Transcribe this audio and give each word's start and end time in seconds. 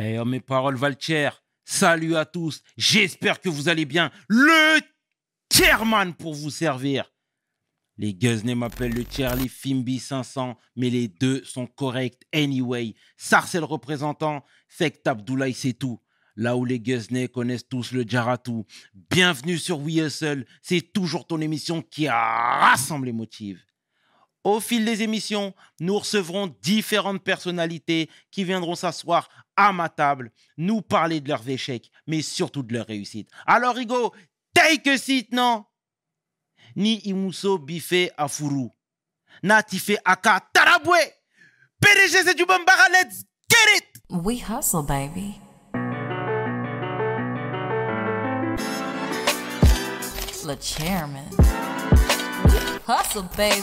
Eh, 0.00 0.18
oh, 0.18 0.24
mes 0.24 0.40
paroles 0.40 0.76
valent 0.76 0.96
cher. 0.98 1.42
Salut 1.64 2.14
à 2.14 2.24
tous. 2.24 2.62
J'espère 2.76 3.40
que 3.40 3.48
vous 3.48 3.68
allez 3.68 3.84
bien. 3.84 4.12
Le 4.28 4.80
chairman 5.52 6.14
pour 6.14 6.34
vous 6.34 6.50
servir. 6.50 7.12
Les 7.96 8.14
Guzney 8.14 8.54
m'appellent 8.54 8.94
le 8.94 9.04
Charlie 9.10 9.48
Fimbi 9.48 9.98
500, 9.98 10.56
mais 10.76 10.88
les 10.88 11.08
deux 11.08 11.42
sont 11.42 11.66
corrects 11.66 12.22
anyway. 12.32 12.94
Sarcel 13.16 13.64
représentant, 13.64 14.44
Fekt 14.68 15.04
Abdoulaye 15.08 15.52
c'est 15.52 15.72
tout. 15.72 16.00
Là 16.36 16.56
où 16.56 16.64
les 16.64 16.78
Guzney 16.78 17.28
connaissent 17.28 17.68
tous 17.68 17.90
le 17.90 18.04
Jaratou. 18.06 18.66
Bienvenue 19.10 19.58
sur 19.58 19.80
We 19.80 19.96
Hustle. 19.96 20.46
C'est 20.62 20.92
toujours 20.92 21.26
ton 21.26 21.40
émission 21.40 21.82
qui 21.82 22.08
rassemble 22.08 23.06
les 23.06 23.12
motifs. 23.12 23.66
Au 24.44 24.60
fil 24.60 24.84
des 24.84 25.02
émissions, 25.02 25.52
nous 25.80 25.98
recevrons 25.98 26.54
différentes 26.62 27.22
personnalités 27.22 28.08
qui 28.30 28.44
viendront 28.44 28.76
s'asseoir 28.76 29.28
à 29.58 29.72
ma 29.72 29.88
table, 29.88 30.30
nous 30.56 30.80
parler 30.80 31.20
de 31.20 31.28
leurs 31.28 31.46
échecs, 31.48 31.90
mais 32.06 32.22
surtout 32.22 32.62
de 32.62 32.72
leurs 32.72 32.86
réussites. 32.86 33.28
Alors, 33.44 33.74
Rigo, 33.74 34.14
take 34.54 34.88
a 34.88 34.96
seat, 34.96 35.32
non? 35.32 35.64
Ni 36.76 37.00
Imuso 37.04 37.58
Bife 37.58 38.12
Afuru. 38.16 38.68
Natife 39.42 39.96
Aka 40.04 40.40
Tarabwe. 40.52 40.98
PDG, 41.80 42.22
c'est 42.24 42.34
du 42.36 42.46
Bambara, 42.46 42.88
let's 42.92 43.24
get 43.50 43.76
it 43.78 43.84
We 44.10 44.38
hustle, 44.40 44.82
baby. 44.82 45.40
Le 50.46 50.56
chairman. 50.60 51.28
Hustle, 52.86 53.28
baby. 53.36 53.62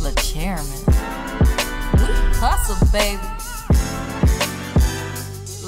Le 0.00 0.12
chairman. 0.22 0.91
Hustle, 2.42 2.74
baby. 2.90 3.22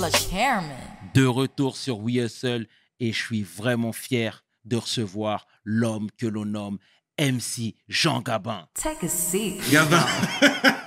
Le 0.00 0.10
chairman. 0.10 0.76
De 1.14 1.24
retour 1.24 1.76
sur 1.76 2.00
We 2.00 2.16
Hustle 2.16 2.66
et 2.98 3.12
je 3.12 3.22
suis 3.22 3.44
vraiment 3.44 3.92
fier 3.92 4.42
de 4.64 4.74
recevoir 4.74 5.46
l'homme 5.62 6.08
que 6.18 6.26
l'on 6.26 6.46
nomme 6.46 6.78
MC 7.16 7.76
Jean 7.86 8.22
Gabin. 8.22 8.66
Take 8.74 9.06
a 9.06 9.08
seat. 9.08 9.62
Gabin 9.70 10.04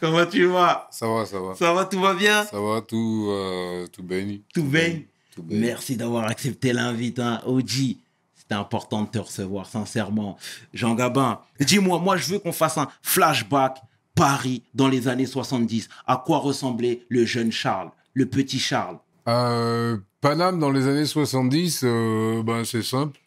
Comment 0.00 0.26
tu 0.26 0.46
vas? 0.46 0.88
Ça 0.90 1.06
va, 1.06 1.24
ça 1.24 1.38
va. 1.38 1.54
Ça 1.54 1.72
va, 1.72 1.84
tout 1.84 2.00
va 2.00 2.14
bien? 2.14 2.44
Ça 2.46 2.60
va, 2.60 2.80
tout, 2.80 3.28
euh, 3.30 3.86
tout 3.86 4.02
béni. 4.02 4.42
Tout 4.52 4.64
bien 4.64 5.02
Tout 5.32 5.44
béni. 5.44 5.60
Merci 5.60 5.96
d'avoir 5.96 6.24
accepté 6.24 6.72
l'invite, 6.72 7.20
hein, 7.20 7.40
OG. 7.46 7.98
C'était 8.44 8.56
important 8.56 9.02
de 9.04 9.08
te 9.08 9.18
recevoir, 9.18 9.64
sincèrement. 9.64 10.36
Jean 10.74 10.94
Gabin, 10.94 11.40
dis-moi, 11.60 11.98
moi 11.98 12.18
je 12.18 12.30
veux 12.30 12.38
qu'on 12.38 12.52
fasse 12.52 12.76
un 12.76 12.88
flashback 13.00 13.80
Paris 14.14 14.62
dans 14.74 14.88
les 14.88 15.08
années 15.08 15.26
70. 15.26 15.88
À 16.06 16.22
quoi 16.24 16.38
ressemblait 16.38 17.06
le 17.08 17.24
jeune 17.24 17.50
Charles, 17.50 17.90
le 18.12 18.26
petit 18.26 18.58
Charles? 18.58 18.98
Paname, 19.24 20.58
dans 20.58 20.70
les 20.70 20.86
années 20.86 21.06
70, 21.06 21.82
euh, 21.84 22.42
ben, 22.42 22.64
c'est 22.64 22.82
simple. 22.82 23.18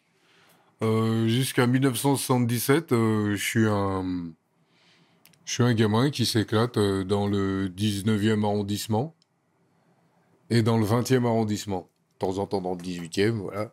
Euh, 0.82 1.26
Jusqu'à 1.26 1.66
1977, 1.66 2.92
euh, 2.92 3.34
je 3.34 3.42
suis 3.42 3.66
un... 3.66 4.32
Je 5.44 5.52
suis 5.54 5.62
un 5.62 5.72
gamin 5.74 6.10
qui 6.10 6.26
s'éclate 6.26 6.78
dans 6.78 7.26
le 7.26 7.68
19e 7.68 8.44
arrondissement 8.44 9.14
et 10.50 10.62
dans 10.62 10.76
le 10.76 10.84
20e 10.84 11.24
arrondissement. 11.24 11.88
De 12.20 12.26
temps 12.26 12.38
en 12.38 12.46
temps 12.46 12.60
dans 12.60 12.74
le 12.74 12.82
18e, 12.82 13.30
voilà. 13.30 13.72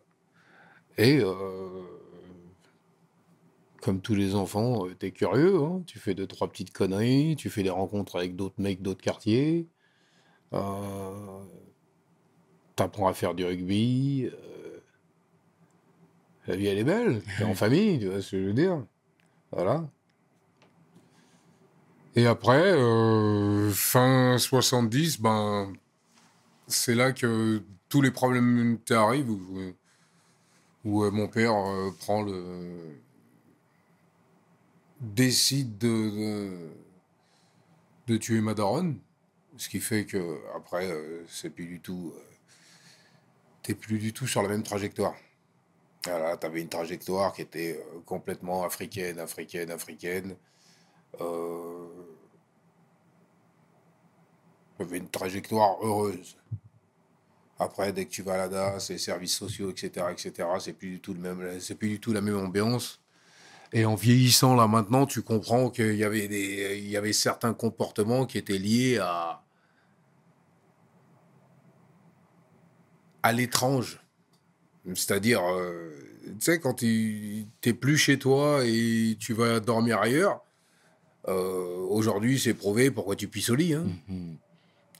Et 0.98 1.18
euh, 1.20 1.34
comme 3.80 4.00
tous 4.00 4.14
les 4.14 4.34
enfants, 4.34 4.86
euh, 4.86 4.94
t'es 4.94 5.12
curieux, 5.12 5.62
hein. 5.62 5.82
tu 5.86 5.98
fais 5.98 6.14
deux, 6.14 6.26
trois 6.26 6.48
petites 6.48 6.72
conneries, 6.72 7.36
tu 7.36 7.50
fais 7.50 7.62
des 7.62 7.70
rencontres 7.70 8.16
avec 8.16 8.36
d'autres 8.36 8.60
mecs 8.60 8.82
d'autres 8.82 9.02
quartiers. 9.02 9.68
Euh, 10.54 11.42
T'apprends 12.76 13.08
à 13.08 13.14
faire 13.14 13.34
du 13.34 13.44
rugby. 13.44 14.26
euh, 14.32 14.80
La 16.46 16.56
vie, 16.56 16.66
elle 16.66 16.78
est 16.78 16.84
belle. 16.84 17.22
T'es 17.38 17.44
en 17.44 17.54
famille, 17.54 17.98
tu 17.98 18.06
vois 18.08 18.22
ce 18.22 18.30
que 18.32 18.42
je 18.42 18.46
veux 18.46 18.54
dire. 18.54 18.84
Voilà. 19.52 19.88
Et 22.16 22.26
après, 22.26 22.72
euh, 22.72 23.70
fin 23.72 24.38
70, 24.38 25.20
ben, 25.20 25.72
c'est 26.66 26.94
là 26.94 27.12
que 27.12 27.62
tous 27.88 28.02
les 28.02 28.10
problèmes 28.10 28.78
arrivent 28.90 29.30
où, 29.30 29.74
où, 30.86 31.04
euh, 31.04 31.10
mon 31.10 31.28
père 31.28 31.54
euh, 31.54 31.90
prend 31.98 32.22
le. 32.22 33.00
décide 35.00 35.76
de, 35.78 36.70
tuer 38.20 38.40
ma. 38.40 38.54
Ce 39.56 39.68
qui 39.68 39.80
fait 39.80 40.06
que 40.06 40.38
après, 40.54 40.86
euh, 40.86 41.24
c'est 41.28 41.50
plus 41.50 41.66
du 41.66 41.80
tout. 41.80 42.14
T'es 43.62 43.74
plus 43.74 43.98
du 43.98 44.12
tout 44.12 44.26
sur 44.28 44.42
la 44.42 44.48
même 44.48 44.62
trajectoire. 44.62 45.14
Voilà, 46.04 46.36
t'avais 46.36 46.62
une 46.62 46.68
trajectoire 46.68 47.32
qui 47.32 47.42
était 47.42 47.84
complètement 48.04 48.62
africaine, 48.64 49.18
africaine, 49.18 49.72
africaine. 49.72 50.36
T'avais 54.78 54.98
une 54.98 55.08
trajectoire 55.08 55.78
heureuse. 55.82 56.36
Après, 57.58 57.92
dès 57.92 58.04
que 58.04 58.10
tu 58.10 58.22
vas 58.22 58.34
à 58.34 58.36
la 58.36 58.48
DAS, 58.48 58.90
les 58.90 58.98
services 58.98 59.36
sociaux, 59.36 59.70
etc., 59.70 60.06
etc., 60.12 60.48
c'est 60.58 60.74
plus 60.74 60.90
du 60.90 61.00
tout 61.00 61.14
le 61.14 61.20
même, 61.20 61.58
c'est 61.60 61.74
plus 61.74 61.88
du 61.88 62.00
tout 62.00 62.12
la 62.12 62.20
même 62.20 62.36
ambiance. 62.36 63.00
Et 63.72 63.84
en 63.84 63.94
vieillissant 63.94 64.54
là 64.54 64.68
maintenant, 64.68 65.06
tu 65.06 65.22
comprends 65.22 65.70
qu'il 65.70 65.96
y 65.96 66.04
avait 66.04 66.28
des, 66.28 66.78
il 66.78 66.88
y 66.88 66.96
avait 66.96 67.12
certains 67.12 67.54
comportements 67.54 68.26
qui 68.26 68.38
étaient 68.38 68.58
liés 68.58 68.98
à 68.98 69.42
à 73.22 73.32
l'étrange. 73.32 74.00
C'est-à-dire, 74.94 75.42
euh, 75.42 75.90
tu 76.24 76.34
sais, 76.38 76.60
quand 76.60 76.74
tu 76.74 77.46
n'es 77.64 77.72
plus 77.72 77.96
chez 77.96 78.18
toi 78.20 78.60
et 78.64 79.16
tu 79.18 79.32
vas 79.32 79.58
dormir 79.58 79.98
ailleurs, 79.98 80.44
euh, 81.26 81.86
aujourd'hui, 81.88 82.38
c'est 82.38 82.54
prouvé 82.54 82.92
pourquoi 82.92 83.16
tu 83.16 83.26
pisses 83.26 83.50
au 83.50 83.56
lit. 83.56 83.74
Hein. 83.74 83.86
Que 84.08 84.12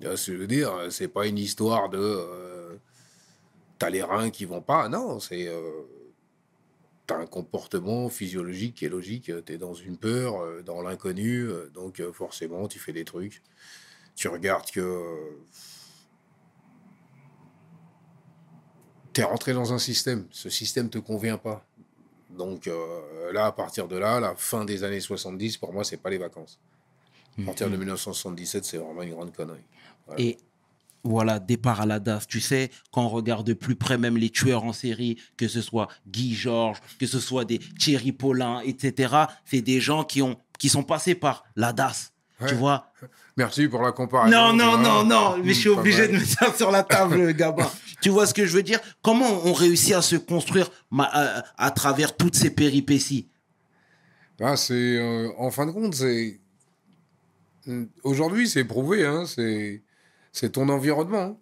je 0.01 0.33
veux 0.33 0.47
dire, 0.47 0.73
c'est 0.91 1.09
pas 1.09 1.27
une 1.27 1.39
histoire 1.39 1.89
de. 1.89 1.99
euh, 1.99 2.77
t'as 3.79 3.91
les 3.91 4.03
reins 4.03 4.31
qui 4.31 4.45
vont 4.45 4.61
pas. 4.63 4.89
Non, 4.89 5.21
c'est. 5.21 5.47
euh, 5.49 5.83
t'as 7.07 7.19
un 7.19 7.27
comportement 7.27 8.09
physiologique 8.09 8.75
qui 8.77 8.85
est 8.85 8.89
logique. 8.89 9.31
T'es 9.45 9.59
dans 9.59 9.75
une 9.75 9.97
peur, 9.97 10.41
euh, 10.43 10.63
dans 10.63 10.83
l'inconnu. 10.83 11.43
euh, 11.49 11.69
donc, 11.75 12.01
euh, 12.01 12.13
forcément, 12.13 12.69
tu 12.69 12.79
fais 12.79 12.93
des 12.93 13.05
trucs. 13.05 13.43
Tu 14.17 14.29
regardes 14.29 14.71
que. 14.71 14.81
euh, 14.81 15.31
T'es 19.13 19.23
rentré 19.23 19.55
dans 19.55 19.73
un 19.73 19.79
système. 19.79 20.27
Ce 20.31 20.51
système 20.51 20.91
te 20.91 20.99
convient 20.99 21.39
pas. 21.39 21.65
Donc, 22.31 22.67
euh, 22.67 23.33
là, 23.33 23.47
à 23.47 23.53
partir 23.53 23.89
de 23.89 23.97
là, 23.97 24.21
la 24.21 24.35
fin 24.37 24.65
des 24.67 24.85
années 24.85 25.01
70, 25.01 25.57
pour 25.57 25.73
moi, 25.73 25.85
c'est 25.85 25.97
pas 25.97 26.11
les 26.11 26.19
vacances. 26.19 26.59
À 27.39 27.43
partir 27.47 27.71
de 27.71 27.77
1977, 27.77 28.65
c'est 28.65 28.77
vraiment 28.79 29.03
une 29.03 29.13
grande 29.15 29.33
connerie. 29.35 29.63
Et 30.19 30.39
voilà, 31.05 31.39
départ 31.39 31.81
à 31.81 31.87
la 31.87 32.01
DAS. 32.01 32.27
Tu 32.27 32.41
sais, 32.41 32.71
quand 32.93 33.05
on 33.05 33.09
regarde 33.09 33.47
de 33.47 33.55
plus 33.55 33.77
près 33.77 33.99
même 33.99 34.17
les 34.17 34.31
tueurs 34.31 34.65
en 34.65 34.73
série, 34.73 35.19
que 35.37 35.49
ce 35.49 35.61
soit 35.61 35.89
Guy 36.07 36.35
Georges, 36.35 36.81
que 36.99 37.07
ce 37.07 37.21
soit 37.21 37.45
des 37.45 37.59
Thierry 37.59 38.13
Paulin, 38.13 38.61
etc., 38.61 39.15
c'est 39.45 39.63
des 39.63 39.81
gens 39.81 40.05
qui, 40.05 40.23
ont, 40.23 40.37
qui 40.59 40.69
sont 40.69 40.83
passés 40.83 41.15
par 41.15 41.45
la 41.55 41.73
DAS. 41.73 42.13
Tu 42.47 42.55
vois? 42.55 42.93
Merci 43.37 43.69
pour 43.69 43.83
la 43.83 43.93
comparaison. 43.93 44.35
Non, 44.35 44.53
non, 44.53 44.79
non, 44.79 45.05
non, 45.05 45.39
mais 45.45 45.55
je 45.55 45.61
suis 45.61 45.69
obligé 45.69 46.09
de 46.09 46.13
mettre 46.13 46.27
ça 46.27 46.53
sur 46.53 46.71
la 46.71 46.83
table, 46.83 47.33
Gabin. 47.35 47.71
tu 48.01 48.11
vois 48.11 48.27
ce 48.27 48.35
que 48.35 48.45
je 48.47 48.53
veux 48.53 48.63
dire? 48.63 48.81
Comment 49.03 49.47
on 49.47 49.53
réussit 49.53 49.95
à 49.95 50.03
se 50.03 50.17
construire 50.17 50.71
à, 50.99 51.45
à 51.57 51.71
travers 51.71 52.17
toutes 52.17 52.35
ces 52.35 52.51
péripéties? 52.51 53.29
Ah, 54.41 54.57
c'est, 54.57 54.75
euh, 54.75 55.31
en 55.39 55.51
fin 55.51 55.67
de 55.67 55.71
compte, 55.71 55.95
c'est. 55.95 56.41
Aujourd'hui, 58.05 58.49
c'est 58.49 58.65
prouvé, 58.65 59.05
hein, 59.05 59.25
c'est, 59.27 59.83
c'est 60.37 60.51
ton 60.51 60.69
environnement. 60.69 61.19
hein. 61.19 61.37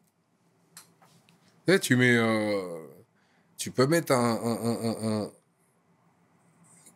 Tu 1.67 1.73
sais, 1.73 1.81
tu 1.81 1.99
euh, 2.01 2.87
Tu 3.57 3.73
peux 3.73 3.89
mettre 3.89 4.13
un. 4.13 5.25
un, 5.25 5.31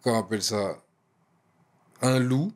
comment 0.00 0.20
appelle 0.20 0.42
ça? 0.42 0.80
Un 2.00 2.20
loup. 2.20 2.52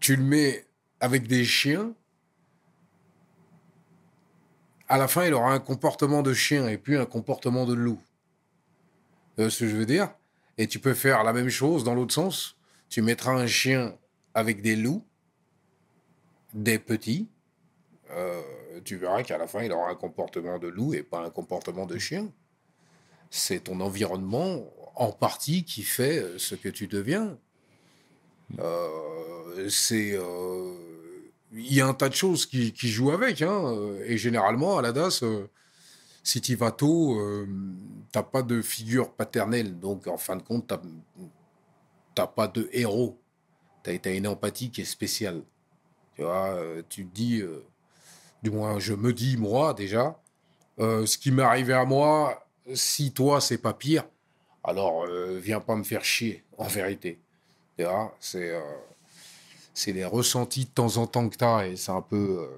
Tu 0.00 0.16
le 0.16 0.22
mets 0.22 0.66
avec 0.98 1.28
des 1.28 1.44
chiens. 1.44 1.94
À 4.88 4.96
la 4.96 5.08
fin, 5.08 5.26
il 5.26 5.34
aura 5.34 5.52
un 5.52 5.60
comportement 5.60 6.22
de 6.22 6.32
chien 6.32 6.68
et 6.68 6.78
puis 6.78 6.96
un 6.96 7.04
comportement 7.04 7.66
de 7.66 7.74
loup. 7.74 8.00
Euh, 9.38 9.50
ce 9.50 9.64
que 9.64 9.68
je 9.68 9.76
veux 9.76 9.86
dire? 9.86 10.10
Et 10.56 10.66
tu 10.68 10.78
peux 10.78 10.94
faire 10.94 11.22
la 11.22 11.34
même 11.34 11.50
chose 11.50 11.84
dans 11.84 11.94
l'autre 11.94 12.14
sens. 12.14 12.56
Tu 12.88 13.02
mettras 13.02 13.32
un 13.32 13.46
chien 13.46 13.98
avec 14.32 14.62
des 14.62 14.76
loups, 14.76 15.04
des 16.52 16.78
petits. 16.78 17.28
euh, 18.10 18.40
tu 18.84 18.96
verras 18.96 19.22
qu'à 19.22 19.38
la 19.38 19.46
fin, 19.46 19.62
il 19.62 19.72
aura 19.72 19.90
un 19.90 19.94
comportement 19.94 20.58
de 20.58 20.68
loup 20.68 20.94
et 20.94 21.02
pas 21.02 21.24
un 21.24 21.30
comportement 21.30 21.86
de 21.86 21.98
chien. 21.98 22.30
C'est 23.30 23.64
ton 23.64 23.80
environnement 23.80 24.64
en 24.94 25.12
partie 25.12 25.64
qui 25.64 25.82
fait 25.82 26.18
euh, 26.18 26.38
ce 26.38 26.54
que 26.54 26.68
tu 26.68 26.86
deviens. 26.86 27.38
Euh, 28.58 29.68
c'est. 29.68 30.18
Il 31.54 31.74
y 31.74 31.82
a 31.82 31.86
un 31.86 31.94
tas 31.94 32.08
de 32.08 32.14
choses 32.14 32.46
qui, 32.46 32.72
jouent 32.74 33.12
avec. 33.12 33.42
Hein, 33.42 33.74
et 34.06 34.16
généralement, 34.16 34.78
à 34.78 34.82
la 34.82 34.92
DAS, 34.92 35.22
si 36.22 36.40
tu 36.40 36.54
vas 36.54 36.70
tôt, 36.70 37.18
euh, 37.18 37.46
t'as 38.12 38.22
pas 38.22 38.42
de 38.42 38.62
figure 38.62 39.12
paternelle. 39.12 39.78
Donc, 39.78 40.06
en 40.06 40.16
fin 40.16 40.36
de 40.36 40.42
compte, 40.42 40.72
t'as 42.14 42.26
pas 42.26 42.46
de 42.46 42.68
héros. 42.72 43.20
Tu 43.82 43.90
as, 43.90 44.10
une 44.10 44.28
empathie 44.28 44.70
qui 44.70 44.82
est 44.82 44.86
spéciale. 44.86 45.42
Tu 46.22 46.28
euh, 46.28 46.82
tu 46.88 47.06
te 47.06 47.14
dis, 47.14 47.40
euh, 47.40 47.64
du 48.42 48.50
moins, 48.50 48.78
je 48.78 48.94
me 48.94 49.12
dis, 49.12 49.36
moi, 49.36 49.74
déjà, 49.74 50.16
euh, 50.78 51.04
ce 51.04 51.18
qui 51.18 51.32
m'est 51.32 51.42
arrivé 51.42 51.72
à 51.72 51.84
moi, 51.84 52.46
si 52.74 53.12
toi, 53.12 53.40
c'est 53.40 53.58
pas 53.58 53.74
pire, 53.74 54.04
alors 54.62 55.04
viens 55.40 55.58
pas 55.60 55.74
me 55.74 55.82
faire 55.82 56.04
chier, 56.04 56.44
en 56.58 56.68
vérité. 56.68 57.18
Tu 57.76 57.84
vois, 57.84 58.14
c'est 58.20 58.52
c'est 59.74 59.92
les 59.92 60.04
ressentis 60.04 60.66
de 60.66 60.70
temps 60.70 60.98
en 60.98 61.06
temps 61.06 61.28
que 61.28 61.36
tu 61.36 61.44
as 61.44 61.66
et 61.66 61.76
c'est 61.76 61.90
un 61.90 62.02
peu. 62.02 62.48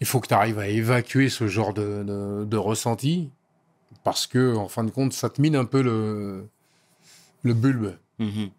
il 0.00 0.06
faut 0.06 0.20
que 0.20 0.28
tu 0.28 0.34
arrives 0.34 0.58
à 0.58 0.68
évacuer 0.68 1.30
ce 1.30 1.46
genre 1.46 1.72
de, 1.72 2.04
de, 2.04 3.28
parce 4.04 4.26
que, 4.26 4.54
en 4.54 4.68
fin 4.68 4.84
de 4.84 4.90
compte, 4.90 5.14
ça 5.14 5.30
te 5.30 5.40
mine 5.40 5.56
un 5.56 5.64
peu 5.64 5.82
le, 5.82 6.46
le 7.42 7.54
bulbe. 7.54 7.96
Mhm. 8.18 8.50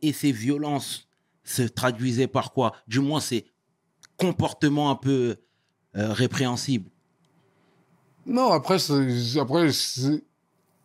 Et 0.00 0.14
ces 0.14 0.32
violences 0.32 1.09
se 1.50 1.62
traduisaient 1.62 2.26
par 2.28 2.52
quoi? 2.52 2.72
Du 2.86 3.00
moins, 3.00 3.20
ces 3.20 3.44
comportements 4.16 4.90
un 4.90 4.96
peu 4.96 5.36
euh, 5.96 6.12
répréhensibles. 6.12 6.88
Non, 8.26 8.52
après, 8.52 8.76
après, 9.40 9.68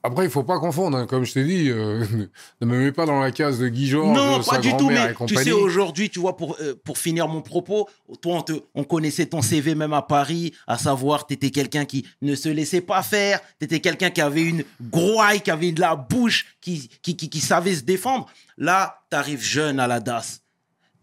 après, 0.03 0.25
il 0.25 0.29
faut 0.29 0.43
pas 0.43 0.59
confondre. 0.59 0.97
hein. 0.97 1.05
Comme 1.07 1.25
je 1.25 1.33
t'ai 1.33 1.43
dit, 1.43 1.69
euh, 1.69 2.05
ne 2.61 2.65
me 2.65 2.77
mets 2.79 2.91
pas 2.91 3.05
dans 3.05 3.19
la 3.19 3.31
case 3.31 3.59
de 3.59 3.67
Guy 3.67 3.87
Georges, 3.87 4.15
non, 4.15 4.41
sa 4.43 4.51
pas 4.53 4.57
du 4.59 4.69
tout, 4.77 4.87
mais 4.89 5.13
tu 5.27 5.33
sais, 5.43 5.51
aujourd'hui, 5.51 6.09
tu 6.11 6.19
vois, 6.19 6.37
pour, 6.37 6.55
euh, 6.61 6.75
pour 6.83 6.97
finir 6.97 7.27
mon 7.27 7.41
propos, 7.41 7.89
toi, 8.21 8.35
on, 8.37 8.41
te- 8.41 8.63
on 8.75 8.83
connaissait 8.83 9.25
ton 9.25 9.41
CV 9.41 9.73
même 9.75 9.93
à 9.93 10.01
Paris, 10.03 10.53
à 10.67 10.77
savoir, 10.77 11.25
tu 11.27 11.33
étais 11.33 11.49
quelqu'un 11.49 11.85
qui 11.85 12.07
ne 12.21 12.35
se 12.35 12.49
laissait 12.49 12.81
pas 12.81 13.01
faire, 13.03 13.41
tu 13.59 13.65
étais 13.65 13.79
quelqu'un 13.79 14.11
qui 14.11 14.21
avait 14.21 14.43
une 14.43 14.63
grouille, 14.79 15.41
qui 15.43 15.51
avait 15.51 15.71
de 15.71 15.81
la 15.81 15.95
bouche, 15.95 16.55
qui, 16.61 16.87
qui, 17.01 17.15
qui, 17.17 17.29
qui 17.29 17.39
savait 17.41 17.75
se 17.75 17.81
défendre. 17.83 18.27
Là, 18.57 19.01
tu 19.09 19.17
arrives 19.17 19.41
jeune 19.43 19.79
à 19.79 19.87
la 19.87 19.99
DAS. 19.99 20.41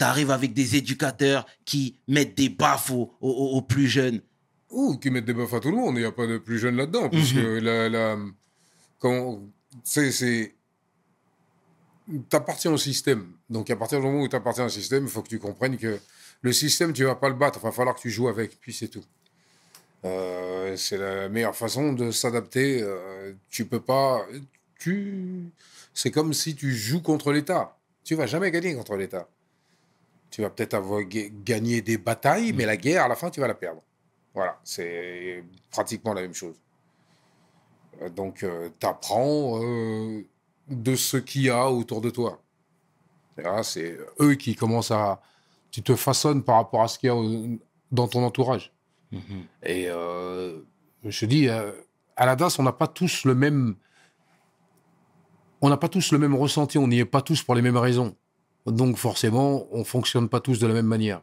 Tu 0.03 0.07
arrives 0.09 0.33
avec 0.33 0.53
des 0.53 0.75
éducateurs 0.75 1.47
qui 1.65 2.01
mettent 2.09 2.37
des 2.37 2.49
baffes 2.49 2.91
aux, 2.91 3.15
aux- 3.21 3.51
aux 3.57 3.63
plus 3.63 3.87
jeunes. 3.87 4.21
Ou 4.69 4.97
qui 4.97 5.11
mettent 5.11 5.27
des 5.27 5.33
baffes 5.33 5.55
à 5.55 5.61
tout 5.61 5.71
le 5.71 5.77
monde. 5.77 5.95
Il 5.97 6.01
n'y 6.01 6.05
a 6.07 6.11
pas 6.11 6.27
de 6.27 6.39
plus 6.39 6.59
jeune 6.59 6.75
là-dedans. 6.75 7.09
Puisque 7.09 7.37
Mhm. 7.37 7.59
la, 7.59 7.89
la, 7.89 8.19
quand, 8.99 9.41
c'est, 9.85 10.11
c'est, 10.11 10.57
t'appartiens 12.29 12.73
au 12.73 12.79
système. 12.79 13.29
Donc, 13.49 13.71
à 13.71 13.77
partir 13.77 14.01
du 14.01 14.07
moment 14.07 14.23
où 14.23 14.29
tu 14.29 14.35
appartiens 14.35 14.65
au 14.65 14.69
système, 14.69 15.05
il 15.05 15.09
faut 15.09 15.23
que 15.23 15.29
tu 15.29 15.39
comprennes 15.39 15.77
que 15.79 16.01
le 16.41 16.53
système, 16.53 16.93
tu 16.93 17.05
vas 17.05 17.15
pas 17.15 17.29
le 17.29 17.37
battre. 17.37 17.61
Il 17.61 17.65
va 17.65 17.71
falloir 17.71 17.95
que 17.95 18.01
tu 18.01 18.11
joues 18.11 18.27
avec. 18.29 18.59
Puis 18.61 18.73
c'est 18.73 18.89
tout. 18.89 19.05
Euh, 20.05 20.77
c'est 20.77 20.99
la 20.99 21.29
meilleure 21.29 21.55
façon 21.55 21.93
de 21.93 22.11
s'adapter. 22.11 22.83
Euh, 22.83 23.35
tu 23.51 23.67
peux 23.67 23.81
pas. 23.81 24.27
Tu, 24.81 25.45
c'est 25.95 26.11
comme 26.11 26.33
si 26.33 26.57
tu 26.57 26.75
joues 26.75 27.03
contre 27.03 27.31
l'État. 27.33 27.79
Tu 28.03 28.17
vas 28.17 28.27
jamais 28.27 28.51
gagner 28.51 28.75
contre 28.75 28.97
l'État. 28.97 29.29
Tu 30.33 30.43
vas 30.43 30.51
peut-être 30.51 30.75
avoir 30.75 31.03
ga- 31.05 31.29
gagné 31.45 31.81
des 31.83 31.99
batailles, 31.99 32.53
mais 32.53 32.67
la 32.67 32.77
guerre, 32.77 33.05
à 33.05 33.09
la 33.09 33.15
fin, 33.15 33.31
tu 33.31 33.41
vas 33.41 33.47
la 33.47 33.55
perdre. 33.55 33.83
Voilà, 34.35 34.59
c'est 34.65 35.45
pratiquement 35.71 36.15
la 36.15 36.23
même 36.23 36.35
chose. 36.35 36.57
Euh, 38.01 38.09
Donc, 38.09 38.45
tu 38.81 38.87
apprends 38.87 39.61
de 40.69 40.97
ce 40.97 41.19
qu'il 41.19 41.43
y 41.43 41.51
a 41.51 41.71
autour 41.71 42.01
de 42.01 42.11
toi. 42.11 42.43
C'est 43.63 43.99
eux 44.21 44.35
qui 44.35 44.57
commencent 44.57 44.91
à... 44.91 45.21
Tu 45.71 45.83
te 45.83 45.95
façonnes 45.95 46.43
par 46.43 46.57
rapport 46.57 46.83
à 46.83 46.89
ce 46.89 46.99
qu'il 46.99 47.09
y 47.09 47.13
a 47.13 47.59
dans 47.91 48.09
ton 48.09 48.25
entourage. 48.25 48.73
Mhm. 49.11 49.45
Et 49.65 49.87
euh, 49.89 50.61
je 51.05 51.21
te 51.21 51.27
dis, 51.27 51.49
euh, 51.49 51.73
à 52.17 52.27
la 52.27 52.37
DAS, 52.37 52.59
on 52.59 52.63
n'a 52.63 52.73
pas 52.73 52.89
tous 52.89 53.25
le 53.25 53.35
même... 53.35 53.77
On 55.61 55.69
n'a 55.69 55.77
pas 55.77 55.89
tous 55.89 56.11
le 56.11 56.19
même 56.19 56.35
ressenti, 56.35 56.77
on 56.79 56.89
n'y 56.89 56.99
est 56.99 57.05
pas 57.05 57.23
tous 57.23 57.43
pour 57.43 57.55
les 57.55 57.63
mêmes 57.63 57.77
raisons. 57.77 58.17
Donc 58.67 58.97
forcément, 58.97 59.67
on 59.73 59.85
fonctionne 59.85 60.29
pas 60.29 60.41
tous 60.41 60.59
de 60.59 60.67
la 60.67 60.75
même 60.75 60.87
manière. 60.87 61.23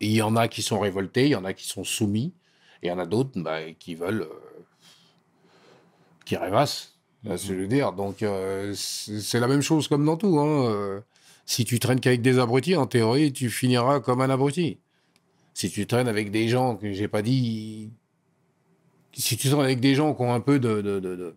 Il 0.00 0.12
y 0.12 0.22
en 0.22 0.36
a 0.36 0.48
qui 0.48 0.62
sont 0.62 0.78
révoltés, 0.80 1.24
il 1.24 1.30
y 1.30 1.36
en 1.36 1.44
a 1.44 1.52
qui 1.54 1.66
sont 1.66 1.84
soumis, 1.84 2.34
et 2.82 2.86
il 2.86 2.88
y 2.88 2.92
en 2.92 2.98
a 2.98 3.06
d'autres 3.06 3.30
bah, 3.40 3.72
qui 3.78 3.94
veulent... 3.94 4.22
euh, 4.22 4.62
qui 6.26 6.36
rêvassent, 6.36 6.98
là, 7.22 7.36
je 7.36 7.54
veux 7.54 7.66
dire. 7.66 7.92
Donc 7.92 8.22
euh, 8.22 8.74
c'est 8.74 9.40
la 9.40 9.46
même 9.46 9.62
chose 9.62 9.88
comme 9.88 10.04
dans 10.04 10.16
tout. 10.16 10.38
hein. 10.38 10.70
Euh, 10.70 11.00
si 11.46 11.64
tu 11.64 11.78
traînes 11.78 12.00
qu'avec 12.00 12.22
des 12.22 12.38
abrutis, 12.38 12.76
en 12.76 12.86
théorie, 12.86 13.32
tu 13.32 13.50
finiras 13.50 14.00
comme 14.00 14.20
un 14.22 14.30
abruti. 14.30 14.78
Si 15.52 15.70
tu 15.70 15.86
traînes 15.86 16.08
avec 16.08 16.30
des 16.30 16.48
gens 16.48 16.76
que 16.76 16.92
j'ai 16.92 17.08
pas 17.08 17.22
dit... 17.22 17.90
Si 19.12 19.36
tu 19.36 19.48
traînes 19.48 19.60
avec 19.60 19.80
des 19.80 19.94
gens 19.94 20.14
qui 20.14 20.22
ont 20.22 20.32
un 20.32 20.40
peu 20.40 20.58
de, 20.58 20.80
de, 20.80 21.00
de, 21.00 21.16
de- 21.16 21.36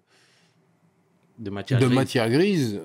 De 1.39 1.50
matière 1.51 1.80
de 1.80 1.86
grise. 1.86 1.95
matière 1.95 2.30
grise, 2.30 2.81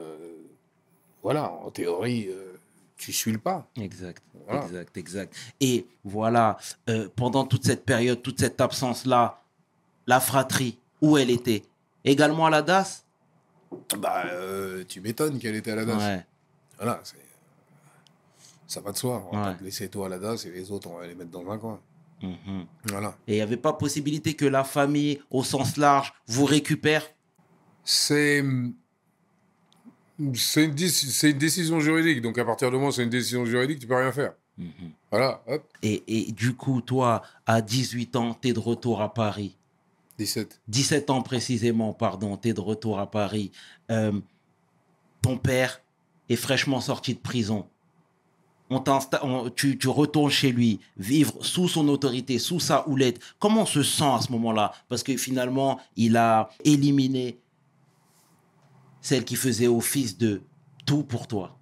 voilà, 1.23 1.51
en 1.53 1.71
théorie, 1.71 2.29
euh, 2.29 2.53
tu 2.97 3.13
suis 3.13 3.33
le 3.33 3.39
pas. 3.39 3.67
Exact, 3.77 4.23
Voilà. 4.47 4.65
exact, 4.65 4.97
exact. 4.97 5.35
Et 5.61 5.87
voilà, 6.05 6.57
euh, 6.89 7.09
pendant 7.15 7.45
toute 7.45 7.65
cette 7.65 7.85
période, 7.85 8.23
toute 8.23 8.41
cette 8.41 8.61
absence-là, 8.61 9.41
la 10.07 10.21
fratrie, 10.21 10.79
où 11.01 11.17
elle 11.19 11.31
était? 11.31 11.63
Également 12.05 12.47
à 12.47 12.51
la 12.51 12.63
DAS? 12.63 13.05
Bah, 13.99 14.25
euh, 14.27 14.85
tu 14.87 15.01
m'étonnes 15.01 15.39
qu'elle 15.39 15.55
était 15.57 15.71
à 15.73 15.77
la 15.77 15.85
DAS. 15.85 15.97
Ouais. 15.99 16.27
Voilà, 16.79 17.01
ça 18.67 18.81
va 18.81 18.93
de 18.93 18.97
soi. 18.97 19.29
On 19.31 19.37
va 19.37 19.51
Ouais. 19.51 19.57
te 19.57 19.65
laisser 19.65 19.89
toi 19.89 20.07
à 20.07 20.09
la 20.09 20.19
DAS 20.19 20.45
et 20.47 20.51
les 20.51 20.71
autres, 20.73 20.89
on 20.91 20.99
va 20.99 21.07
les 21.07 21.15
mettre 21.15 21.31
dans 21.31 21.49
un 21.51 21.59
coin. 21.59 21.81
Mhm. 22.23 22.67
Voilà. 22.87 23.17
Et 23.27 23.33
il 23.33 23.37
n'y 23.37 23.41
avait 23.41 23.57
pas 23.57 23.73
possibilité 23.73 24.35
que 24.35 24.45
la 24.47 24.65
famille, 24.65 25.21
au 25.31 25.43
sens 25.45 25.77
large, 25.77 26.13
vous 26.27 26.45
récupère? 26.45 27.05
C'est. 27.85 28.45
C'est 30.35 30.65
une, 30.65 31.39
décision 31.39 31.81
juridique. 31.81 32.21
Donc, 32.23 32.39
à 32.39 32.45
partir 32.45 32.71
du 32.71 32.77
moment 32.77 32.89
où 32.89 32.93
c'est 32.93 33.03
une 33.03 33.11
décision 33.11 33.45
juridique, 33.45 33.79
tu 33.79 33.87
peux 33.87 33.97
rien 33.97 34.13
faire. 34.13 34.35
Mhm. 34.59 34.71
Voilà, 35.11 35.43
hop, 35.47 35.65
et, 35.83 36.03
et 36.07 36.33
du 36.33 36.55
coup, 36.55 36.81
toi, 36.83 37.23
à 37.47 37.63
18 37.63 38.17
ans, 38.17 38.37
tu 38.41 38.49
es 38.49 38.53
de 38.53 38.59
retour 38.59 39.01
à 39.01 39.13
Paris. 39.15 39.57
17. 40.19 40.61
17 40.69 41.11
ans 41.11 41.23
précisément, 41.23 41.93
pardon, 41.93 42.37
tu 42.37 42.49
es 42.49 42.53
de 42.53 42.61
retour 42.61 42.99
à 42.99 43.11
Paris. 43.11 43.51
Euh, 43.91 44.13
ton 45.23 45.39
père 45.39 45.81
est 46.29 46.37
fraîchement 46.37 46.81
sorti 46.81 47.15
de 47.15 47.19
prison. 47.19 47.67
On 48.71 48.79
t'insta- 48.79 49.21
on- 49.23 49.51
tu, 49.51 49.77
tu 49.79 49.89
retournes 49.89 50.31
chez 50.31 50.53
lui, 50.53 50.81
vivre 50.97 51.45
sous 51.45 51.69
son 51.69 51.89
autorité, 51.89 52.39
sous 52.39 52.61
sa 52.61 52.89
houlette. 52.89 53.21
Comment 53.39 53.63
on 53.63 53.67
se 53.67 53.83
sent 53.83 54.05
à 54.05 54.21
ce 54.21 54.33
moment-là? 54.33 54.73
Parce 54.89 55.03
que 55.03 55.17
finalement, 55.17 55.81
il 55.97 56.17
a 56.17 56.49
éliminé 56.65 57.39
celle 59.03 59.25
qui 59.25 59.37
faisait 59.37 59.67
office 59.67 60.17
de 60.17 60.41
tout 60.87 61.03
pour 61.03 61.27
toi. 61.27 61.59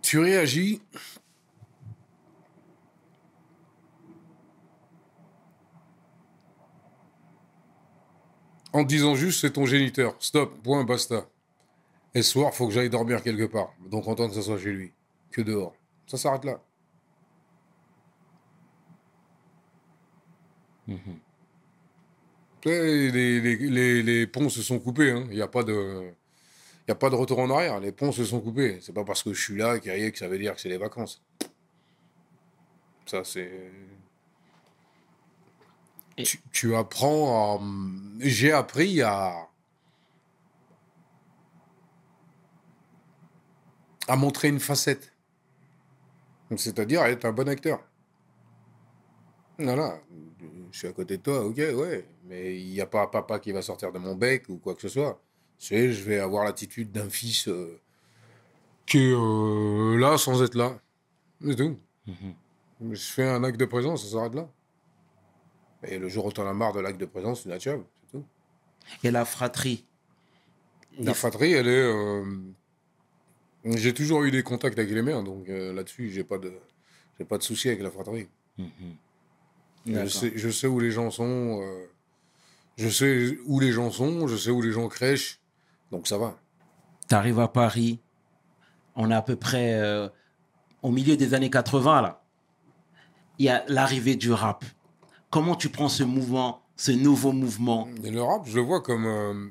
Tu 0.00 0.18
réagis. 0.18 0.80
En 8.74 8.84
disant 8.84 9.14
juste, 9.14 9.40
c'est 9.40 9.52
ton 9.52 9.66
géniteur. 9.66 10.14
Stop, 10.18 10.62
point, 10.62 10.84
basta. 10.84 11.26
Et 12.14 12.22
ce 12.22 12.32
soir, 12.32 12.54
faut 12.54 12.66
que 12.66 12.72
j'aille 12.72 12.90
dormir 12.90 13.22
quelque 13.22 13.46
part. 13.46 13.74
Donc, 13.90 14.06
autant 14.06 14.28
que 14.28 14.34
ça 14.34 14.42
soit 14.42 14.58
chez 14.58 14.72
lui, 14.72 14.92
que 15.30 15.42
dehors. 15.42 15.74
Ça 16.06 16.16
s'arrête 16.16 16.44
là. 16.44 16.60
Sais, 22.64 23.10
Les, 23.10 23.40
les- 23.40 23.56
les- 23.56 24.02
les 24.02 24.26
ponts 24.26 24.48
se 24.48 24.62
sont 24.62 24.78
coupés. 24.78 25.10
hein. 25.10 25.24
Il 25.30 25.34
n'y 25.36 25.42
a 25.42 25.48
pas 25.48 25.62
de. 25.64 26.12
Il 26.86 26.90
a 26.92 26.94
pas 26.94 27.10
de 27.10 27.14
retour 27.14 27.38
en 27.38 27.50
arrière. 27.50 27.80
Les 27.80 27.92
ponts 27.92 28.12
se 28.12 28.24
sont 28.24 28.40
coupés. 28.40 28.78
C'est 28.80 28.92
pas 28.92 29.04
parce 29.04 29.22
que 29.22 29.32
je 29.32 29.40
suis 29.42 29.56
là 29.56 29.78
que 29.78 30.18
ça 30.18 30.28
veut 30.28 30.38
dire 30.38 30.54
que 30.54 30.60
c'est 30.60 30.68
les 30.68 30.78
vacances. 30.78 31.22
Ça, 33.06 33.24
c'est. 33.24 33.70
Et- 36.18 36.22
Tu, 36.24 36.40
tu 36.52 36.74
apprends 36.74 37.58
à. 37.58 37.62
J'ai 38.20 38.52
appris 38.52 39.02
à. 39.02 39.48
à 44.08 44.16
montrer 44.16 44.48
une 44.48 44.60
facette. 44.60 45.12
C'est-à-dire 46.56 47.00
à 47.02 47.10
être 47.10 47.24
un 47.24 47.32
bon 47.32 47.48
acteur. 47.48 47.80
Voilà. 49.58 49.98
Je 50.72 50.78
suis 50.78 50.88
à 50.88 50.92
côté 50.92 51.18
de 51.18 51.22
toi, 51.22 51.44
ok, 51.44 51.56
ouais. 51.58 52.04
Mais 52.24 52.58
il 52.58 52.70
n'y 52.72 52.80
a 52.80 52.86
pas 52.86 53.06
papa 53.06 53.38
qui 53.38 53.52
va 53.52 53.62
sortir 53.62 53.92
de 53.92 53.98
mon 53.98 54.14
bec 54.16 54.48
ou 54.48 54.56
quoi 54.56 54.74
que 54.74 54.80
ce 54.80 54.88
soit. 54.88 55.20
C'est, 55.58 55.92
je 55.92 56.02
vais 56.02 56.18
avoir 56.18 56.44
l'attitude 56.44 56.90
d'un 56.90 57.08
fils 57.08 57.46
euh, 57.46 57.78
qui 58.86 58.98
est 58.98 59.12
euh, 59.14 59.96
là 59.98 60.16
sans 60.18 60.42
être 60.42 60.54
là. 60.56 60.80
C'est 61.46 61.54
tout. 61.56 61.78
Mhm. 62.06 62.94
Je 62.94 63.02
fais 63.12 63.28
un 63.28 63.44
acte 63.44 63.60
de 63.60 63.64
présence, 63.66 64.04
ça 64.04 64.10
s'arrête 64.12 64.34
là. 64.34 64.48
Et 65.84 65.98
le 65.98 66.08
jour 66.08 66.24
où 66.26 66.32
t'en 66.32 66.46
as 66.46 66.54
marre 66.54 66.72
de 66.72 66.80
l'acte 66.80 66.98
de 67.00 67.06
présence, 67.06 67.42
tu 67.42 67.48
n'achèves, 67.48 67.82
c'est 68.06 68.12
tout. 68.18 68.24
Et 69.04 69.10
la 69.10 69.24
fratrie? 69.24 69.84
La 70.98 71.14
fratrie, 71.14 71.52
elle 71.52 71.68
est. 71.68 71.70
euh, 71.70 72.24
J'ai 73.64 73.92
toujours 73.94 74.24
eu 74.24 74.30
des 74.30 74.42
contacts 74.42 74.78
avec 74.78 74.90
les 74.90 75.02
mères, 75.02 75.22
donc 75.22 75.46
là-dessus, 75.48 76.10
j'ai 76.10 76.24
pas 76.24 76.38
de, 76.38 76.52
j'ai 77.18 77.24
pas 77.24 77.38
de 77.38 77.42
souci 77.42 77.68
avec 77.68 77.82
la 77.82 77.90
fratrie. 77.90 78.28
Je 79.86 80.06
sais, 80.06 80.32
je 80.34 80.48
sais 80.48 80.66
où 80.66 80.78
les 80.78 80.90
gens 80.90 81.10
sont, 81.10 81.60
euh, 81.60 81.86
je 82.76 82.88
sais 82.88 83.36
où 83.46 83.58
les 83.58 83.72
gens 83.72 83.90
sont, 83.90 84.28
je 84.28 84.36
sais 84.36 84.50
où 84.50 84.62
les 84.62 84.72
gens 84.72 84.88
crèchent, 84.88 85.40
donc 85.90 86.06
ça 86.06 86.18
va. 86.18 86.38
Tu 87.08 87.14
arrives 87.14 87.40
à 87.40 87.48
Paris, 87.48 87.98
on 88.94 89.10
est 89.10 89.14
à 89.14 89.22
peu 89.22 89.36
près 89.36 89.74
euh, 89.74 90.08
au 90.82 90.90
milieu 90.90 91.16
des 91.16 91.34
années 91.34 91.50
80 91.50 92.02
là. 92.02 92.22
Il 93.38 93.46
y 93.46 93.48
a 93.48 93.64
l'arrivée 93.66 94.14
du 94.14 94.32
rap. 94.32 94.64
Comment 95.30 95.56
tu 95.56 95.68
prends 95.68 95.88
ce 95.88 96.04
mouvement, 96.04 96.62
ce 96.76 96.92
nouveau 96.92 97.32
mouvement? 97.32 97.88
Et 98.04 98.10
le 98.10 98.22
rap, 98.22 98.46
je 98.46 98.54
le 98.54 98.60
vois 98.60 98.82
comme 98.82 99.06
euh, 99.06 99.48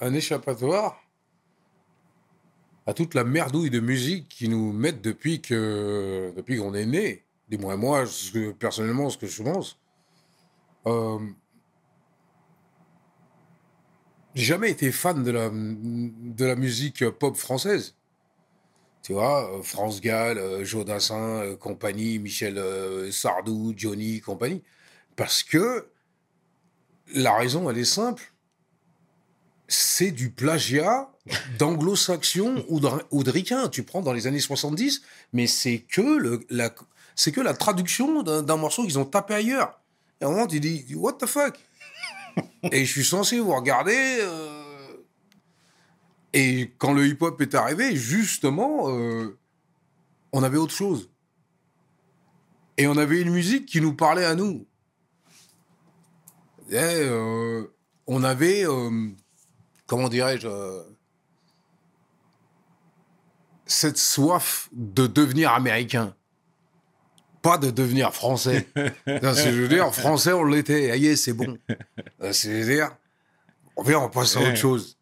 un 0.00 0.12
échappatoire 0.12 1.00
à 2.86 2.94
toute 2.94 3.14
la 3.14 3.24
merdouille 3.24 3.70
de 3.70 3.80
musique 3.80 4.28
qui 4.28 4.48
nous 4.48 4.72
mettent 4.72 5.02
depuis 5.02 5.40
que 5.40 6.32
depuis 6.36 6.58
qu'on 6.58 6.74
est 6.74 6.86
né. 6.86 7.24
Dis-moi 7.50 7.76
moi, 7.76 8.06
ce 8.06 8.30
que- 8.32 8.52
personnellement, 8.52 9.10
ce 9.10 9.18
que 9.18 9.26
je 9.26 9.42
pense. 9.42 9.78
Euh, 10.86 11.18
j'ai 14.34 14.44
jamais 14.44 14.70
été 14.70 14.92
fan 14.92 15.22
de 15.24 15.30
la, 15.30 15.50
de 15.50 16.44
la 16.44 16.54
musique 16.56 17.08
pop 17.10 17.36
française. 17.36 17.94
Tu 19.02 19.12
vois, 19.12 19.50
euh, 19.58 19.62
France 19.62 20.00
Gall, 20.00 20.38
euh, 20.38 20.64
Jodassin, 20.64 21.56
compagnie, 21.58 22.18
Michel 22.18 22.58
Sardou, 23.12 23.72
Johnny, 23.76 24.20
compagnie. 24.20 24.62
Parce 25.16 25.42
que 25.42 25.88
la 27.14 27.34
raison, 27.36 27.68
elle 27.70 27.78
est 27.78 27.84
simple. 27.84 28.32
C'est 29.66 30.12
du 30.12 30.30
plagiat 30.30 31.10
d'anglo-saxon 31.58 32.64
ou 32.68 32.80
de, 32.80 32.88
ou. 33.10 33.22
Tu 33.68 33.82
prends 33.82 34.00
dans 34.00 34.14
les 34.14 34.26
années 34.26 34.40
70, 34.40 35.02
mais 35.32 35.46
c'est 35.46 35.80
que, 35.80 36.00
le, 36.00 36.40
la, 36.48 36.74
c'est 37.18 37.32
que 37.32 37.40
la 37.40 37.52
traduction 37.52 38.22
d'un, 38.22 38.56
morceau 38.56 38.84
qu'ils 38.84 38.96
ont 38.96 39.04
tapé 39.04 39.34
ailleurs. 39.34 39.80
Et 40.20 40.24
à 40.24 40.28
un 40.28 40.30
moment, 40.30 40.46
tu 40.46 40.60
dis, 40.60 40.86
what 40.94 41.14
the 41.14 41.26
fuck? 41.26 41.58
Et 42.70 42.84
je 42.84 42.92
suis 42.92 43.04
censé 43.04 43.40
vous 43.40 43.52
regarder. 43.52 44.18
euh, 44.20 44.96
Et 46.32 46.72
quand 46.78 46.92
le 46.92 47.08
hip-hop 47.08 47.40
est 47.40 47.56
arrivé, 47.56 47.96
justement, 47.96 48.88
euh, 48.88 49.36
on 50.32 50.44
avait 50.44 50.58
autre 50.58 50.72
chose. 50.72 51.10
Et 52.76 52.86
on 52.86 52.96
avait 52.96 53.20
une 53.20 53.30
musique 53.30 53.66
qui 53.66 53.80
nous 53.80 53.94
parlait 53.94 54.24
à 54.24 54.36
nous. 54.36 54.64
Euh, 56.72 57.66
on 58.06 58.22
avait, 58.22 58.64
comment 59.88 60.08
dirais-je, 60.08 60.48
cette 63.66 63.98
soif 63.98 64.68
de 64.72 65.08
devenir 65.08 65.52
américain. 65.52 66.14
Pas 67.48 67.58
de 67.58 67.70
devenir 67.70 68.12
français. 68.14 68.66
Je 69.06 69.50
veux 69.50 69.68
dire, 69.68 69.94
français, 69.94 70.32
on 70.32 70.44
l'était. 70.44 70.90
Aïe, 70.90 71.16
c'est 71.16 71.32
bon. 71.32 71.56
Euh, 72.22 72.32
C'est 72.32 72.50
je 72.62 72.66
veux 72.66 72.74
dire, 72.74 72.90
on 73.76 73.82
vient, 73.82 74.00
on 74.00 74.08
passe 74.10 74.36
à 74.36 74.40
autre 74.40 74.56
chose. 74.56 74.96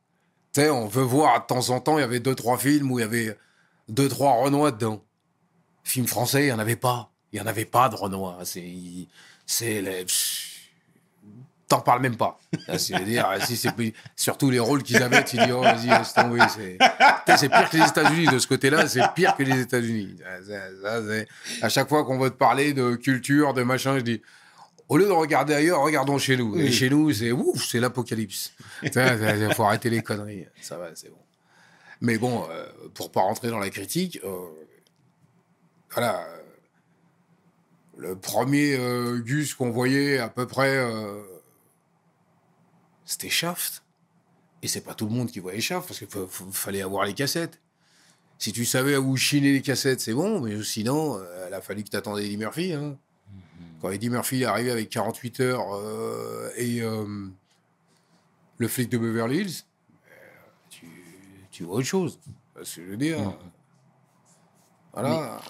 Tu 0.53 0.61
sais, 0.61 0.71
on 0.71 0.87
veut 0.87 1.03
voir 1.03 1.41
de 1.43 1.47
temps 1.47 1.71
en 1.71 1.81
temps, 1.81 1.99
il 1.99 2.03
y 2.03 2.05
avait 2.05 2.21
deux, 2.21 2.35
trois 2.35 2.57
films 2.59 2.91
où 2.93 2.99
il 2.99 3.03
y 3.03 3.05
avait 3.05 3.37
deux, 3.89 4.09
trois 4.09 4.33
Renois 4.43 4.71
dedans. 4.71 5.03
Film 5.85 6.07
français, 6.07 6.43
il 6.43 6.47
n'y 6.47 6.53
en 6.53 6.59
avait 6.59 6.77
pas. 6.77 7.11
Il 7.33 7.37
n'y 7.41 7.45
en 7.45 7.47
avait 7.49 7.65
pas 7.65 7.89
de 7.89 7.97
Renoir. 7.97 8.39
C'est. 8.45 8.65
C'est. 9.45 9.81
les- 9.83 10.07
T'en 11.69 11.81
parles 11.81 12.01
même 12.01 12.17
pas. 12.17 12.39
Là, 12.69 12.79
c'est 12.79 12.99
dire, 13.05 13.29
si 13.45 13.57
c'est 13.57 13.73
surtout 14.15 14.51
les 14.51 14.61
rôles 14.61 14.85
qu'ils 14.85 15.03
avaient, 15.03 15.25
tu 15.25 15.37
dis, 15.37 15.51
oh, 15.51 15.63
vas-y, 15.63 15.89
laisse 15.89 16.15
tomber. 16.15 16.39
C'est 16.49 16.79
pire 17.49 17.69
que 17.71 17.77
les 17.77 17.89
États-Unis. 17.89 18.27
De 18.29 18.39
ce 18.39 18.47
côté-là, 18.47 18.87
c'est 18.87 19.03
pire 19.17 19.37
que 19.37 19.43
les 19.43 19.61
États-Unis. 19.63 20.17
À 21.63 21.69
chaque 21.69 21.89
fois 21.89 22.05
qu'on 22.05 22.19
veut 22.19 22.31
te 22.31 22.37
parler 22.37 22.73
de 22.73 22.95
culture, 22.95 23.53
de 23.53 23.65
machin, 23.65 23.97
je 23.99 24.03
dis, 24.03 24.23
au 24.89 24.97
lieu 24.97 25.07
de 25.07 25.11
regarder 25.11 25.55
ailleurs, 25.55 25.81
regardons 25.81 26.19
chez 26.19 26.37
nous. 26.37 26.57
Et 26.57 26.71
chez 26.71 26.89
nous, 26.89 27.13
c'est 27.13 27.33
ouf, 27.33 27.65
c'est 27.65 27.81
l'apocalypse. 27.81 28.53
Il 28.85 29.51
faut 29.53 29.65
arrêter 29.65 29.91
les 29.91 30.03
conneries. 30.03 30.47
Ça 30.63 30.79
va, 30.79 30.91
c'est 30.95 31.11
bon. 31.11 31.19
Mais 32.01 32.17
bon, 32.17 32.47
euh, 32.49 32.67
pour 32.95 33.11
pas 33.11 33.23
rentrer 33.23 33.49
dans 33.51 33.59
la 33.59 33.71
critique, 33.71 34.21
euh, 34.23 34.29
voilà. 35.93 36.21
euh, 36.21 36.37
Le 37.97 38.15
premier 38.15 38.77
euh, 38.79 39.19
Gus 39.19 39.55
qu'on 39.55 39.71
voyait 39.71 40.19
à 40.19 40.29
peu 40.29 40.47
près, 40.47 40.77
c'était 43.07 43.31
Shaft. 43.31 43.83
Et 44.63 44.69
c'est 44.69 44.83
pas 44.83 44.95
tout 44.95 45.07
le 45.07 45.13
monde 45.13 45.31
qui 45.31 45.39
voyait 45.41 45.61
Shaft 45.61 45.87
parce 45.89 45.99
qu'il 45.99 46.09
fa- 46.09 46.27
fa- 46.29 46.45
fallait 46.53 46.83
avoir 46.83 47.05
les 47.07 47.15
cassettes. 47.15 47.59
Si 48.39 48.53
tu 48.53 48.67
savais 48.67 48.97
où 48.99 49.17
chiner 49.17 49.53
les 49.53 49.63
cassettes, 49.63 50.01
c'est 50.03 50.13
bon, 50.13 50.41
mais 50.41 50.63
sinon, 50.63 51.17
euh, 51.19 51.47
il 51.49 51.55
a 51.55 51.63
fallu 51.63 51.83
que 51.85 51.89
tu 51.89 51.97
attendais 51.97 52.27
Eddie 52.27 52.37
Murphy. 52.37 52.73
hein. 52.75 52.99
Quand 53.81 53.91
Eddie 53.91 54.11
Murphy 54.11 54.43
est 54.43 54.47
arrivé 54.47 54.71
avec 54.71 54.91
48 54.91 55.41
heures 55.41 55.75
euh, 55.75 56.51
et 56.57 56.83
euh, 56.83 57.29
le 58.59 58.69
flic 58.69 58.91
de 58.91 58.99
Beverly 58.99 59.39
Hills, 59.39 59.63
euh, 60.11 60.15
tu, 60.71 60.87
tu 61.51 61.65
vois 61.65 61.77
autre 61.77 61.87
chose. 61.87 62.19
C'est 62.57 62.65
ce 62.65 62.77
que 62.77 62.85
je 62.87 62.91
veux 62.91 62.97
dire. 62.97 63.19
Voilà. 64.93 65.41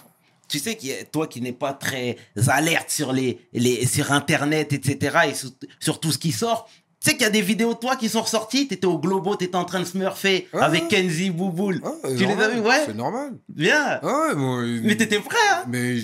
Tu 0.49 0.59
sais, 0.59 0.77
que 0.77 1.03
toi 1.05 1.27
qui 1.27 1.41
n'es 1.41 1.51
pas 1.53 1.73
très 1.73 2.17
alerte 2.47 2.89
sur, 2.89 3.11
les, 3.11 3.47
les, 3.53 3.85
sur 3.85 4.11
Internet, 4.13 4.71
etc., 4.71 5.17
et 5.29 5.33
sur, 5.33 5.51
sur 5.79 5.99
tout 5.99 6.11
ce 6.11 6.17
qui 6.17 6.31
sort, 6.31 6.69
tu 7.07 7.11
sais 7.11 7.17
qu'il 7.17 7.23
y 7.25 7.29
a 7.29 7.31
des 7.31 7.41
vidéos 7.41 7.73
de 7.73 7.79
toi 7.79 7.95
qui 7.95 8.09
sont 8.09 8.21
ressorties, 8.21 8.67
tu 8.67 8.73
étais 8.73 8.85
au 8.85 8.99
Globo, 8.99 9.37
tu 9.37 9.45
étais 9.45 9.55
en 9.55 9.63
train 9.63 9.79
de 9.79 9.85
smurfer 9.85 10.47
Ouais, 10.53 10.61
avec 10.61 10.83
ouais. 10.83 10.87
Kenzie 10.89 11.29
Bouboule. 11.29 11.81
Ah, 11.85 11.91
tu 12.09 12.25
les 12.25 12.33
as 12.33 12.49
vus, 12.49 12.59
ouais 12.59 12.83
C'est 12.85 12.95
normal. 12.95 13.33
Bien. 13.47 14.01
Ouais, 14.01 14.35
moi, 14.35 14.63
Mais 14.83 14.97
t'étais 14.97 15.19
prêt, 15.19 15.37
hein 15.53 15.63
Mais 15.69 15.95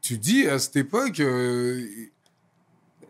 tu 0.00 0.18
dis 0.18 0.46
à 0.46 0.60
cette 0.60 0.76
époque, 0.76 1.18
euh, 1.18 1.84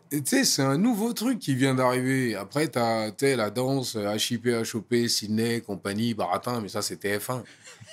tu 0.09 0.21
sais, 0.25 0.43
c'est 0.43 0.63
un 0.63 0.77
nouveau 0.77 1.13
truc 1.13 1.37
qui 1.37 1.53
vient 1.53 1.75
d'arriver. 1.75 2.35
Après, 2.35 2.67
tu 2.67 2.79
as 2.79 3.11
la 3.21 3.49
danse, 3.51 3.95
HIP, 3.95 4.47
HOP, 4.73 5.07
Sydney, 5.07 5.61
compagnie, 5.61 6.15
Baratin, 6.15 6.61
mais 6.61 6.69
ça, 6.69 6.79
TF1. 6.79 7.43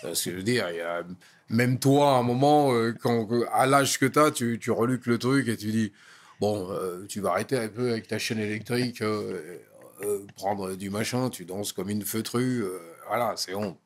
Euh, 0.05 0.15
Ce 0.15 0.25
que 0.25 0.31
je 0.31 0.37
veux 0.37 0.43
dire, 0.43 0.67
il 0.71 0.77
y 0.77 0.81
a, 0.81 1.03
même 1.51 1.79
toi, 1.79 2.15
à 2.15 2.19
un 2.21 2.23
moment, 2.23 2.73
euh, 2.73 2.95
quand, 2.99 3.29
à 3.53 3.67
l'âge 3.67 3.99
que 3.99 4.07
tu 4.07 4.19
as, 4.19 4.31
tu, 4.31 4.59
tu 4.59 4.71
reluques 4.71 5.07
le 5.07 5.19
truc 5.19 5.49
et 5.49 5.57
tu 5.59 5.67
dis, 5.67 5.93
bon, 6.43 6.69
euh, 6.73 7.07
tu 7.07 7.21
vas 7.21 7.31
arrêter 7.31 7.57
un 7.57 7.69
peu 7.69 7.93
avec 7.93 8.09
ta 8.09 8.19
chaîne 8.19 8.41
électrique, 8.41 9.01
euh, 9.01 9.59
euh, 10.03 10.27
prendre 10.35 10.75
du 10.75 10.91
machin, 10.91 11.31
tu 11.31 11.45
danses 11.45 11.73
comme 11.73 11.89
une 11.89 12.05
feutrue, 12.05 12.65
voilà, 13.07 13.35
c'est 13.37 13.53
bon. 13.53 13.77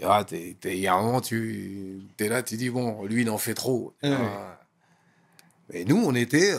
Ah, 0.00 0.22
t'es- 0.24 0.56
Il 0.62 0.78
y 0.78 0.86
a 0.86 0.94
un 0.94 1.02
moment, 1.02 1.20
tu 1.20 2.00
es 2.20 2.28
là, 2.28 2.44
tu 2.44 2.56
dis, 2.56 2.70
bon, 2.70 3.04
lui, 3.06 3.22
il 3.22 3.30
en 3.30 3.38
fait 3.38 3.54
trop. 3.54 3.94
Ah. 4.04 4.60
Mais 5.70 5.84
nous, 5.84 5.96
on 5.96 6.14
était. 6.14 6.54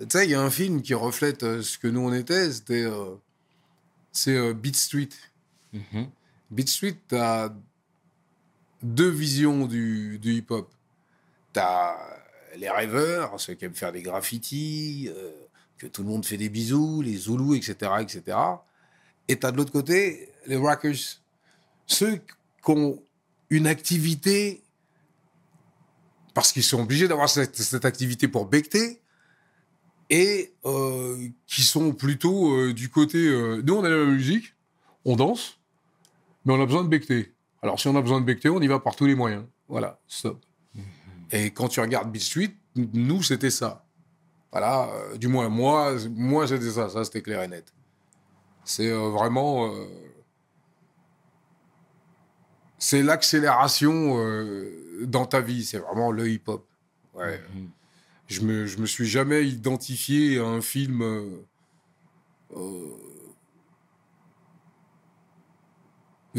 tu 0.00 0.06
sais, 0.10 0.24
il 0.24 0.30
y 0.30 0.34
a 0.34 0.40
un 0.42 0.50
film 0.50 0.82
qui 0.82 0.94
reflète 0.94 1.60
ce 1.62 1.78
que 1.78 1.86
nous, 1.86 2.00
on 2.00 2.12
était. 2.12 2.50
C'était. 2.50 2.86
c'est 4.10 4.52
Beat 4.54 4.74
Street. 4.76 5.10
Mhm. 5.72 6.08
Beat 6.50 6.68
Street, 6.70 6.96
t'as 7.06 7.50
deux 8.82 9.10
visions 9.10 9.66
du, 9.66 10.18
du 10.18 10.32
hip-hop. 10.32 10.68
T'as 11.52 11.96
les 12.58 12.70
rêveurs, 12.70 13.38
ceux 13.40 13.54
qui 13.54 13.64
aiment 13.64 13.74
faire 13.74 13.92
des 13.92 14.02
graffitis, 14.02 15.08
euh, 15.08 15.30
que 15.78 15.86
tout 15.86 16.02
le 16.02 16.08
monde 16.08 16.24
fait 16.24 16.36
des 16.36 16.48
bisous, 16.48 17.02
les 17.02 17.16
Zoulous, 17.16 17.54
etc., 17.54 17.92
etc. 18.00 18.36
Et 19.28 19.36
t'as 19.36 19.52
de 19.52 19.56
l'autre 19.56 19.72
côté 19.72 20.30
les 20.46 20.56
rockers, 20.56 21.20
ceux 21.86 22.16
qui 22.16 22.70
ont 22.70 23.02
une 23.50 23.66
activité 23.66 24.62
parce 26.34 26.52
qu'ils 26.52 26.62
sont 26.62 26.80
obligés 26.80 27.08
d'avoir 27.08 27.28
cette, 27.28 27.84
activité 27.84 28.28
pour 28.28 28.46
becter 28.46 29.00
et 30.10 30.52
euh, 30.64 31.28
qui 31.46 31.62
sont 31.62 31.92
plutôt 31.92 32.54
euh, 32.54 32.72
du 32.72 32.88
côté. 32.88 33.18
nous, 33.64 33.74
on 33.74 33.84
a 33.84 33.88
la 33.88 34.04
musique, 34.04 34.54
on 35.04 35.16
danse, 35.16 35.58
mais 36.44 36.52
on 36.54 36.62
a 36.62 36.66
besoin 36.66 36.84
de 36.84 36.88
becter. 36.88 37.34
Alors, 37.62 37.80
si 37.80 37.88
on 37.88 37.96
a 37.96 38.00
besoin 38.00 38.20
de 38.20 38.26
becter, 38.26 38.48
on 38.48 38.60
y 38.60 38.66
va 38.66 38.78
par 38.78 38.94
tous 38.96 39.06
les 39.06 39.14
moyens. 39.14 39.44
Voilà, 39.68 40.00
stop. 40.06 40.38
Et 41.30 41.50
quand 41.50 41.68
tu 41.68 41.80
regardes 41.80 42.10
Beat 42.10 42.22
Street, 42.22 42.54
nous, 42.76 43.22
c'était 43.22 43.50
ça. 43.50 43.84
Voilà, 44.50 44.88
euh, 44.88 45.16
du 45.18 45.28
moins, 45.28 45.48
moi, 45.48 45.94
moi 46.10 46.48
c'était 46.48 46.70
ça, 46.70 46.88
ça 46.88 47.04
c'était 47.04 47.22
clair 47.22 47.42
et 47.42 47.48
net. 47.48 47.72
C'est 48.64 48.90
euh, 48.90 49.10
vraiment. 49.10 49.74
euh, 49.74 49.86
c'est 52.78 53.02
l'accélération 53.02 54.16
dans 55.02 55.26
ta 55.26 55.40
vie, 55.40 55.64
c'est 55.64 55.78
vraiment 55.78 56.12
le 56.12 56.28
hip-hop. 56.28 56.64
Ouais. 57.14 57.42
Je 58.28 58.40
me, 58.42 58.66
je 58.66 58.78
me 58.78 58.86
suis 58.86 59.06
jamais 59.06 59.44
identifié 59.46 60.38
à 60.38 60.44
un 60.44 60.60
film. 60.60 61.02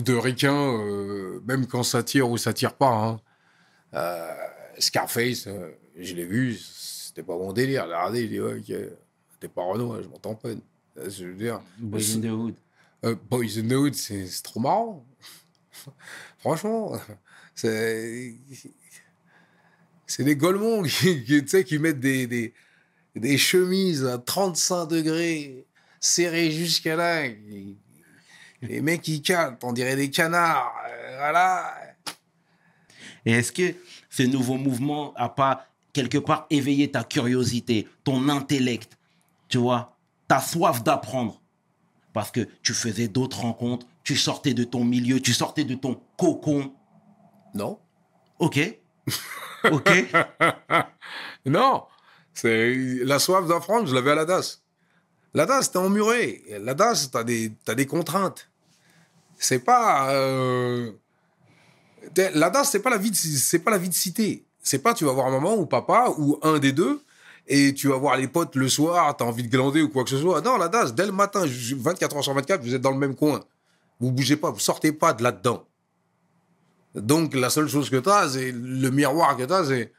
de 0.02 0.14
euh, 0.14 1.42
même 1.46 1.68
quand 1.68 1.84
ça 1.84 2.04
tire 2.04 2.30
ou 2.30 2.38
ça 2.38 2.54
tire 2.54 2.76
pas. 2.76 3.20
hein. 3.94 4.40
Euh, 4.80 4.82
Scarface, 4.82 5.48
euh, 5.48 5.72
je 5.98 6.16
l'ai 6.16 6.26
vu, 6.26 6.56
c'était 6.58 7.24
pas 7.24 7.38
mon 7.38 7.54
délire. 7.54 7.84
Regardez, 7.86 8.24
il 8.24 8.30
dit, 8.30 8.40
ouais, 8.40 8.58
ok, 8.60 8.76
t'es 9.40 9.48
pas 9.48 9.64
Renoir, 9.64 10.02
je 10.02 10.08
m'entends 10.08 10.36
pas. 10.36 10.50
Je 10.96 11.26
veux 11.26 11.36
dire, 11.36 11.62
Boys 11.78 12.16
in 12.16 12.22
the 12.22 12.26
Hood. 12.32 12.56
euh, 13.06 13.16
Boys 13.30 13.58
in 13.58 13.68
the 13.68 13.74
Hood, 13.74 13.94
c'est 13.96 14.26
trop 14.44 14.60
marrant. 14.60 15.06
Franchement, 16.40 17.00
c'est. 17.56 18.34
C'est 20.08 20.24
des 20.24 20.36
golemons 20.36 20.82
qui, 20.84 21.24
qui, 21.24 21.42
tu 21.44 21.48
sais, 21.48 21.64
qui 21.64 21.78
mettent 21.78 22.00
des, 22.00 22.26
des, 22.26 22.52
des 23.16 23.38
chemises 23.38 24.04
à 24.06 24.18
35 24.18 24.88
degrés, 24.88 25.68
serrées 26.00 26.50
jusqu'à 26.50 26.96
là. 26.96 27.28
Les 28.64 28.82
mecs, 28.82 29.08
ils 29.08 29.22
calent, 29.22 29.56
on 29.62 29.72
dirait 29.72 29.96
des 29.96 30.10
canards. 30.10 30.74
euh, 30.90 31.16
Voilà. 31.18 31.76
Et 33.26 33.34
est-ce 33.34 33.52
que 33.52 33.76
ce 34.10 34.24
nouveau 34.24 34.56
mouvement 34.56 35.14
a 35.16 35.30
pas 35.30 35.66
quelque 35.94 36.18
part 36.18 36.46
éveillé 36.50 36.92
ta 36.92 37.04
curiosité, 37.04 37.88
ton 38.04 38.30
intellect, 38.30 38.98
tu 39.48 39.58
vois, 39.58 39.98
ta 40.28 40.40
soif 40.40 40.84
d'apprendre 40.84 41.42
Parce 42.14 42.32
que 42.32 42.48
tu 42.62 42.74
faisais 42.74 43.08
d'autres 43.08 43.40
rencontres, 43.42 43.86
tu 44.04 44.16
sortais 44.16 44.54
de 44.54 44.64
ton 44.64 44.84
milieu, 44.84 45.20
tu 45.20 45.34
sortais 45.34 45.64
de 45.64 45.76
ton 45.76 46.02
cocon. 46.18 46.74
Non 47.54 47.80
Ok. 48.40 48.60
Ok. 49.72 49.90
Non, 51.46 51.84
c'est 52.34 52.74
la 53.04 53.20
soif 53.20 53.46
d'apprendre, 53.46 53.88
je 53.88 53.94
l'avais 53.94 54.12
à 54.12 54.16
la 54.16 54.24
DAS. 54.24 54.64
La 55.34 55.46
DAS, 55.46 55.70
t'es 55.72 55.78
emmuré. 55.78 56.44
La 56.62 56.74
DAS, 56.74 57.10
t'as 57.12 57.26
des, 57.26 57.52
t'as 57.66 57.76
des 57.76 57.86
contraintes. 57.86 58.50
C'est 59.38 59.60
pas. 59.60 60.14
euh, 60.14 60.94
La 62.18 62.50
DAS, 62.50 62.66
c'est 62.72 62.80
pas 62.82 62.90
la 62.90 62.98
vie 62.98 63.14
c'est 63.14 63.60
pas 63.60 63.72
la 63.72 63.78
vie 63.78 63.90
de 63.90 63.94
cité. 63.94 64.46
C'est 64.62 64.80
pas 64.80 64.94
tu 64.94 65.06
vas 65.06 65.14
voir 65.14 65.30
maman 65.30 65.56
ou 65.56 65.66
papa 65.66 66.14
ou 66.18 66.38
un 66.42 66.60
des 66.60 66.72
deux 66.72 67.02
et 67.48 67.74
tu 67.74 67.88
vas 67.88 67.98
voir 67.98 68.18
les 68.18 68.28
potes 68.28 68.56
le 68.56 68.70
soir, 68.70 69.16
t'as 69.18 69.26
envie 69.26 69.44
de 69.44 69.50
glander 69.50 69.82
ou 69.82 69.90
quoi 69.90 70.04
que 70.04 70.10
ce 70.10 70.20
soit. 70.20 70.42
Non, 70.42 70.58
la 70.58 70.68
DAS, 70.68 70.94
dès 70.94 71.06
le 71.06 71.12
matin, 71.12 71.46
je- 71.48 71.76
24 71.76 72.18
heures 72.18 72.24
sur 72.24 72.34
24, 72.34 72.62
vous 72.62 72.76
êtes 72.76 72.82
dans 72.82 72.92
le 72.92 72.98
même 72.98 73.16
coin. 73.16 73.40
Vous 74.00 74.12
bougez 74.12 74.36
pas, 74.38 74.52
vous 74.52 74.60
sortez 74.60 74.92
pas 74.92 75.14
de 75.14 75.24
là-dedans. 75.24 75.66
Donc, 76.96 77.34
la 77.36 77.50
seule 77.50 77.68
chose 77.68 77.90
que 77.90 77.98
t'as, 77.98 78.30
c'est 78.30 78.52
le 78.52 78.90
miroir 78.92 79.36
que 79.38 79.44
t'as, 79.44 79.66
c'est 79.66 79.92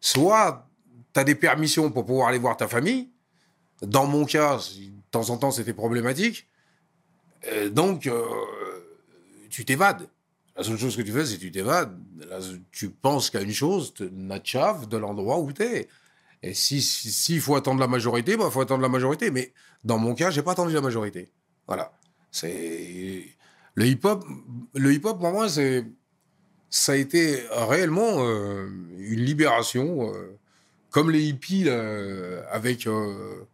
soit 0.00 0.66
tu 1.14 1.20
as 1.20 1.24
des 1.24 1.34
permissions 1.34 1.90
pour 1.90 2.04
pouvoir 2.06 2.28
aller 2.28 2.38
voir 2.38 2.56
ta 2.56 2.68
famille. 2.68 3.08
Dans 3.82 4.06
mon 4.06 4.24
cas, 4.24 4.56
de 4.56 4.90
temps 5.10 5.30
en 5.30 5.36
temps, 5.38 5.50
c'était 5.50 5.74
problématique. 5.74 6.48
Euh, 7.48 7.68
donc, 7.70 8.06
euh, 8.06 8.24
tu 9.50 9.64
t'évades. 9.64 10.08
La 10.56 10.64
seule 10.64 10.78
chose 10.78 10.96
que 10.96 11.02
tu 11.02 11.12
fais, 11.12 11.26
c'est 11.26 11.36
que 11.36 11.40
tu 11.40 11.52
t'évades. 11.52 11.98
Tu 12.72 12.90
penses 12.90 13.30
qu'à 13.30 13.42
une 13.42 13.52
chose, 13.52 13.92
te 13.94 14.04
natchave 14.04 14.88
de 14.88 14.96
l'endroit 14.96 15.38
où 15.38 15.52
tu 15.52 15.62
es. 15.62 15.88
Et 16.42 16.54
si 16.54 16.80
s'il 16.80 17.10
si, 17.10 17.12
s'il 17.12 17.40
faut 17.40 17.56
attendre 17.56 17.80
la 17.80 17.88
majorité, 17.88 18.32
il 18.32 18.38
bah, 18.38 18.50
faut 18.50 18.60
attendre 18.60 18.82
la 18.82 18.88
majorité. 18.88 19.30
Mais 19.30 19.52
dans 19.84 19.98
mon 19.98 20.14
cas, 20.14 20.30
j'ai 20.30 20.42
pas 20.42 20.52
attendu 20.52 20.72
la 20.72 20.80
majorité. 20.80 21.30
Voilà. 21.66 21.92
C'est 22.30 23.24
le 23.74 23.86
hip-hop. 23.86 24.24
Le 24.74 24.92
hip-hop, 24.92 25.18
pour 25.18 25.30
moi, 25.30 25.48
c'est 25.48 25.84
ça 26.70 26.92
a 26.92 26.96
été 26.96 27.42
réellement 27.50 28.24
euh, 28.26 28.66
une 28.98 29.20
libération, 29.20 30.12
euh, 30.12 30.36
comme 30.90 31.10
les 31.10 31.22
hippies 31.22 31.68
avec 32.50 32.86
euh, 32.86 33.46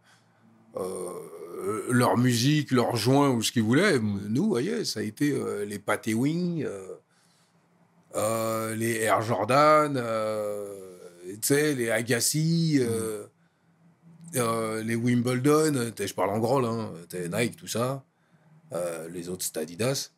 euh, 1.63 1.85
leur 1.89 2.17
musique, 2.17 2.71
leur 2.71 2.95
joint 2.95 3.29
ou 3.29 3.41
ce 3.41 3.51
qu'ils 3.51 3.63
voulaient. 3.63 3.99
Nous, 3.99 4.47
voyez, 4.47 4.85
ça 4.85 4.99
a 4.99 5.03
été 5.03 5.31
euh, 5.31 5.65
les 5.65 5.79
Pathé 5.79 6.13
Wing, 6.13 6.67
euh, 8.15 8.75
les 8.75 9.01
Air 9.01 9.21
Jordan, 9.21 9.99
les 11.49 11.89
Agassi, 11.89 12.79
les 14.33 14.95
Wimbledon. 14.95 15.91
Je 15.97 16.13
parle 16.13 16.29
en 16.31 16.39
gros, 16.39 16.59
là, 16.59 16.69
hein, 16.69 16.91
Nike, 17.31 17.55
tout 17.55 17.67
ça. 17.67 18.03
Les 19.11 19.29
autres, 19.29 19.43
c'était 19.43 19.61
Adidas. 19.61 20.11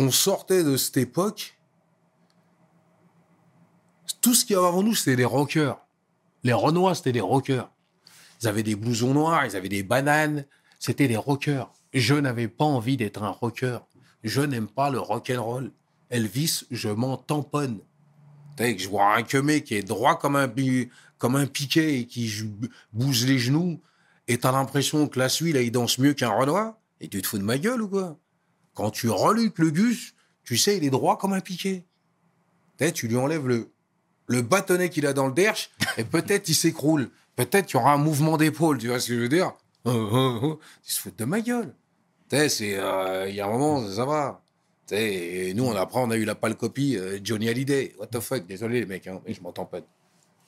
on 0.00 0.10
sortait 0.10 0.64
de 0.64 0.76
cette 0.76 0.96
époque. 0.96 1.58
Tout 4.20 4.34
ce 4.34 4.44
qu'il 4.44 4.54
y 4.54 4.58
avait 4.58 4.68
avant 4.68 4.82
nous, 4.82 4.94
c'était 4.94 5.16
des 5.16 5.24
rockers. 5.24 5.78
Les 6.42 6.52
Renois, 6.52 6.94
c'était 6.94 7.12
des 7.12 7.20
rockers. 7.20 7.70
Ils 8.42 8.48
avaient 8.48 8.62
des 8.62 8.76
blousons 8.76 9.14
noirs, 9.14 9.46
ils 9.46 9.56
avaient 9.56 9.68
des 9.68 9.82
bananes. 9.82 10.44
C'était 10.78 11.08
des 11.08 11.16
rockers. 11.16 11.72
Je 11.92 12.14
n'avais 12.14 12.48
pas 12.48 12.64
envie 12.64 12.96
d'être 12.96 13.22
un 13.22 13.30
rocker. 13.30 13.78
Je 14.24 14.40
n'aime 14.40 14.68
pas 14.68 14.90
le 14.90 14.98
rock 14.98 15.30
and 15.34 15.42
roll. 15.42 15.72
Elvis, 16.10 16.64
je 16.70 16.88
m'en 16.88 17.16
tamponne. 17.16 17.80
Que 18.56 18.76
je 18.76 18.88
vois 18.88 19.16
un 19.16 19.22
queumé 19.22 19.62
qui 19.62 19.74
est 19.74 19.82
droit 19.82 20.18
comme 20.18 20.36
un, 20.36 20.52
comme 21.16 21.34
un 21.34 21.46
piquet 21.46 22.00
et 22.00 22.06
qui 22.06 22.30
bouge 22.92 23.24
les 23.24 23.38
genoux, 23.38 23.80
et 24.28 24.36
t'as 24.36 24.52
l'impression 24.52 25.08
que 25.08 25.18
la 25.18 25.30
suite, 25.30 25.54
là, 25.54 25.62
il 25.62 25.72
danse 25.72 25.98
mieux 25.98 26.12
qu'un 26.12 26.28
Renoir, 26.28 26.74
et 27.00 27.08
tu 27.08 27.22
te 27.22 27.26
fous 27.26 27.38
de 27.38 27.42
ma 27.42 27.56
gueule 27.56 27.80
ou 27.80 27.88
quoi? 27.88 28.18
Quand 28.74 28.90
tu 28.90 29.08
reluques 29.08 29.58
le 29.58 29.70
gus, 29.70 30.14
tu 30.44 30.58
sais, 30.58 30.76
il 30.76 30.84
est 30.84 30.90
droit 30.90 31.16
comme 31.16 31.32
un 31.32 31.40
piquet. 31.40 31.86
Tu 32.94 33.08
lui 33.08 33.16
enlèves 33.16 33.46
le 33.46 34.42
bâtonnet 34.42 34.90
qu'il 34.90 35.06
a 35.06 35.14
dans 35.14 35.26
le 35.26 35.32
derche, 35.32 35.70
et 35.96 36.04
peut-être 36.04 36.50
il 36.50 36.54
s'écroule. 36.54 37.10
Peut-être 37.44 37.66
qu'il 37.66 37.78
y 37.78 37.82
aura 37.82 37.92
un 37.92 37.98
mouvement 37.98 38.36
d'épaule, 38.36 38.78
tu 38.78 38.88
vois 38.88 39.00
ce 39.00 39.08
que 39.08 39.14
je 39.14 39.20
veux 39.20 39.28
dire? 39.28 39.52
Ils 39.86 40.58
se 40.82 41.00
foutent 41.00 41.18
de 41.18 41.24
ma 41.24 41.40
gueule. 41.40 41.74
T'sais, 42.28 42.48
c'est, 42.48 42.78
euh, 42.78 43.28
il 43.28 43.34
y 43.34 43.40
a 43.40 43.46
un 43.46 43.50
moment, 43.50 43.86
ça 43.90 44.04
va. 44.04 44.42
Et 44.92 45.54
nous, 45.54 45.64
on 45.64 45.74
apprend, 45.76 46.02
on 46.02 46.10
a 46.10 46.16
eu 46.16 46.24
la 46.24 46.34
pâle 46.34 46.56
copie, 46.56 46.96
euh, 46.96 47.18
Johnny 47.22 47.48
Hallyday. 47.48 47.94
What 47.98 48.08
the 48.08 48.20
fuck, 48.20 48.46
désolé 48.46 48.80
les 48.80 48.86
mecs, 48.86 49.06
hein, 49.06 49.20
mais 49.26 49.32
je 49.32 49.40
m'entends 49.40 49.64
pas. 49.64 49.78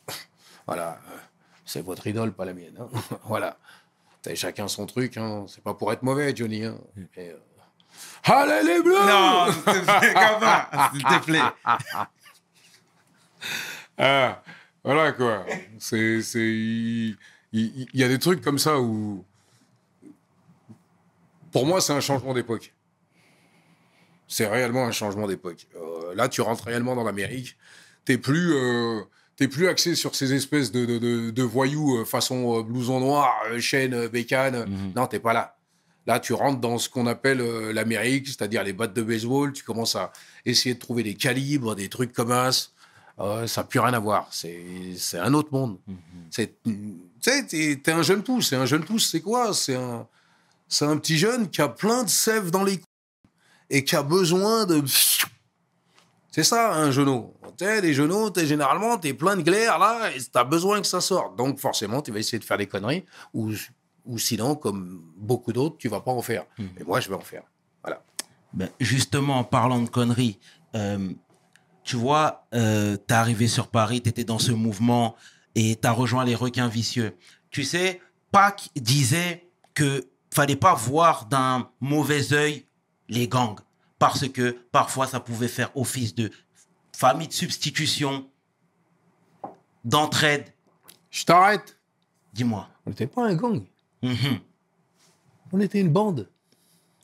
voilà, 0.67 0.99
c'est 1.65 1.83
votre 1.83 2.07
idole, 2.07 2.33
pas 2.33 2.45
la 2.45 2.53
mienne. 2.53 2.77
hein. 2.79 2.89
voilà. 3.25 3.57
T'sais, 4.21 4.37
chacun 4.37 4.69
son 4.69 4.87
truc, 4.87 5.17
hein. 5.17 5.47
c'est 5.49 5.63
pas 5.63 5.75
pour 5.75 5.93
être 5.93 6.03
mauvais, 6.03 6.35
Johnny. 6.37 6.65
Hein. 6.65 6.77
Mais, 7.17 7.31
euh, 7.31 7.39
Allez 8.25 8.67
les 8.67 8.83
bleus 8.83 8.95
non, 9.07 9.47
s'il 9.53 9.63
te 9.63 9.99
plaît, 9.99 10.15
s'il 10.93 11.05
te 11.05 11.25
plaît. 11.25 11.41
Ah, 13.99 14.43
voilà 14.85 15.13
quoi. 15.13 15.45
C'est, 15.79 16.23
c'est, 16.23 16.41
il, 16.41 17.17
il- 17.53 17.87
il 17.93 18.01
y 18.01 18.05
a 18.05 18.09
des 18.09 18.19
trucs 18.19 18.41
comme 18.41 18.59
ça 18.59 18.81
où, 18.81 19.25
pour 21.53 21.67
moi, 21.67 21.81
c'est 21.81 21.93
un 21.93 22.01
changement 22.01 22.35
d'époque. 22.35 22.73
C'est 24.29 24.47
réellement 24.47 24.87
un 24.87 24.93
changement 24.93 25.27
d'époque. 25.27 25.67
Euh, 25.77 26.15
là, 26.15 26.29
tu 26.29 26.41
rentres 26.41 26.65
réellement 26.65 26.95
dans 26.97 27.05
l'Amérique. 27.05 27.57
T'es 28.07 28.17
plus, 28.17 28.55
euh, 28.55 29.01
t'es 29.37 29.47
plus 29.49 29.69
axé 29.69 29.95
sur 29.95 30.15
ces 30.15 30.33
espèces 30.33 30.73
de, 30.73 30.87
de, 30.87 30.99
de- 30.99 31.31
de 31.31 31.43
voyous 31.43 31.99
euh, 31.99 32.05
façon 32.07 32.63
blouson 32.63 33.01
noir, 33.01 33.35
chaîne, 33.59 34.09
bécane. 34.09 34.65
Non, 34.97 35.07
t'es 35.07 35.21
pas 35.21 35.35
là. 35.35 35.57
Là, 36.07 36.19
tu 36.19 36.33
rentres 36.33 36.59
dans 36.61 36.79
ce 36.79 36.89
qu'on 36.89 37.07
appelle 37.07 37.39
l'Amérique, 37.71 38.27
c'est-à-dire 38.27 38.65
les 38.65 38.73
battes 38.73 38.95
de 38.95 39.03
baseball. 39.03 39.53
Tu 39.53 39.63
commences 39.63 39.95
à 39.95 40.13
essayer 40.45 40.75
de 40.75 40.81
trouver 40.81 41.03
des 41.05 41.15
calibres, 41.15 41.77
des 41.77 41.89
trucs 41.89 42.13
comme 42.13 42.31
ça. 42.31 42.51
Euh, 43.19 43.47
ça 43.47 43.61
n'a 43.63 43.67
plus 43.67 43.81
rien 43.81 43.93
à 43.95 43.99
voir. 43.99 44.29
C'est 44.31 45.19
un 45.19 45.35
autre 45.35 45.51
monde. 45.53 45.79
C'est- 46.31 46.57
Tu 46.65 47.31
sais, 47.31 47.47
t'es 47.47 47.77
t'es 47.83 47.93
un 47.93 48.03
jeune 48.03 48.23
pouce. 48.23 48.53
Et 48.53 48.57
un 48.57 48.67
jeune 48.67 48.85
pouce, 48.85 49.11
c'est 49.11 49.21
quoi? 49.21 49.53
C'est 49.55 49.77
un, 49.77 50.07
petit 50.97 51.17
jeune 51.19 51.49
qui 51.51 51.61
a 51.63 51.69
plein 51.69 52.03
de 52.05 52.09
sève 52.09 52.51
dans 52.51 52.65
les 52.65 52.77
couilles 52.79 53.31
et 53.71 53.85
qui 53.85 53.95
a 53.97 54.03
besoin 54.03 54.67
de. 54.67 54.83
C'est 56.31 56.45
ça, 56.45 56.73
un 56.75 56.91
genou. 56.91 57.35
Tu 57.59 57.65
sais, 57.67 57.81
les 57.83 57.93
genoux, 57.93 58.31
t'es- 58.31 58.47
généralement, 58.47 58.97
t'es 58.97 59.13
plein 59.13 59.37
de 59.37 59.43
glaire 59.43 59.79
là 59.79 60.11
et 60.17 60.19
t'as 60.33 60.45
besoin 60.45 60.81
que 60.81 60.87
ça 60.87 61.01
sorte. 61.03 61.37
Donc, 61.37 61.59
forcément, 61.59 62.01
tu 62.01 62.11
vas 62.11 62.19
essayer 62.21 62.39
de 62.39 62.45
faire 62.45 62.57
des 62.57 62.67
conneries 62.67 63.05
ou, 63.35 63.53
ou 64.07 64.19
sinon, 64.19 64.55
comme 64.57 65.03
beaucoup 65.17 65.53
d'autres, 65.53 65.77
tu 65.77 65.89
vas 65.89 66.01
pas 66.01 66.11
en 66.13 66.23
faire. 66.23 66.47
Et 66.81 66.85
moi, 66.85 67.01
je 67.01 67.11
vais 67.11 67.15
en 67.17 67.21
faire. 67.21 67.43
Voilà. 67.83 68.03
Ben, 68.55 68.71
justement, 68.81 69.39
en 69.41 69.45
parlant 69.45 69.81
de 69.83 69.91
conneries, 69.91 70.39
euh, 70.75 71.11
tu 71.85 71.97
vois, 71.97 72.47
euh, 72.55 72.97
t'es 72.97 73.15
arrivé 73.15 73.49
sur 73.49 73.69
Paris, 73.69 74.01
t'étais 74.01 74.25
dans 74.25 74.39
ce 74.39 74.53
mouvement 74.53 75.17
et 75.55 75.77
t'as 75.77 75.91
rejoint 75.93 76.25
les 76.25 76.35
requins 76.35 76.69
vicieux. 76.69 77.17
Tu 77.51 77.65
sais, 77.65 78.01
Pac 78.31 78.71
disait 78.77 79.49
que 79.75 80.09
fallait 80.33 80.57
pas 80.57 80.75
voir 80.75 81.27
d'un 81.27 81.71
mauvais 81.81 82.33
œil 82.33 82.67
les 83.09 83.29
gangs 83.29 83.61
parce 83.99 84.29
que 84.29 84.57
parfois 84.73 85.07
ça 85.07 85.21
pouvait 85.21 85.49
faire 85.49 85.77
office 85.77 86.15
de 86.15 86.31
famille 86.97 87.29
de 87.29 87.33
substitution, 87.33 88.29
d'entraide. 89.85 90.47
Je 91.11 91.25
t'arrête. 91.25 91.79
Dis-moi. 92.33 92.69
On 92.87 92.91
n'était 92.91 93.07
pas 93.07 93.27
un 93.27 93.35
gang. 93.35 93.63
Mhm. 94.03 94.41
On 95.53 95.61
était 95.61 95.81
une 95.81 95.93
bande. 95.93 96.29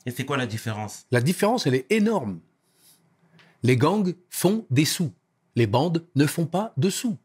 Et 0.05 0.11
c'est 0.11 0.25
quoi 0.25 0.37
la 0.37 0.47
différence? 0.47 1.05
La 1.11 1.21
différence, 1.21 1.67
elle 1.67 1.75
est 1.75 1.85
énorme. 1.91 2.39
Les 3.63 3.77
gangs 3.77 4.15
font 4.29 4.65
des 4.69 4.85
sous. 4.85 5.11
Les 5.55 5.67
bandes 5.67 6.07
ne 6.15 6.25
font 6.25 6.45
pas 6.45 6.73
de 6.77 6.89
sous. 6.89 7.17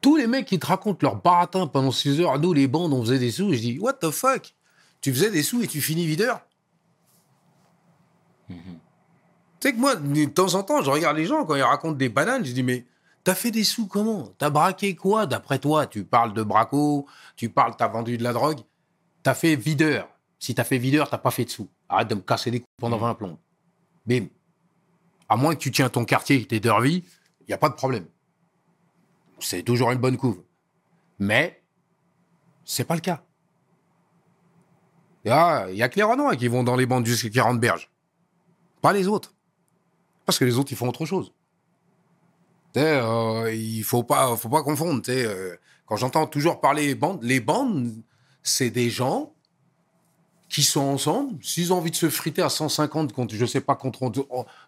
Tous 0.00 0.16
les 0.16 0.26
mecs 0.26 0.46
qui 0.46 0.58
te 0.58 0.66
racontent 0.66 0.98
leur 1.02 1.22
baratin 1.22 1.66
pendant 1.66 1.92
6 1.92 2.20
heures, 2.20 2.38
nous, 2.38 2.52
les 2.52 2.66
bandes, 2.66 2.92
on 2.92 3.02
faisait 3.02 3.20
des 3.20 3.30
sous, 3.30 3.52
et 3.52 3.56
je 3.56 3.60
dis, 3.62 3.78
what 3.78 3.94
the 3.94 4.10
fuck? 4.10 4.54
Tu 5.00 5.12
faisais 5.12 5.30
des 5.30 5.42
sous 5.42 5.62
et 5.62 5.66
tu 5.66 5.80
finis 5.80 6.06
videur? 6.06 6.40
Tu 8.48 8.56
sais 9.60 9.72
que 9.72 9.78
moi, 9.78 9.94
de 9.94 10.24
temps 10.26 10.54
en 10.54 10.64
temps, 10.64 10.82
je 10.82 10.90
regarde 10.90 11.16
les 11.16 11.24
gens 11.24 11.44
quand 11.44 11.54
ils 11.54 11.62
racontent 11.62 11.96
des 11.96 12.08
bananes, 12.08 12.44
je 12.44 12.52
dis, 12.52 12.64
mais 12.64 12.84
t'as 13.22 13.34
fait 13.34 13.52
des 13.52 13.64
sous 13.64 13.86
comment? 13.86 14.34
T'as 14.38 14.50
braqué 14.50 14.96
quoi? 14.96 15.26
D'après 15.26 15.60
toi 15.60 15.86
Tu 15.86 16.04
parles 16.04 16.34
de 16.34 16.42
braco, 16.42 17.06
tu 17.36 17.48
parles, 17.48 17.74
t'as 17.78 17.88
vendu 17.88 18.18
de 18.18 18.24
la 18.24 18.32
drogue, 18.32 18.60
t'as 19.22 19.34
fait 19.34 19.54
videur. 19.54 20.08
Si 20.40 20.54
t'as 20.54 20.64
fait 20.64 20.78
videur, 20.78 21.08
t'as 21.08 21.18
pas 21.18 21.30
fait 21.30 21.44
de 21.44 21.50
sous. 21.50 21.68
Arrête 21.88 22.08
de 22.08 22.16
me 22.16 22.20
casser 22.20 22.50
les 22.50 22.58
couilles 22.58 22.66
pendant 22.80 22.98
20 22.98 23.14
plombs. 23.14 23.38
Bim. 24.06 24.26
À 25.28 25.36
moins 25.36 25.54
que 25.54 25.60
tu 25.60 25.70
tiens 25.70 25.88
ton 25.88 26.04
quartier, 26.04 26.44
tes 26.46 26.60
dervies, 26.60 27.04
il 27.40 27.46
n'y 27.48 27.54
a 27.54 27.58
pas 27.58 27.68
de 27.68 27.74
problème. 27.74 28.06
C'est 29.38 29.62
toujours 29.62 29.90
une 29.90 29.98
bonne 29.98 30.16
couve. 30.16 30.42
Mais, 31.18 31.62
c'est 32.64 32.84
pas 32.84 32.94
le 32.94 33.00
cas. 33.00 33.24
Il 35.24 35.28
y 35.28 35.30
a, 35.30 35.84
a 35.84 35.88
que 35.88 35.96
les 35.96 36.02
Renois 36.02 36.36
qui 36.36 36.48
vont 36.48 36.64
dans 36.64 36.76
les 36.76 36.86
bandes 36.86 37.06
jusqu'à 37.06 37.30
40 37.30 37.60
berges. 37.60 37.90
Pas 38.80 38.92
les 38.92 39.06
autres. 39.06 39.34
Parce 40.26 40.38
que 40.38 40.44
les 40.44 40.58
autres, 40.58 40.72
ils 40.72 40.76
font 40.76 40.88
autre 40.88 41.06
chose. 41.06 41.32
Euh, 42.76 43.52
il 43.54 43.82
faut 43.84 44.02
pas, 44.02 44.36
faut 44.36 44.48
pas 44.48 44.62
confondre. 44.62 45.02
euh, 45.08 45.56
quand 45.86 45.96
j'entends 45.96 46.26
toujours 46.26 46.60
parler 46.60 46.94
bandes, 46.94 47.22
les 47.22 47.40
bandes, 47.40 47.92
c'est 48.42 48.70
des 48.70 48.90
gens 48.90 49.31
qui 50.52 50.62
sont 50.62 50.82
ensemble. 50.82 51.42
S'ils 51.42 51.72
ont 51.72 51.78
envie 51.78 51.90
de 51.90 51.96
se 51.96 52.10
friter 52.10 52.42
à 52.42 52.50
150 52.50 53.14
contre, 53.14 53.34
je 53.34 53.46
sais 53.46 53.62
pas, 53.62 53.74
contre, 53.74 54.12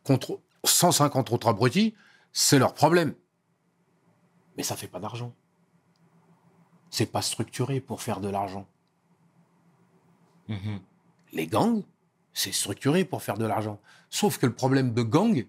contre 0.03 0.40
150 0.64 1.31
autres 1.31 1.47
abrutis, 1.47 1.94
c'est 2.33 2.59
leur 2.59 2.73
problème. 2.73 3.14
Mais 4.57 4.62
ça 4.62 4.77
fait 4.77 4.88
pas 4.88 4.99
d'argent. 4.99 5.35
C'est 6.88 7.07
pas 7.07 7.20
structuré 7.20 7.81
pour 7.81 8.01
faire 8.01 8.20
de 8.20 8.31
l'argent. 8.31 8.66
Mhm. 10.49 10.81
Les 11.35 11.47
gangs, 11.47 11.83
c'est 12.33 12.53
structuré 12.53 13.05
pour 13.05 13.23
faire 13.23 13.37
de 13.37 13.44
l'argent. 13.44 13.79
Sauf 14.09 14.38
que 14.38 14.47
le 14.47 14.55
problème 14.55 14.94
de 14.94 15.03
gang, 15.03 15.47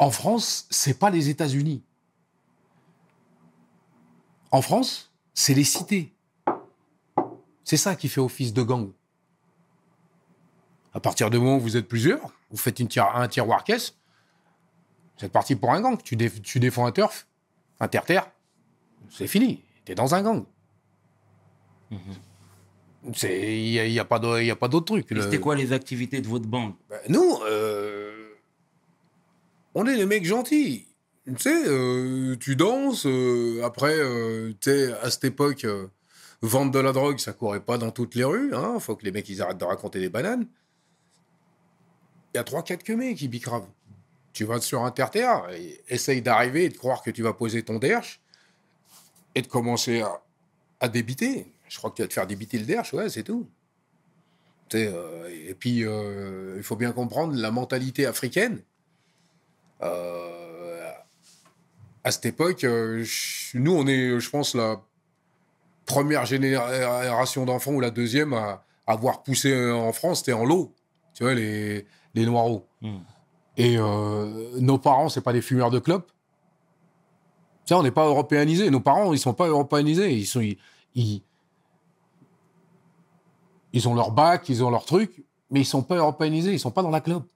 en 0.00 0.10
France, 0.10 0.66
c'est 0.70 0.98
pas 0.98 1.10
les 1.10 1.28
États-Unis. 1.28 1.84
En 4.50 4.62
France, 4.62 5.12
c'est 5.32 5.54
les 5.54 5.64
cités. 5.64 6.12
C'est 7.68 7.76
ça 7.76 7.94
qui 7.96 8.08
fait 8.08 8.22
office 8.22 8.54
de 8.54 8.62
gang. 8.62 8.90
À 10.94 11.00
partir 11.00 11.28
du 11.28 11.36
moment 11.36 11.56
où 11.58 11.60
vous 11.60 11.76
êtes 11.76 11.86
plusieurs, 11.86 12.32
vous 12.50 12.56
faites 12.56 12.80
une 12.80 12.88
un 13.14 13.28
tiroir 13.28 13.62
caisse, 13.62 13.94
vous 15.18 15.26
êtes 15.26 15.32
parti 15.32 15.54
pour 15.54 15.70
un 15.74 15.82
gang. 15.82 16.02
Tu, 16.02 16.16
déf- 16.16 16.40
tu 16.40 16.60
défends 16.60 16.86
un 16.86 16.92
turf, 16.92 17.26
un 17.78 17.86
terre-terre, 17.86 18.26
c'est 19.10 19.26
fini. 19.26 19.62
T'es 19.84 19.94
dans 19.94 20.14
un 20.14 20.22
gang. 20.22 20.44
C'est- 23.12 23.58
Il 23.58 23.70
n'y 23.70 23.78
a, 23.80 23.84
il 23.86 23.92
y 23.92 24.00
a 24.00 24.04
pas 24.06 24.18
d'autre 24.18 24.86
truc. 24.86 25.10
Le- 25.10 25.20
C'était 25.20 25.38
quoi 25.38 25.54
les 25.54 25.74
activités 25.74 26.22
de 26.22 26.26
votre 26.26 26.46
bande? 26.46 26.72
Ben, 26.88 27.00
nous, 27.10 27.36
euh, 27.42 28.30
on 29.74 29.84
est 29.84 29.94
les 29.96 30.06
mecs 30.06 30.24
gentils. 30.24 30.86
Tu 31.26 31.34
sais, 31.38 31.68
euh, 31.68 32.34
tu 32.40 32.56
danses, 32.56 33.04
euh, 33.04 33.60
après, 33.62 33.94
tu 34.58 34.70
sais, 34.70 34.92
à 35.02 35.10
cette 35.10 35.24
époque, 35.24 35.66
vendre 36.42 36.70
de 36.70 36.78
la 36.78 36.92
drogue, 36.92 37.18
ça 37.18 37.32
courait 37.32 37.60
pas 37.60 37.78
dans 37.78 37.90
toutes 37.90 38.14
les 38.14 38.24
rues. 38.24 38.54
Hein. 38.54 38.78
Faut 38.80 38.96
que 38.96 39.04
les 39.04 39.12
mecs, 39.12 39.28
ils 39.28 39.42
arrêtent 39.42 39.58
de 39.58 39.64
raconter 39.64 40.00
des 40.00 40.08
bananes. 40.08 40.46
Il 42.34 42.36
y 42.36 42.40
a 42.40 42.44
trois, 42.44 42.62
quatre 42.62 42.84
queumés 42.84 43.14
qui 43.14 43.28
bicravent. 43.28 43.68
Tu 44.32 44.44
vas 44.44 44.60
sur 44.60 44.84
un 44.84 44.90
terre-terre, 44.90 45.48
et 45.50 45.82
essaye 45.88 46.22
d'arriver 46.22 46.64
et 46.66 46.68
de 46.68 46.76
croire 46.76 47.02
que 47.02 47.10
tu 47.10 47.22
vas 47.22 47.32
poser 47.32 47.62
ton 47.62 47.78
derche 47.78 48.20
et 49.34 49.42
de 49.42 49.48
commencer 49.48 50.00
à, 50.02 50.22
à 50.80 50.88
débiter. 50.88 51.52
Je 51.68 51.78
crois 51.78 51.90
que 51.90 51.96
tu 51.96 52.02
vas 52.02 52.08
te 52.08 52.14
faire 52.14 52.26
débiter 52.26 52.58
le 52.58 52.64
derche, 52.64 52.92
ouais, 52.92 53.08
c'est 53.08 53.24
tout. 53.24 53.48
Euh, 54.74 55.28
et 55.48 55.54
puis, 55.54 55.84
euh, 55.84 56.54
il 56.56 56.62
faut 56.62 56.76
bien 56.76 56.92
comprendre 56.92 57.34
la 57.34 57.50
mentalité 57.50 58.06
africaine. 58.06 58.62
Euh, 59.82 60.92
à 62.04 62.10
cette 62.10 62.26
époque, 62.26 62.64
euh, 62.64 63.04
nous, 63.54 63.72
on 63.72 63.86
est, 63.86 64.20
je 64.20 64.30
pense, 64.30 64.54
la 64.54 64.80
première 65.88 66.26
génération 66.26 67.44
d'enfants 67.44 67.72
ou 67.72 67.80
la 67.80 67.90
deuxième 67.90 68.34
à, 68.34 68.62
avoir 68.86 69.22
poussé 69.22 69.52
euh, 69.52 69.74
en 69.74 69.92
France, 69.92 70.20
c'était 70.20 70.32
en 70.32 70.44
lot. 70.44 70.72
Tu 71.14 71.24
vois, 71.24 71.34
les, 71.34 71.84
les 72.14 72.24
noireaux. 72.24 72.66
Hmm. 72.80 72.98
Et 73.56 73.76
euh, 73.76 74.60
nos 74.60 74.78
parents, 74.78 75.08
c'est 75.08 75.20
pas 75.20 75.32
des 75.32 75.42
fumeurs 75.42 75.70
de 75.70 75.80
clopes. 75.80 76.10
Sais, 77.66 77.74
on 77.74 77.82
n'est 77.82 77.90
pas 77.90 78.06
européanisés. 78.06 78.70
Nos 78.70 78.80
parents, 78.80 79.12
ils 79.12 79.18
sont 79.18 79.34
pas 79.34 79.48
européanisés. 79.48 80.12
Ils 80.12 80.26
sont, 80.26 80.40
ils, 80.40 80.56
ils, 80.94 81.22
ils 83.72 83.88
ont 83.88 83.94
leur 83.94 84.12
bac, 84.12 84.48
ils 84.48 84.64
ont 84.64 84.70
leur 84.70 84.84
truc, 84.84 85.24
mais 85.50 85.60
ils 85.60 85.66
sont 85.66 85.82
pas 85.82 85.96
européanisés. 85.96 86.52
Ils 86.52 86.60
sont 86.60 86.70
pas 86.70 86.82
dans 86.82 86.90
la 86.90 87.00
clope. 87.00 87.28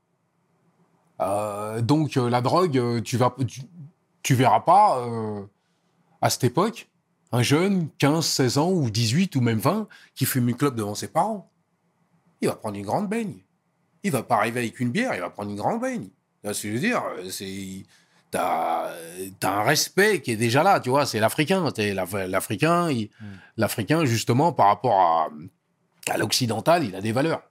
Euh, 1.20 1.82
donc 1.82 2.14
la 2.14 2.40
drogue, 2.40 3.02
tu 3.02 3.16
vas, 3.16 3.34
tu, 3.46 3.62
tu 4.22 4.34
verras 4.34 4.60
pas 4.60 4.98
euh, 5.00 5.42
à 6.20 6.30
cette 6.30 6.44
époque 6.44 6.88
un 7.33 7.42
jeune 7.42 7.88
15, 7.99 8.25
16 8.27 8.59
ans 8.59 8.71
ou 8.71 8.90
18 8.90 9.35
ou 9.37 9.40
même 9.40 9.59
20 9.59 9.88
qui 10.14 10.27
fume 10.27 10.49
une 10.49 10.57
clope 10.57 10.75
devant 10.75 10.95
ses 10.95 11.09
parents. 11.09 11.51
Il 12.40 12.49
va 12.49 12.55
prendre 12.57 12.77
une 12.77 12.85
grande 12.85 13.09
baigne. 13.09 13.37
Il 14.03 14.11
va 14.11 14.23
pas 14.23 14.37
arriver 14.37 14.61
avec 14.61 14.81
une 14.81 14.90
bière, 14.90 15.14
il 15.14 15.21
va 15.21 15.31
prendre 15.31 15.51
une 15.51 15.57
grande 15.57 15.81
baigne. 15.81 16.05
Tu 16.05 16.11
vois 16.45 16.55
ce 16.55 16.62
que 16.64 16.68
je 16.68 16.75
veux 16.75 16.81
dire? 16.81 17.03
C'est 17.31 17.85
t'as 18.31 18.90
as 19.42 19.49
un 19.49 19.62
respect 19.62 20.23
qui 20.23 20.33
est 20.33 20.37
déjà 20.37 20.62
là, 20.62 20.81
tu 20.81 20.90
vois. 20.90 21.05
C'est 21.07 21.21
l'Africain, 21.21 21.68
l'Africain, 22.27 22.90
il- 22.90 23.11
l'Africain 23.57 24.05
justement 24.07 24.53
par 24.53 24.66
rapport 24.68 24.99
à, 25.01 25.29
à 26.12 26.18
l'occidental, 26.18 26.85
il 26.85 26.95
a 26.97 27.01
des 27.01 27.12
valeurs. 27.12 27.42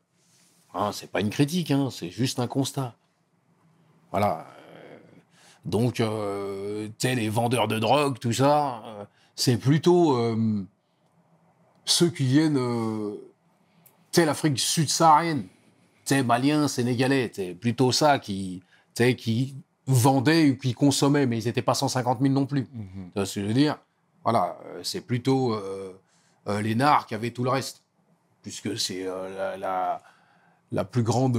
Hein, 0.74 0.92
c'est 0.94 1.12
pas 1.12 1.22
une 1.22 1.30
critique, 1.30 1.70
hein, 1.72 1.90
c'est 1.92 2.10
juste 2.10 2.40
un 2.40 2.48
constat. 2.48 2.96
Voilà. 4.12 4.46
Euh, 4.58 4.98
Donc, 5.66 6.00
euh, 6.00 6.88
tu 6.98 7.08
sais, 7.08 7.16
les 7.16 7.30
vendeurs 7.30 7.68
de 7.68 7.78
drogue, 7.78 8.18
tout 8.20 8.34
ça, 8.34 8.82
euh, 8.86 9.06
c'est 9.36 9.58
plutôt 9.58 10.18
euh, 10.18 10.66
ceux 11.86 12.10
qui 12.10 12.26
viennent, 12.26 12.58
euh, 12.58 13.16
tu 14.12 14.22
sais, 14.22 14.26
l'Afrique 14.26 14.60
subsaharienne, 14.60 15.44
tu 15.44 15.50
sais, 16.06 16.24
maliens, 16.24 16.68
sénégalais, 16.68 17.32
c'est 17.34 17.54
plutôt 17.54 17.92
ça 17.92 18.20
qui, 18.20 18.62
tu 18.96 19.04
sais, 19.04 19.16
qui 19.16 19.56
vendaient 19.88 20.52
ou 20.52 20.58
qui 20.58 20.74
consommaient, 20.74 21.26
mais 21.26 21.40
ils 21.40 21.46
n'étaient 21.46 21.62
pas 21.62 21.74
150 21.74 22.22
000 22.22 22.34
non 22.34 22.46
plus. 22.46 22.68
Mhm. 22.74 22.88
Tu 22.94 23.12
vois 23.16 23.26
ce 23.26 23.36
que 23.36 23.42
je 23.42 23.48
veux 23.48 23.54
dire? 23.54 23.78
Voilà, 24.24 24.58
euh, 24.66 24.82
c'est 24.84 25.02
plutôt 25.02 25.54
euh, 25.54 25.94
les 26.62 26.76
Nards 26.76 27.08
qui 27.08 27.16
avaient 27.16 27.32
tout 27.32 27.44
le 27.44 27.50
reste, 27.50 27.84
puisque 28.44 28.78
c'est 28.78 29.04
la, 29.06 29.58
la, 29.58 30.02
la 30.72 30.86
plus 30.86 31.04
grande 31.04 31.38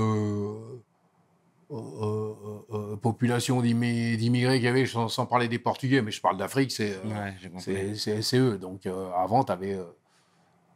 euh, 1.73 1.77
euh, 1.79 2.77
euh, 2.93 2.97
population 2.97 3.61
d'immi- 3.63 4.17
d'immigrés 4.17 4.57
qu'il 4.57 4.65
y 4.67 4.69
avait, 4.69 4.87
sans, 4.87 5.09
sans 5.09 5.27
parler 5.27 5.49
des 5.49 5.59
Portugais, 5.59 6.03
mais 6.03 6.11
je 6.11 6.21
parle 6.21 6.37
d'Afrique, 6.37 6.71
c'est 6.73 6.99
Ouais, 7.05 7.35
eux. 8.39 8.59
Donc 8.59 8.87
avant, 9.17 9.45
tu 9.45 9.53
avais 9.53 9.79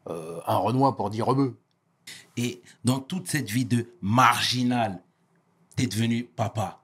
un 0.06 0.56
Renoir 0.56 0.96
pour 0.96 1.10
dire 1.10 1.26
rebeu. 1.26 1.58
Et 2.36 2.62
dans 2.84 3.00
toute 3.00 3.26
cette 3.28 3.50
vie 3.50 3.64
de 3.64 3.88
marginal, 4.00 5.02
t'es 5.74 5.86
devenu 5.86 6.24
papa. 6.24 6.80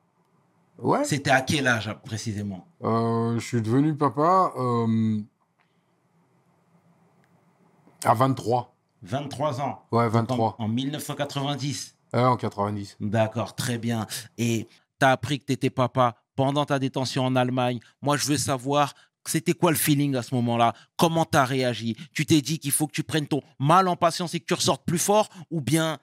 Ouais. 0.78 1.04
C'était 1.04 1.30
à 1.30 1.42
quel 1.42 1.68
âge 1.68 1.94
précisément? 2.04 2.66
Euh, 2.82 3.38
je 3.38 3.46
suis 3.46 3.62
devenu 3.62 3.94
papa 3.94 4.52
euh, 4.58 5.20
à 8.04 8.14
23. 8.14 8.74
23 9.02 9.60
ans. 9.60 9.82
Ouais, 9.92 10.04
En, 10.04 10.08
23. 10.08 10.56
en 10.58 10.68
1990. 10.68 11.96
Ouais, 12.12 12.20
en 12.20 12.36
90. 12.36 12.96
D'accord, 13.00 13.54
très 13.54 13.78
bien. 13.78 14.06
Et 14.38 14.68
tu 15.00 15.06
as 15.06 15.10
appris 15.10 15.38
que 15.38 15.46
tu 15.46 15.52
étais 15.52 15.70
papa 15.70 16.16
pendant 16.36 16.64
ta 16.64 16.78
détention 16.78 17.24
en 17.24 17.36
Allemagne. 17.36 17.80
Moi, 18.00 18.16
je 18.16 18.26
veux 18.26 18.36
savoir, 18.36 18.94
c'était 19.26 19.52
quoi 19.54 19.70
le 19.70 19.76
feeling 19.76 20.14
à 20.16 20.22
ce 20.22 20.34
moment-là? 20.34 20.74
Comment 20.96 21.24
tu 21.24 21.38
as 21.38 21.44
réagi? 21.44 21.96
Tu 22.12 22.26
t'es 22.26 22.40
dit 22.40 22.58
qu'il 22.58 22.72
faut 22.72 22.86
que 22.86 22.92
tu 22.92 23.02
prennes 23.02 23.26
ton 23.26 23.40
mal 23.58 23.88
en 23.88 23.96
patience 23.96 24.34
et 24.34 24.40
que 24.40 24.46
tu 24.46 24.54
ressortes 24.54 24.84
plus 24.84 24.98
fort 24.98 25.28
Ou 25.50 25.60
bien, 25.60 25.98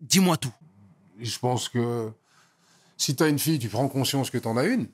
dis-moi 0.00 0.36
tout? 0.36 0.52
Je 1.18 1.38
pense 1.38 1.68
que 1.68 2.10
si 2.96 3.14
tu 3.16 3.22
as 3.22 3.28
une 3.28 3.38
fille, 3.38 3.58
tu 3.58 3.68
prends 3.68 3.88
conscience 3.88 4.30
que 4.30 4.38
tu 4.38 4.48
en 4.48 4.56
as 4.56 4.64
une. 4.64 4.88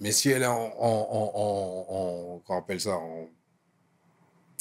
Mais 0.00 0.12
si 0.12 0.30
elle 0.30 0.42
est 0.42 0.46
en, 0.46 0.72
en, 0.78 2.40
en, 2.48 2.56
appelle 2.56 2.80
ça, 2.80 2.96
en, 2.96 3.28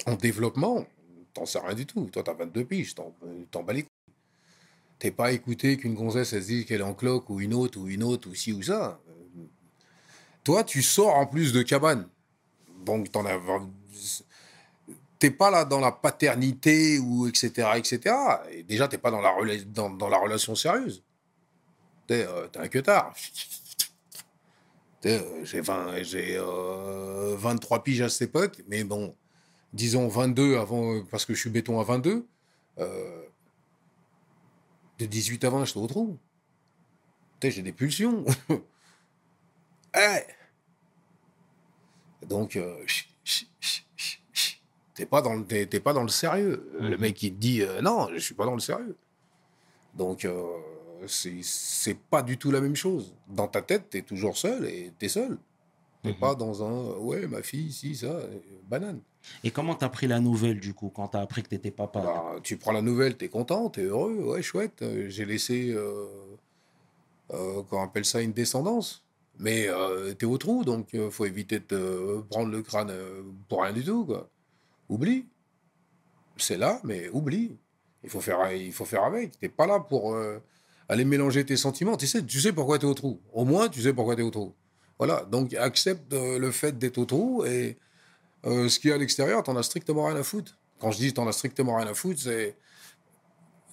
en 0.06 0.16
développement, 0.16 0.86
t'en 1.34 1.46
sais 1.46 1.60
rien 1.60 1.74
du 1.74 1.86
tout. 1.86 2.10
Toi, 2.12 2.24
t'as 2.24 2.34
22 2.34 2.66
piges, 2.66 2.96
t'en 2.96 3.14
t'en 3.50 3.64
bats 3.64 3.74
les. 3.74 3.86
T'es 5.00 5.12
pas 5.12 5.32
écouté 5.32 5.78
qu'une 5.78 5.96
gonzesse, 5.96 6.34
elle 6.34 6.44
se 6.44 6.48
dit 6.48 6.66
qu'elle 6.66 6.82
est 6.82 6.84
en 6.84 6.94
cloque, 6.94 7.30
ou 7.30 7.40
une 7.40 7.54
autre, 7.54 7.80
ou 7.80 7.88
une 7.88 8.04
autre, 8.04 8.30
ou 8.30 8.36
ci, 8.36 8.52
ou 8.52 8.62
ça. 8.62 9.00
Euh, 9.08 9.44
Toi, 10.44 10.64
tu 10.66 10.82
sors 10.84 11.16
en 11.16 11.26
plus 11.26 11.54
de 11.54 11.62
cabane. 11.62 12.08
Donc, 12.86 13.10
t'en 13.12 13.26
as... 13.26 13.40
T'es 15.18 15.32
pas 15.32 15.52
là 15.52 15.66
dans 15.66 15.80
la 15.80 15.92
paternité, 15.92 17.00
ou 17.00 17.28
etc., 17.28 17.70
etc. 17.76 18.16
Et 18.52 18.64
déjà, 18.64 18.88
t'es 18.88 18.98
pas 18.98 19.12
dans 19.12 19.22
la, 19.22 19.34
dans, 19.66 20.10
la 20.10 20.18
relation 20.18 20.56
sérieuse. 20.56 21.04
T'es 22.08 22.26
euh, 22.26 22.48
un 22.56 22.68
queutard. 22.68 23.14
T'sais, 25.02 25.22
euh, 25.22 25.46
J'ai 25.46 25.62
20 25.62 26.04
j'ai, 26.04 26.38
euh, 26.38 27.36
23 27.38 27.84
piges 27.84 28.02
à 28.02 28.10
cette 28.10 28.30
époque, 28.30 28.62
mais 28.68 28.84
bon, 28.84 29.16
disons 29.74 30.08
22 30.08 30.58
avant, 30.58 30.94
euh, 30.94 31.04
parce 31.10 31.26
que 31.26 31.34
je 31.34 31.40
suis 31.40 31.50
béton 31.50 31.80
à 31.80 31.84
22. 31.84 32.26
euh, 32.80 33.29
de 35.00 35.06
18 35.06 35.44
à 35.46 35.50
20, 35.50 35.66
j'étais 35.66 35.80
au 35.80 35.88
trou. 35.88 36.18
j'ai 37.42 37.62
des 37.62 37.74
pulsions. 37.74 38.26
Eh 39.96 40.22
Donc, 42.28 42.56
euh, 42.58 42.76
t'es 44.94 45.06
pas, 45.08 45.22
dans 45.24 45.34
le- 45.34 45.44
pas 45.80 45.94
dans 45.94 46.04
le 46.04 46.10
sérieux. 46.10 46.70
Le 46.80 46.92
Mhm. 46.92 47.02
mec, 47.02 47.24
il 47.24 47.34
te 47.34 47.40
dit 47.40 47.62
euh, 47.64 47.82
non, 47.82 48.08
je 48.14 48.20
suis 48.20 48.36
pas 48.36 48.46
dans 48.46 48.54
le 48.54 48.60
sérieux. 48.60 48.96
Donc, 49.96 50.26
euh, 50.26 50.44
c'est 51.08 51.40
c'est 51.42 51.96
pas 51.98 52.22
du 52.22 52.38
tout 52.38 52.52
la 52.52 52.62
même 52.62 52.76
chose. 52.76 53.16
Dans 53.28 53.48
ta 53.48 53.62
tête, 53.64 53.90
t'es 53.90 54.04
toujours 54.04 54.38
seul 54.38 54.66
et 54.68 54.92
t'es 55.00 55.10
seul. 55.10 55.40
T'es 56.02 56.10
Mhm. 56.12 56.16
pas 56.20 56.34
dans 56.36 56.64
un 56.64 56.98
ouais, 56.98 57.28
ma 57.28 57.42
fille, 57.42 57.72
si, 57.74 57.94
ça, 57.96 58.08
euh, 58.08 58.40
banane. 58.70 59.02
Et 59.44 59.52
comment 59.52 59.76
t'as 59.76 59.90
pris 59.90 60.08
la 60.08 60.22
nouvelle 60.22 60.60
du 60.62 60.74
coup 60.74 60.90
quand 60.90 61.10
t'as 61.10 61.20
appris 61.22 61.44
que 61.44 61.50
t'étais 61.50 61.72
papa? 61.72 62.00
Bah, 62.02 62.36
tu 62.42 62.56
prends 62.56 62.72
la 62.72 62.82
nouvelle, 62.82 63.18
t'es 63.18 63.28
content, 63.28 63.70
t'es 63.70 63.84
heureux, 63.84 64.14
ouais, 64.16 64.42
chouette. 64.42 64.82
euh, 64.82 65.10
J'ai 65.10 65.26
laissé, 65.26 65.72
euh, 65.74 66.06
euh, 67.34 67.64
qu'on 67.64 67.84
appelle 67.84 68.06
ça, 68.06 68.22
une 68.22 68.32
descendance. 68.34 69.04
Mais 69.38 69.68
euh, 69.68 70.14
t'es 70.14 70.26
au 70.26 70.38
trou, 70.38 70.64
donc 70.66 70.94
euh, 70.96 71.10
faut 71.10 71.26
éviter 71.26 71.60
de 71.60 71.64
te 71.66 72.22
prendre 72.30 72.50
le 72.52 72.62
crâne 72.62 72.90
euh, 72.92 73.22
pour 73.48 73.62
rien 73.64 73.74
du 73.74 73.84
tout, 73.84 74.06
quoi. 74.06 74.30
Oublie. 74.90 75.26
C'est 76.38 76.58
là, 76.58 76.80
mais 76.84 77.10
oublie. 77.10 77.58
Il 78.04 78.10
faut 78.10 78.22
faire, 78.22 78.52
il 78.54 78.72
faut 78.72 78.86
faire 78.86 79.04
avec. 79.04 79.38
T'es 79.40 79.50
pas 79.50 79.68
là 79.68 79.80
pour 79.82 80.14
euh, 80.14 80.40
aller 80.88 81.04
mélanger 81.06 81.46
tes 81.46 81.58
sentiments. 81.58 81.98
Tu 81.98 82.08
sais, 82.08 82.26
tu 82.26 82.40
sais 82.40 82.54
pourquoi 82.54 82.80
t'es 82.80 82.86
au 82.86 82.94
trou. 82.94 83.20
Au 83.34 83.44
moins, 83.46 83.68
tu 83.70 83.82
sais 83.82 83.94
pourquoi 83.94 84.16
t'es 84.16 84.22
au 84.22 84.32
trou. 84.32 84.54
Voilà, 85.00 85.26
donc 85.32 85.54
accepte 85.54 86.14
euh, 86.14 86.38
le 86.38 86.52
fait 86.52 86.78
d'être 86.78 86.98
au 86.98 87.06
trou 87.06 87.46
et 87.46 87.78
euh, 88.46 88.68
ce 88.70 88.80
qu'il 88.80 88.90
y 88.90 88.94
a 88.94 88.96
à 88.96 89.00
l'extérieur, 89.00 89.42
t'en 89.44 89.56
as 89.56 89.64
strictement 89.64 90.06
rien 90.06 90.18
à 90.18 90.24
foutre. 90.24 90.58
Quand 90.80 90.92
je 90.92 90.98
dis 90.98 91.14
t'en 91.14 91.28
as 91.28 91.32
strictement 91.32 91.78
rien 91.78 91.88
à 91.88 91.94
foutre, 91.94 92.20
c'est 92.22 92.56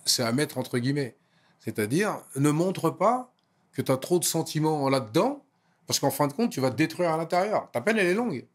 c'est 0.04 0.22
à 0.22 0.32
mettre 0.32 0.56
entre 0.56 0.78
guillemets. 0.78 1.16
C'est-à-dire, 1.58 2.20
ne 2.36 2.50
montre 2.50 2.90
pas 2.90 3.32
que 3.72 3.82
tu 3.82 3.90
as 3.90 3.96
trop 3.96 4.20
de 4.20 4.24
sentiments 4.24 4.88
là-dedans, 4.88 5.44
parce 5.86 5.98
qu'en 5.98 6.12
fin 6.12 6.28
de 6.28 6.32
compte, 6.32 6.50
tu 6.50 6.60
vas 6.60 6.70
te 6.70 6.76
détruire 6.76 7.10
à 7.10 7.16
l'intérieur. 7.16 7.68
Ta 7.72 7.80
peine, 7.80 7.98
elle 7.98 8.06
est 8.06 8.14
longue. 8.14 8.46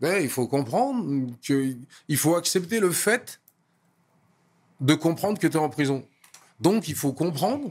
Ben, 0.00 0.22
il 0.22 0.30
faut 0.30 0.46
comprendre 0.46 1.30
que 1.46 1.76
il 2.08 2.16
faut 2.16 2.34
accepter 2.34 2.80
le 2.80 2.90
fait 2.90 3.40
de 4.80 4.94
comprendre 4.94 5.38
que 5.38 5.46
tu 5.46 5.56
es 5.56 5.60
en 5.60 5.68
prison. 5.68 6.06
Donc, 6.60 6.88
il 6.88 6.94
faut 6.94 7.12
comprendre 7.12 7.70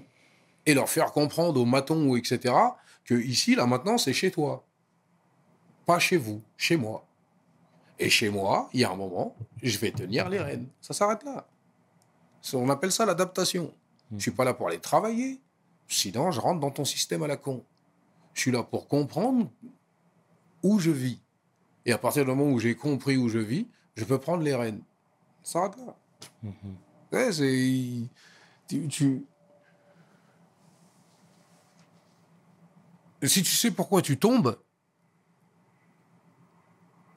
et 0.66 0.74
leur 0.74 0.90
faire 0.90 1.12
comprendre 1.12 1.60
aux 1.60 1.66
matons 1.66 2.08
ou 2.08 2.16
etc. 2.16 2.54
que 3.06 3.16
ici, 3.16 3.56
là, 3.56 3.66
maintenant, 3.66 3.98
c'est 3.98 4.14
chez 4.14 4.32
toi. 4.32 4.66
Pas 5.86 6.00
chez 6.00 6.18
vous, 6.18 6.42
chez 6.58 6.78
moi. 6.78 7.06
Et 8.00 8.10
chez 8.10 8.30
moi, 8.30 8.70
il 8.74 8.80
y 8.80 8.84
a 8.84 8.92
un 8.92 8.96
moment, 8.96 9.36
je 9.62 9.78
vais 9.78 9.92
tenir 9.92 10.30
les 10.30 10.40
rênes. 10.40 10.68
Ça 10.82 10.94
s'arrête 10.94 11.24
là. 11.24 11.46
On 12.54 12.70
appelle 12.70 12.92
ça 12.92 13.06
l'adaptation. 13.06 13.74
Je 14.16 14.20
suis 14.22 14.32
pas 14.32 14.44
là 14.44 14.54
pour 14.54 14.68
aller 14.68 14.80
travailler. 14.80 15.40
Sinon, 15.88 16.32
je 16.32 16.40
rentre 16.40 16.60
dans 16.60 16.72
ton 16.72 16.86
système 16.86 17.24
à 17.24 17.28
la 17.28 17.38
con. 17.38 17.64
Je 18.34 18.42
suis 18.42 18.52
là 18.52 18.64
pour 18.64 18.88
comprendre 18.88 19.50
où 20.64 20.80
je 20.80 20.92
vis. 20.92 21.20
Et 21.86 21.92
à 21.92 21.98
partir 21.98 22.24
du 22.24 22.30
moment 22.32 22.50
où 22.50 22.60
j'ai 22.60 22.76
compris 22.76 23.18
où 23.18 23.30
je 23.30 23.40
vis, 23.40 23.68
je 23.96 24.06
peux 24.06 24.18
prendre 24.18 24.44
les 24.44 24.56
rênes. 24.56 24.82
Ça 25.44 25.54
s'arrête 25.54 25.78
là. 25.78 25.96
Mhm. 26.42 26.54
Ouais, 27.12 27.32
c'est. 27.32 28.08
Tu, 28.68 28.88
tu- 28.88 29.26
Si 33.24 33.44
tu 33.44 33.56
sais 33.56 33.72
pourquoi 33.72 34.02
tu 34.02 34.18
tombes, 34.18 34.60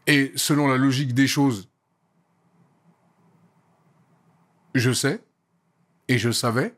et 0.06 0.32
selon 0.36 0.68
la 0.68 0.76
logique 0.76 1.14
des 1.14 1.26
choses, 1.26 1.68
je 4.74 4.92
sais, 4.92 5.20
et 6.08 6.18
je 6.18 6.30
savais, 6.30 6.76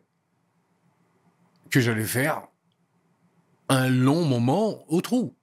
que 1.70 1.80
j'allais 1.80 2.04
faire 2.04 2.48
un 3.68 3.88
long 3.88 4.24
moment 4.24 4.84
au 4.88 5.02
trou. 5.02 5.34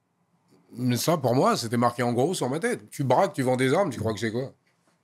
Mais 0.72 0.96
ça, 0.96 1.16
pour 1.16 1.34
moi, 1.34 1.56
c'était 1.56 1.76
marqué 1.76 2.02
en 2.02 2.12
gros 2.12 2.34
sur 2.34 2.50
ma 2.50 2.58
tête. 2.58 2.90
Tu 2.90 3.04
braques, 3.04 3.32
tu 3.32 3.42
vends 3.42 3.56
des 3.56 3.72
armes, 3.72 3.90
tu 3.90 4.00
crois 4.00 4.12
que 4.12 4.20
c'est 4.20 4.32
quoi? 4.32 4.52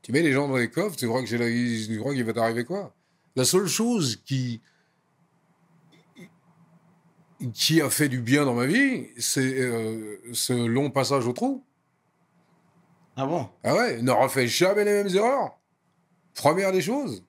Tu 0.02 0.10
mets 0.10 0.22
les 0.22 0.32
gens 0.32 0.48
dans 0.48 0.56
les 0.56 0.70
coffres, 0.70 0.96
tu 0.96 1.06
crois 1.06 1.22
que 1.22 1.36
la- 1.36 1.48
qu'il 2.14 2.24
va 2.24 2.32
t'arriver 2.32 2.64
quoi? 2.64 2.94
La 3.36 3.44
seule 3.44 3.68
chose 3.68 4.16
qui 4.24 4.60
qui 7.50 7.80
a 7.80 7.90
fait 7.90 8.08
du 8.08 8.20
bien 8.20 8.44
dans 8.44 8.54
ma 8.54 8.66
vie, 8.66 9.08
c'est 9.18 9.60
euh, 9.60 10.18
ce 10.32 10.52
long 10.52 10.90
passage 10.90 11.26
au 11.26 11.32
trou. 11.32 11.64
Ah 13.16 13.26
bon? 13.26 13.48
Ah 13.62 13.74
ouais, 13.74 14.02
ne 14.02 14.10
refais 14.10 14.46
jamais 14.46 14.84
les 14.84 15.02
mêmes 15.02 15.14
erreurs. 15.14 15.58
Première 16.34 16.72
des 16.72 16.80
choses. 16.80 17.24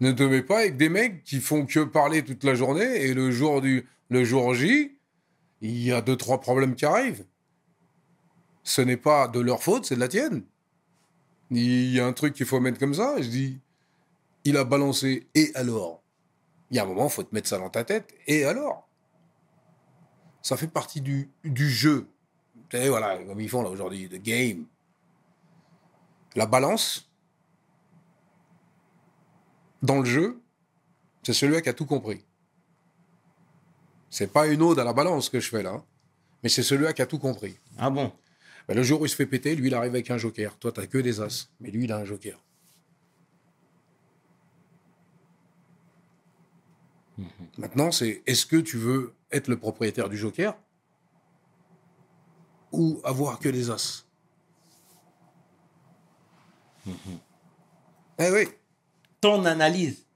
Ne 0.00 0.12
te 0.12 0.22
mets 0.22 0.42
pas 0.42 0.60
avec 0.60 0.76
des 0.76 0.88
mecs 0.88 1.22
qui 1.24 1.40
font 1.40 1.66
que 1.66 1.80
parler 1.80 2.24
toute 2.24 2.44
la 2.44 2.54
journée 2.54 3.02
et 3.02 3.14
le 3.14 3.30
jour 3.30 3.60
du 3.60 3.86
le 4.08 4.24
jour 4.24 4.54
J, 4.54 4.98
il 5.62 5.82
y 5.82 5.92
a 5.92 6.02
deux 6.02 6.16
trois 6.16 6.40
problèmes 6.40 6.74
qui 6.74 6.84
arrivent. 6.84 7.24
Ce 8.62 8.82
n'est 8.82 8.96
pas 8.96 9.26
de 9.26 9.40
leur 9.40 9.62
faute, 9.62 9.86
c'est 9.86 9.94
de 9.94 10.00
la 10.00 10.08
tienne. 10.08 10.44
Il 11.50 11.92
y 11.92 12.00
a 12.00 12.06
un 12.06 12.12
truc 12.12 12.34
qu'il 12.34 12.46
faut 12.46 12.60
mettre 12.60 12.78
comme 12.78 12.94
ça. 12.94 13.20
Je 13.20 13.28
dis, 13.28 13.60
il 14.44 14.56
a 14.56 14.64
balancé 14.64 15.28
et 15.34 15.50
alors? 15.54 16.01
Il 16.72 16.76
y 16.76 16.78
a 16.78 16.84
un 16.84 16.86
moment, 16.86 17.10
faut 17.10 17.22
te 17.22 17.34
mettre 17.34 17.48
ça 17.48 17.58
dans 17.58 17.68
ta 17.68 17.84
tête 17.84 18.14
et 18.26 18.46
alors? 18.46 18.88
Ça 20.40 20.56
fait 20.56 20.66
partie 20.68 21.02
du, 21.02 21.30
du 21.44 21.70
jeu. 21.70 22.08
Et 22.72 22.88
voilà, 22.88 23.22
comme 23.22 23.38
ils 23.40 23.48
font 23.48 23.62
là 23.62 23.68
aujourd'hui, 23.68 24.08
the 24.08 24.20
game. 24.20 24.64
La 26.34 26.46
balance, 26.46 27.12
dans 29.82 29.98
le 29.98 30.06
jeu, 30.06 30.40
c'est 31.22 31.34
celui 31.34 31.60
qui 31.60 31.68
a 31.68 31.74
tout 31.74 31.84
compris. 31.84 32.24
C'est 34.08 34.32
pas 34.32 34.46
une 34.46 34.62
ode 34.62 34.78
à 34.78 34.84
la 34.84 34.94
balance 34.94 35.28
que 35.28 35.40
je 35.40 35.50
fais 35.50 35.62
là, 35.62 35.74
hein, 35.74 35.84
mais 36.42 36.48
c'est 36.48 36.62
celui 36.62 36.92
qui 36.94 37.02
a 37.02 37.06
tout 37.06 37.18
compris. 37.18 37.58
Ah 37.76 37.90
bon? 37.90 38.12
Ben, 38.66 38.74
le 38.74 38.82
jour 38.82 39.02
où 39.02 39.04
il 39.04 39.10
se 39.10 39.16
fait 39.16 39.26
péter, 39.26 39.54
lui, 39.54 39.68
il 39.68 39.74
arrive 39.74 39.92
avec 39.92 40.10
un 40.10 40.16
joker. 40.16 40.56
Toi, 40.58 40.72
t'as 40.72 40.86
que 40.86 40.98
des 40.98 41.20
as, 41.20 41.50
mais 41.60 41.70
lui, 41.70 41.84
il 41.84 41.92
a 41.92 41.98
un 41.98 42.04
joker. 42.06 42.42
Maintenant, 47.58 47.90
c'est 47.92 48.22
est-ce 48.26 48.46
que 48.46 48.56
tu 48.56 48.76
veux 48.76 49.14
être 49.30 49.48
le 49.48 49.58
propriétaire 49.58 50.08
du 50.08 50.16
joker 50.16 50.56
ou 52.72 53.00
avoir 53.04 53.38
que 53.38 53.48
des 53.48 53.70
as 53.70 54.06
Eh 58.18 58.30
oui. 58.30 58.48
Ton 59.20 59.44
analyse. 59.44 60.06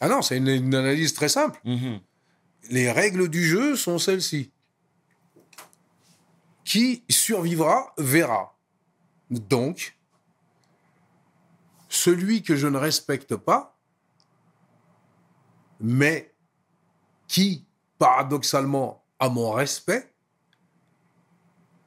Ah 0.00 0.08
non, 0.08 0.20
c'est 0.22 0.36
une, 0.36 0.48
une 0.48 0.74
analyse 0.74 1.14
très 1.14 1.28
simple. 1.28 1.60
Mhm. 1.64 2.00
Les 2.70 2.90
règles 2.92 3.28
du 3.28 3.44
jeu 3.44 3.76
sont 3.76 3.98
celles-ci. 3.98 4.52
Qui 6.64 7.02
survivra 7.08 7.92
verra. 7.98 8.56
Donc, 9.30 9.96
celui 11.88 12.42
que 12.42 12.56
je 12.56 12.66
ne 12.66 12.78
respecte 12.78 13.36
pas, 13.36 13.78
mais 15.80 16.31
qui, 17.32 17.64
paradoxalement, 17.96 19.02
a 19.18 19.30
mon 19.30 19.52
respect, 19.52 20.12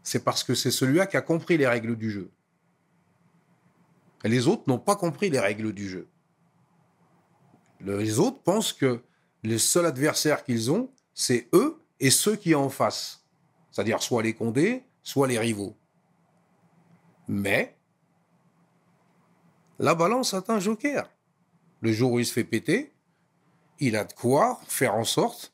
c'est 0.01 0.23
parce 0.23 0.43
que 0.43 0.55
c'est 0.55 0.71
celui-là 0.71 1.05
qui 1.05 1.17
a 1.17 1.21
compris 1.21 1.55
les 1.55 1.67
règles 1.67 1.95
du 1.95 2.09
jeu. 2.09 2.31
Les 4.23 4.47
autres 4.47 4.63
n'ont 4.65 4.79
pas 4.79 4.95
compris 4.95 5.29
les 5.29 5.39
règles 5.39 5.71
du 5.71 5.87
jeu. 5.87 6.07
Les 7.79 8.17
autres 8.17 8.41
pensent 8.41 8.73
que 8.73 9.03
les 9.43 9.59
seuls 9.59 9.85
adversaires 9.85 10.43
qu'ils 10.43 10.71
ont, 10.71 10.89
c'est 11.13 11.47
eux 11.53 11.79
et 11.99 12.09
ceux 12.09 12.35
qui 12.35 12.55
en 12.55 12.69
face. 12.69 13.23
C'est-à-dire 13.69 14.01
soit 14.01 14.23
les 14.23 14.33
condés, 14.33 14.83
soit 15.03 15.27
les 15.27 15.37
rivaux. 15.37 15.77
Mais 17.27 17.77
la 19.77 19.93
balance 19.93 20.33
a 20.33 20.43
un 20.47 20.59
joker. 20.59 21.07
Le 21.81 21.91
jour 21.91 22.13
où 22.13 22.19
il 22.19 22.25
se 22.25 22.33
fait 22.33 22.43
péter, 22.43 22.94
il 23.79 23.95
a 23.95 24.03
de 24.03 24.13
quoi 24.13 24.59
faire 24.67 24.95
en 24.95 25.03
sorte 25.03 25.53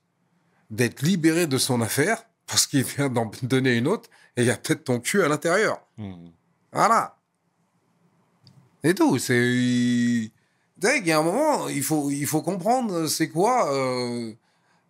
d'être 0.69 1.01
libéré 1.01 1.47
de 1.47 1.57
son 1.57 1.81
affaire 1.81 2.23
parce 2.47 2.67
qu'il 2.67 2.83
vient 2.83 3.09
d'en 3.09 3.31
donner 3.43 3.75
une 3.75 3.87
autre 3.87 4.09
et 4.35 4.41
il 4.41 4.47
y 4.47 4.51
a 4.51 4.57
peut-être 4.57 4.83
ton 4.85 4.99
cul 4.99 5.23
à 5.23 5.27
l'intérieur. 5.27 5.81
Mhm. 5.97 6.31
Voilà. 6.71 7.17
C'est 8.83 8.93
tout. 8.93 9.17
C'est. 9.19 10.31
Qu'il 10.81 11.07
y 11.07 11.11
a 11.11 11.19
un 11.19 11.23
moment, 11.23 11.67
il 11.69 11.83
faut, 11.83 12.09
il 12.09 12.25
faut 12.25 12.41
comprendre 12.41 13.05
c'est 13.05 13.29
quoi 13.29 13.71
euh, 13.71 14.33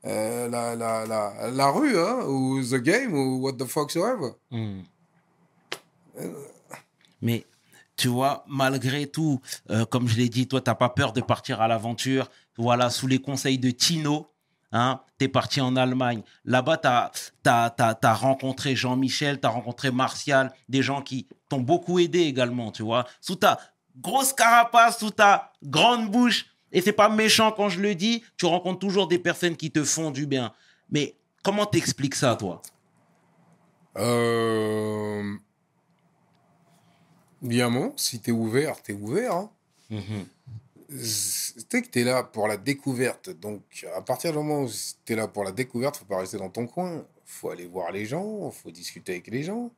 euh, 0.05 0.47
la, 0.47 0.75
la, 0.75 1.05
la, 1.05 1.51
la 1.51 1.67
rue, 1.69 1.99
hein, 1.99 2.23
ou 2.25 2.63
the 2.63 2.75
game, 2.75 3.13
ou 3.13 3.41
what 3.41 3.53
the 3.53 3.65
fuck 3.65 3.91
so 3.91 4.07
ever. 4.07 4.31
Mhm. 4.51 4.83
Mais 7.21 7.45
tu 7.97 8.07
vois, 8.07 8.45
malgré 8.47 9.05
tout, 9.05 9.41
euh, 9.69 9.85
comme 9.85 10.07
je 10.07 10.17
l'ai 10.17 10.29
dit, 10.29 10.47
toi, 10.47 10.61
t'as 10.61 10.75
pas 10.75 10.89
peur 10.89 11.13
de 11.13 11.21
partir 11.21 11.61
à 11.61 11.67
l'aventure. 11.67 12.31
Voilà, 12.57 12.89
sous 12.89 13.07
les 13.07 13.19
conseils 13.19 13.57
de 13.57 13.71
Tino, 13.71 14.27
hein, 14.71 15.01
tu 15.17 15.25
es 15.25 15.27
parti 15.27 15.61
en 15.61 15.75
Allemagne. 15.75 16.21
Là-bas, 16.45 16.77
tu 16.77 17.49
as, 17.49 18.13
rencontré 18.13 18.75
Jean-Michel, 18.75 19.39
tu 19.39 19.47
as 19.47 19.49
rencontré 19.49 19.91
Martial, 19.91 20.53
des 20.69 20.81
gens 20.81 21.01
qui 21.01 21.27
t'ont 21.49 21.61
beaucoup 21.61 21.99
aidé 21.99 22.19
également, 22.19 22.71
tu 22.71 22.83
vois. 22.83 23.05
Sous 23.19 23.35
ta 23.35 23.59
grosse 23.97 24.33
carapace, 24.33 24.99
sous 24.99 25.11
ta 25.11 25.53
grande 25.63 26.09
bouche, 26.09 26.47
Et 26.73 26.79
c'est 26.81 26.93
pas 26.93 27.09
méchant 27.09 27.51
quand 27.51 27.67
je 27.67 27.81
le 27.81 27.95
dis, 27.95 28.23
tu 28.37 28.45
rencontres 28.45 28.79
toujours 28.79 29.07
des 29.07 29.19
personnes 29.19 29.57
qui 29.57 29.71
te 29.71 29.83
font 29.83 30.09
du 30.09 30.25
bien. 30.25 30.53
Mais 30.89 31.15
comment 31.43 31.65
t'expliques 31.65 32.15
ça, 32.15 32.35
toi? 32.37 32.61
Euh... 33.97 35.35
Bien, 37.41 37.91
si 37.97 38.21
t'es 38.21 38.31
ouvert, 38.31 38.81
t'es 38.81 38.93
ouvert. 38.93 39.33
Hein. 39.33 39.49
C'est 40.99 41.81
que 41.81 41.87
t'es 41.87 42.03
là 42.03 42.23
pour 42.23 42.47
la 42.47 42.57
découverte. 42.57 43.29
Donc, 43.29 43.87
à 43.95 44.01
partir 44.01 44.31
du 44.31 44.37
moment 44.37 44.63
où 44.63 44.69
t'es 45.05 45.15
là 45.15 45.27
pour 45.27 45.43
la 45.43 45.51
découverte, 45.51 45.97
faut 45.97 46.05
pas 46.05 46.19
rester 46.19 46.37
dans 46.37 46.49
ton 46.49 46.67
coin. 46.67 47.05
Faut 47.25 47.49
aller 47.49 47.65
voir 47.65 47.91
les 47.91 48.05
gens, 48.05 48.51
faut 48.51 48.71
discuter 48.71 49.13
avec 49.13 49.27
les 49.27 49.43
gens. 49.43 49.71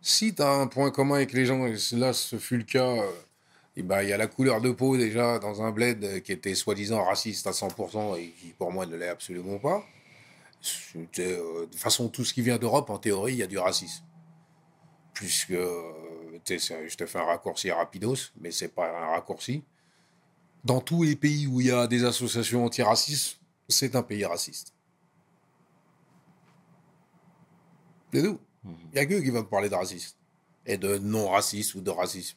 Si 0.00 0.34
t'as 0.34 0.54
un 0.54 0.66
point 0.66 0.90
commun 0.90 1.16
avec 1.16 1.32
les 1.32 1.44
gens, 1.44 1.66
et 1.66 1.76
là, 1.92 2.12
ce 2.12 2.38
fut 2.38 2.56
le 2.56 2.64
cas, 2.64 2.96
euh, 2.96 3.10
ben, 3.82 4.02
il 4.02 4.08
y 4.08 4.12
a 4.12 4.16
la 4.16 4.26
couleur 4.26 4.60
de 4.60 4.70
peau 4.70 4.96
déjà 4.96 5.38
dans 5.38 5.60
un 5.62 5.70
bled 5.70 6.02
euh, 6.04 6.20
qui 6.20 6.32
était 6.32 6.54
soi-disant 6.54 7.04
raciste 7.04 7.46
à 7.46 7.50
100% 7.50 8.18
et 8.18 8.30
qui 8.30 8.48
pour 8.52 8.72
moi 8.72 8.86
ne 8.86 8.96
l'est 8.96 9.08
absolument 9.08 9.58
pas. 9.58 9.84
Euh, 10.96 11.62
de 11.62 11.64
toute 11.66 11.74
façon, 11.74 12.08
tout 12.08 12.24
ce 12.24 12.32
qui 12.32 12.42
vient 12.42 12.58
d'Europe, 12.58 12.88
en 12.90 12.98
théorie, 12.98 13.34
il 13.34 13.38
y 13.38 13.42
a 13.42 13.46
du 13.46 13.58
racisme. 13.58 14.04
Puisque, 15.12 15.54
tu 16.44 16.58
sais, 16.58 16.88
je 16.88 16.96
te 16.96 17.04
fais 17.04 17.18
un 17.18 17.24
raccourci 17.24 17.70
rapidos, 17.70 18.30
mais 18.40 18.50
c'est 18.50 18.68
pas 18.68 18.88
un 18.88 19.10
raccourci. 19.10 19.62
Dans 20.64 20.80
tous 20.80 21.02
les 21.02 21.16
pays 21.16 21.46
où 21.46 21.60
il 21.60 21.68
y 21.68 21.70
a 21.70 21.86
des 21.86 22.04
associations 22.04 22.64
antiracistes, 22.64 23.38
c'est 23.68 23.94
un 23.96 24.02
pays 24.02 24.24
raciste. 24.24 24.72
C'est 28.12 28.22
tout. 28.22 28.38
Il 28.64 28.94
n'y 28.94 28.98
a 28.98 29.06
que 29.06 29.14
eux 29.14 29.20
qui 29.22 29.30
vont 29.30 29.44
parler 29.44 29.68
de 29.68 29.74
racisme. 29.74 30.16
Et 30.66 30.76
de 30.76 30.98
non-racisme 30.98 31.78
ou 31.78 31.80
de 31.80 31.90
racisme. 31.90 32.36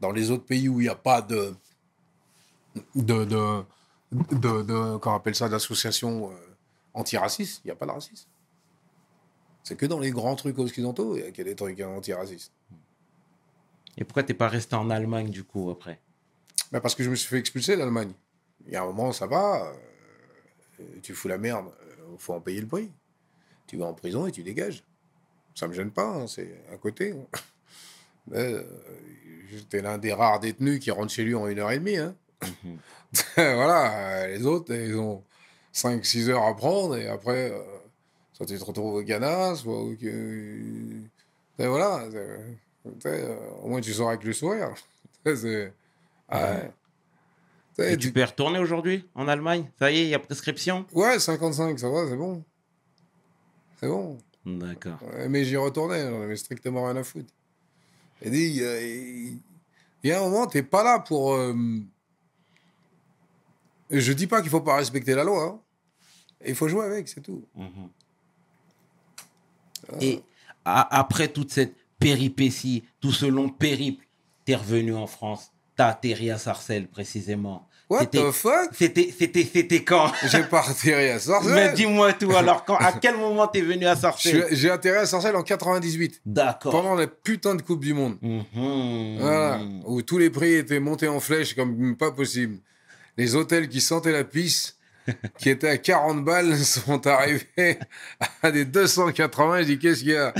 Dans 0.00 0.12
les 0.12 0.30
autres 0.30 0.44
pays 0.46 0.68
où 0.68 0.80
il 0.80 0.84
n'y 0.84 0.88
a 0.88 0.94
pas 0.94 1.22
de. 1.22 1.54
de. 2.94 3.24
de. 3.24 3.64
de. 4.12 4.62
de- 4.62 4.96
qu'on 4.98 5.14
appelle 5.14 5.34
ça, 5.34 5.48
d'associations 5.48 6.30
euh, 6.30 6.34
antiracistes, 6.94 7.60
il 7.64 7.68
n'y 7.68 7.72
a 7.72 7.76
pas 7.76 7.86
de 7.86 7.92
racisme. 7.92 8.28
C'est 9.62 9.76
que 9.76 9.86
dans 9.86 10.00
les 10.00 10.10
grands 10.10 10.36
trucs 10.36 10.58
occidentaux 10.58 11.16
il 11.16 11.20
y 11.20 11.26
a 11.26 11.30
qu'il 11.30 11.46
y 11.46 11.48
a 11.48 11.50
des 11.50 11.56
trucs 11.56 11.80
antiracistes. 11.80 12.52
Et 13.96 14.04
pourquoi 14.04 14.22
t'es 14.22 14.34
pas 14.34 14.48
resté 14.48 14.74
en 14.74 14.88
Allemagne, 14.88 15.30
du 15.30 15.44
coup, 15.44 15.70
après? 15.70 16.00
Ben, 16.72 16.80
parce 16.80 16.94
que 16.94 17.02
je 17.02 17.10
me 17.10 17.16
suis 17.16 17.28
fait 17.28 17.38
expulser 17.38 17.76
d'Allemagne. 17.76 18.12
Il 18.66 18.72
y 18.72 18.76
a 18.76 18.82
un 18.82 18.86
moment, 18.86 19.12
ça 19.12 19.26
va. 19.26 19.72
euh, 20.80 20.84
tu 21.02 21.14
fous 21.14 21.28
la 21.28 21.38
merde, 21.38 21.66
il 22.12 22.18
faut 22.18 22.34
en 22.34 22.40
payer 22.40 22.60
le 22.60 22.66
prix. 22.66 22.90
Tu 23.66 23.76
vas 23.76 23.86
en 23.86 23.94
prison 23.94 24.26
et 24.26 24.32
tu 24.32 24.42
dégages. 24.42 24.84
Ça 25.54 25.68
me 25.68 25.72
gêne 25.74 25.90
pas, 25.90 26.06
hein, 26.06 26.26
c'est 26.26 26.62
à 26.72 26.76
côté. 26.76 27.14
Euh, 28.32 28.62
J'étais 29.50 29.82
l'un 29.82 29.98
des 29.98 30.12
rares 30.12 30.38
détenus 30.38 30.78
qui 30.78 30.92
rentre 30.92 31.10
chez 31.12 31.24
lui 31.24 31.34
en 31.34 31.48
une 31.48 31.58
heure 31.58 31.72
et 31.72 31.78
demie. 31.80 31.96
hein. 31.96 32.14
voilà, 33.36 34.22
euh, 34.22 34.26
les 34.28 34.46
autres, 34.46 34.72
ils 34.72 34.94
ont 34.96 35.24
5-6 35.72 36.28
heures 36.28 36.44
à 36.44 36.54
prendre 36.54 36.96
et 36.96 37.08
après, 37.08 37.50
euh, 37.50 37.60
soit 38.32 38.46
tu 38.46 38.56
te 38.56 38.62
retrouves 38.64 38.94
au 38.94 39.02
Ghana, 39.02 39.56
soit 39.56 39.74
au- 39.82 39.94
euh, 40.04 41.00
et 41.58 41.66
voilà. 41.66 42.04
euh, 42.14 43.36
au 43.62 43.68
moins 43.68 43.80
tu 43.80 43.92
sors 43.92 44.10
avec 44.10 44.22
le 44.22 44.32
sourire. 44.32 44.72
C'est- 45.24 45.72
Et 47.78 47.96
tu 47.96 48.12
peux 48.12 48.20
y 48.20 48.24
retourner 48.24 48.58
aujourd'hui, 48.58 49.08
en 49.14 49.26
Allemagne? 49.26 49.70
Ça 49.78 49.90
y 49.90 49.98
est, 49.98 50.02
il 50.04 50.08
y 50.08 50.14
a 50.14 50.18
prescription? 50.18 50.86
Ouais, 50.92 51.18
55, 51.18 51.78
ça 51.78 51.88
va, 51.88 52.06
c'est 52.08 52.16
bon. 52.16 52.44
C'est 53.80 53.88
bon. 53.88 54.18
D'accord. 54.44 54.98
Mais 55.28 55.44
j'y 55.44 55.56
retournais, 55.56 56.08
j'en 56.10 56.20
avais 56.22 56.36
strictement 56.36 56.84
rien 56.84 56.96
à 56.96 57.04
foutre. 57.04 57.32
Et 58.22 58.28
dit, 58.30 58.60
il 60.02 60.08
y 60.08 60.12
a- 60.12 60.20
un 60.20 60.28
moment, 60.28 60.46
t'es 60.46 60.62
pas 60.62 60.82
là 60.84 60.98
pour. 60.98 61.32
euh, 61.34 61.54
Je 63.90 64.12
dis 64.12 64.26
pas 64.26 64.40
qu'il 64.42 64.50
faut 64.50 64.60
pas 64.60 64.76
respecter 64.76 65.14
la 65.14 65.24
loi. 65.24 65.42
hein. 65.44 65.60
Il 66.46 66.54
faut 66.54 66.68
jouer 66.68 66.84
avec, 66.84 67.08
c'est 67.08 67.20
tout. 67.22 67.44
Et 70.00 70.22
a- 70.64 70.98
après 70.98 71.28
toute 71.28 71.50
cette 71.50 71.74
péripétie, 71.98 72.84
tout 73.00 73.12
ce 73.12 73.26
long 73.26 73.48
périple, 73.48 74.06
t'es 74.44 74.54
revenu 74.54 74.94
en 74.94 75.06
France? 75.06 75.50
T'as 75.80 75.88
atterri 75.88 76.30
à 76.30 76.36
Sarcelles, 76.36 76.88
précisément. 76.88 77.66
What 77.88 78.04
the 78.08 78.30
fuck? 78.32 78.68
C'était, 78.76 79.14
c'était, 79.18 79.48
c'était 79.50 79.82
quand? 79.82 80.12
J'ai 80.30 80.42
pas 80.42 80.60
atterri 80.60 81.08
à 81.08 81.14
Mais 81.14 81.18
Sarcelles. 81.18 81.72
dis-moi 81.72 82.12
tout. 82.12 82.36
Alors, 82.36 82.66
quand, 82.66 82.76
à 82.76 82.92
quel 83.00 83.16
moment 83.16 83.46
t'es 83.46 83.62
venu 83.62 83.86
à 83.86 83.96
Sarcelles? 83.96 84.46
J'ai 84.50 84.68
atterri 84.68 84.98
à 84.98 85.06
Sarcelles 85.06 85.36
en 85.36 85.42
98, 85.42 86.20
D'accord. 86.26 86.72
pendant 86.72 86.94
la 86.94 87.06
putain 87.06 87.54
de 87.54 87.62
Coupe 87.62 87.82
du 87.82 87.94
Monde. 87.94 88.18
Mhm. 88.20 89.16
Voilà, 89.20 89.60
où 89.86 90.02
tous 90.02 90.18
les 90.18 90.28
prix 90.28 90.52
étaient 90.52 90.80
montés 90.80 91.08
en 91.08 91.18
flèche 91.18 91.54
comme 91.54 91.96
pas 91.96 92.10
possible. 92.10 92.58
Les 93.16 93.34
hôtels 93.34 93.66
qui 93.66 93.80
sentaient 93.80 94.12
la 94.12 94.24
pisse, 94.24 94.76
qui 95.38 95.48
étaient 95.48 95.70
à 95.70 95.78
40 95.78 96.26
balles, 96.26 96.58
sont 96.58 97.06
arrivés 97.06 97.78
à 98.42 98.50
des 98.50 98.66
280. 98.66 99.62
Je 99.62 99.64
dis, 99.64 99.78
qu'est-ce 99.78 100.00
qu'il 100.00 100.10
y 100.10 100.16
a? 100.16 100.34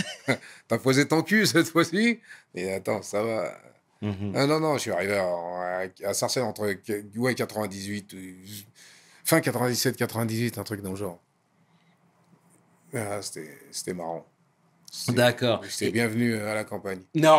T'as 0.69 0.77
posé 0.77 1.09
ton 1.09 1.23
cul 1.23 1.47
cette 1.47 1.69
fois-ci? 1.69 2.21
Et 2.55 2.75
attends, 2.75 3.01
ça 3.01 3.23
va. 3.23 3.55
Mhm. 4.03 4.33
Ah 4.35 4.47
non, 4.47 4.61
non, 4.61 4.75
je 4.75 4.81
suis 4.81 4.91
arrivé 4.93 5.17
à, 5.19 5.83
à 6.09 6.15
Sarcelles 6.15 6.43
entre 6.45 6.75
ouais, 7.17 7.35
98, 7.35 8.15
euh, 8.15 8.35
fin 9.25 9.41
97, 9.41 9.97
98, 9.97 10.59
un 10.59 10.65
truc 10.65 10.81
dans 10.83 10.91
le 10.91 10.97
genre. 10.97 11.21
Ah, 12.95 13.21
C'était 13.23 13.95
marrant. 13.95 14.27
D'accord. 15.09 15.65
C'était 15.69 15.93
bienvenu 15.93 16.35
à 16.35 16.53
la 16.55 16.65
campagne. 16.65 17.01
Non, 17.15 17.39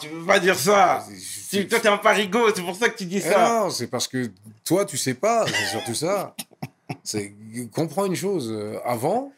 tu 0.00 0.08
peux 0.08 0.24
pas 0.24 0.38
dire 0.38 0.56
ça. 0.56 0.98
Ah, 1.04 1.06
Tu- 1.50 1.66
toi, 1.66 1.80
t'es 1.80 1.88
un 1.88 1.96
parigo, 1.98 2.54
c'est 2.54 2.62
pour 2.62 2.76
ça 2.76 2.88
que 2.88 2.96
tu 2.96 3.06
dis 3.06 3.16
Eh 3.16 3.20
ça. 3.20 3.48
non, 3.48 3.70
c'est 3.70 3.88
parce 3.88 4.06
que 4.06 4.30
toi, 4.64 4.84
tu 4.84 4.96
sais 4.96 5.14
pas, 5.14 5.44
c'est 5.46 5.66
surtout 5.66 5.94
ça. 5.94 6.36
C'est 7.02 7.34
comprends 7.72 8.04
une 8.04 8.14
chose. 8.14 8.52
euh, 8.52 8.78
Avant, 8.84 9.32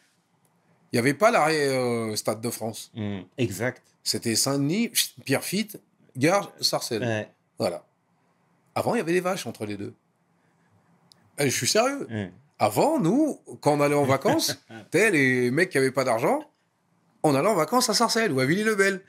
il 0.93 0.97
n'y 0.97 0.99
avait 0.99 1.15
pas 1.15 1.31
l'arrêt 1.31 1.69
euh, 1.69 2.15
Stade 2.17 2.43
de 2.43 2.51
France. 2.51 2.91
Mhm. 2.95 3.25
Exact. 3.39 3.83
C'était 4.03 4.35
Saint-Denis, 4.37 4.91
Pierrefitte, 5.25 5.81
Gare, 6.17 6.53
Sarcelles. 6.61 7.03
Ouais. 7.03 7.29
Voilà. 7.59 7.85
Avant, 8.75 8.95
il 8.95 8.99
y 8.99 9.01
avait 9.01 9.13
des 9.13 9.21
vaches 9.21 9.47
entre 9.47 9.67
les 9.67 9.77
deux. 9.77 9.95
Eh, 11.39 11.51
je 11.51 11.57
suis 11.57 11.67
sérieux. 11.67 12.07
Ouais. 12.11 12.33
Avant, 12.59 12.99
nous, 13.01 13.41
quand 13.61 13.73
on 13.73 13.81
allait 13.81 13.95
en 13.95 14.05
vacances, 14.05 14.57
t'es 14.91 15.11
les 15.11 15.51
mecs 15.51 15.71
qui 15.71 15.79
n'avaient 15.79 15.91
pas 15.91 16.05
d'argent, 16.05 16.41
on 17.23 17.35
allait 17.35 17.49
en 17.49 17.55
vacances 17.55 17.89
à 17.89 17.95
Sarcelles 17.95 18.33
ou 18.33 18.41
à 18.41 18.45
Villy-le-Bel. 18.45 19.01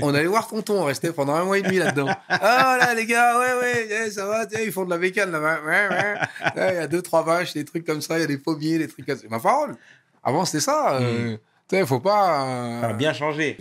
On 0.00 0.14
allait 0.14 0.26
voir 0.26 0.46
Tonton, 0.46 0.80
on 0.80 0.84
restait 0.84 1.12
pendant 1.12 1.34
un 1.34 1.44
mois 1.44 1.58
et 1.58 1.62
demi 1.62 1.78
là-dedans. 1.78 2.08
Ah 2.28 2.76
là, 2.80 2.94
les 2.94 3.04
gars, 3.04 3.38
ouais, 3.38 3.60
ouais, 3.60 3.88
eh, 4.06 4.10
ça 4.10 4.26
va, 4.26 4.46
tiens, 4.46 4.60
ils 4.60 4.70
font 4.72 4.84
de 4.84 4.90
la 4.90 4.98
bécane 4.98 5.30
là-bas. 5.32 5.60
Ouais, 5.64 5.88
ouais. 5.88 6.14
Ouais, 6.56 6.72
Il 6.72 6.76
y 6.76 6.78
a 6.78 6.86
deux, 6.86 7.02
trois 7.02 7.22
vaches, 7.24 7.52
des 7.52 7.64
trucs 7.64 7.84
comme 7.84 8.00
ça, 8.00 8.16
il 8.18 8.20
y 8.20 8.24
a 8.24 8.28
des 8.28 8.38
pommiers, 8.38 8.78
des 8.78 8.88
trucs 8.88 9.04
comme 9.06 9.18
ça. 9.18 9.26
Ma 9.28 9.40
parole. 9.40 9.74
Avant, 10.22 10.44
c'était 10.44 10.60
ça. 10.60 10.94
euh, 11.00 11.36
Tu 11.68 11.76
sais, 11.76 11.84
faut 11.84 12.00
pas. 12.00 12.46
euh, 12.46 12.80
Ça 12.82 12.88
a 12.88 12.92
bien 12.92 13.12
changé. 13.12 13.58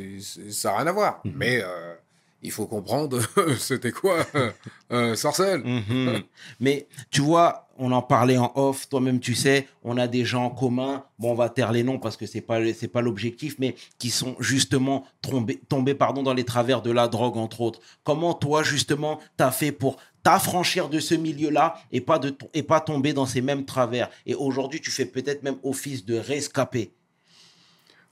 Ça 0.51 0.71
n'a 0.71 0.77
rien 0.77 0.87
à 0.87 0.91
voir. 0.91 1.21
Mais 1.25 1.61
euh, 1.63 1.95
il 2.43 2.51
faut 2.51 2.67
comprendre, 2.67 3.19
c'était 3.57 3.91
quoi 3.91 4.17
euh, 4.35 4.51
euh, 4.91 5.15
Mhm. 5.63 6.23
Mais 6.59 6.87
tu 7.09 7.21
vois, 7.21 7.69
on 7.77 7.91
en 7.91 8.01
parlait 8.01 8.37
en 8.37 8.51
off, 8.55 8.87
toi-même 8.89 9.19
tu 9.19 9.33
sais, 9.33 9.67
on 9.83 9.97
a 9.97 10.07
des 10.07 10.25
gens 10.25 10.45
en 10.45 10.49
commun, 10.49 11.05
bon 11.17 11.31
on 11.31 11.35
va 11.35 11.49
taire 11.49 11.71
les 11.71 11.83
noms 11.83 11.99
parce 11.99 12.17
que 12.17 12.25
c'est 12.25 12.41
pas 12.41 12.59
c'est 12.73 12.87
pas 12.89 13.01
l'objectif, 13.01 13.55
mais 13.59 13.75
qui 13.97 14.09
sont 14.09 14.35
justement 14.39 15.05
tombés, 15.21 15.59
tombés 15.69 15.95
pardon, 15.95 16.21
dans 16.21 16.33
les 16.33 16.43
travers 16.43 16.81
de 16.81 16.91
la 16.91 17.07
drogue 17.07 17.37
entre 17.37 17.61
autres. 17.61 17.79
Comment 18.03 18.33
toi 18.33 18.61
justement 18.61 19.19
t'as 19.37 19.51
fait 19.51 19.71
pour 19.71 19.97
t'affranchir 20.21 20.89
de 20.89 20.99
ce 20.99 21.15
milieu-là 21.15 21.75
et 21.91 22.01
pas 22.01 22.19
de 22.19 22.35
et 22.53 22.63
pas 22.63 22.79
tomber 22.81 23.13
dans 23.13 23.25
ces 23.25 23.41
mêmes 23.41 23.65
travers? 23.65 24.09
Et 24.25 24.35
aujourd'hui 24.35 24.81
tu 24.81 24.91
fais 24.91 25.05
peut-être 25.05 25.43
même 25.43 25.57
office 25.63 26.05
de 26.05 26.17
rescapé. 26.17 26.93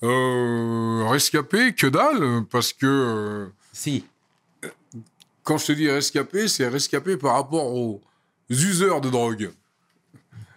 euh, 0.04 1.06
Rescapé, 1.08 1.74
que 1.74 1.88
dalle, 1.88 2.46
parce 2.50 2.74
que 2.74 2.86
euh, 2.88 3.48
Si. 3.74 4.04
Quand 5.52 5.58
je 5.58 5.66
te 5.66 5.72
dis 5.74 5.92
rescapé, 5.92 6.48
c'est 6.48 6.70
rescapé 6.70 7.18
par 7.18 7.34
rapport 7.34 7.76
aux 7.76 8.02
useurs 8.50 9.02
de 9.02 9.10
drogue. 9.10 9.52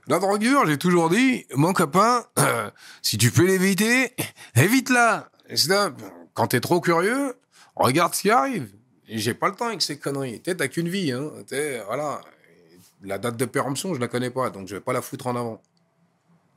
La 0.07 0.21
droguure, 0.21 0.67
j'ai 0.67 0.79
toujours 0.79 1.11
dit, 1.11 1.47
mon 1.57 1.73
copain, 1.73 2.25
si 3.03 3.19
tu 3.19 3.33
peux 3.33 3.45
l'éviter, 3.45 4.15
évite-la. 4.55 5.29
Quand 6.35 6.47
t'es 6.47 6.61
trop 6.61 6.81
curieux, 6.81 7.35
regarde 7.75 8.15
ce 8.15 8.23
qui 8.23 8.31
arrive. 8.31 8.71
J'ai 9.09 9.35
pas 9.35 9.49
le 9.49 9.57
temps 9.57 9.67
avec 9.67 9.83
ces 9.83 9.99
conneries. 9.99 10.41
T'as 10.41 10.69
qu'une 10.69 10.89
vie. 10.89 11.11
Hein. 11.11 11.29
Voilà. 11.87 12.21
La 13.03 13.19
date 13.19 13.37
de 13.37 13.47
péremption, 13.47 13.95
je 13.95 14.01
la 14.01 14.07
connais 14.07 14.31
pas, 14.31 14.51
donc 14.51 14.69
je 14.69 14.77
vais 14.77 14.81
pas 14.81 14.93
la 14.93 15.03
foutre 15.03 15.27
en 15.27 15.35
avant. 15.35 15.61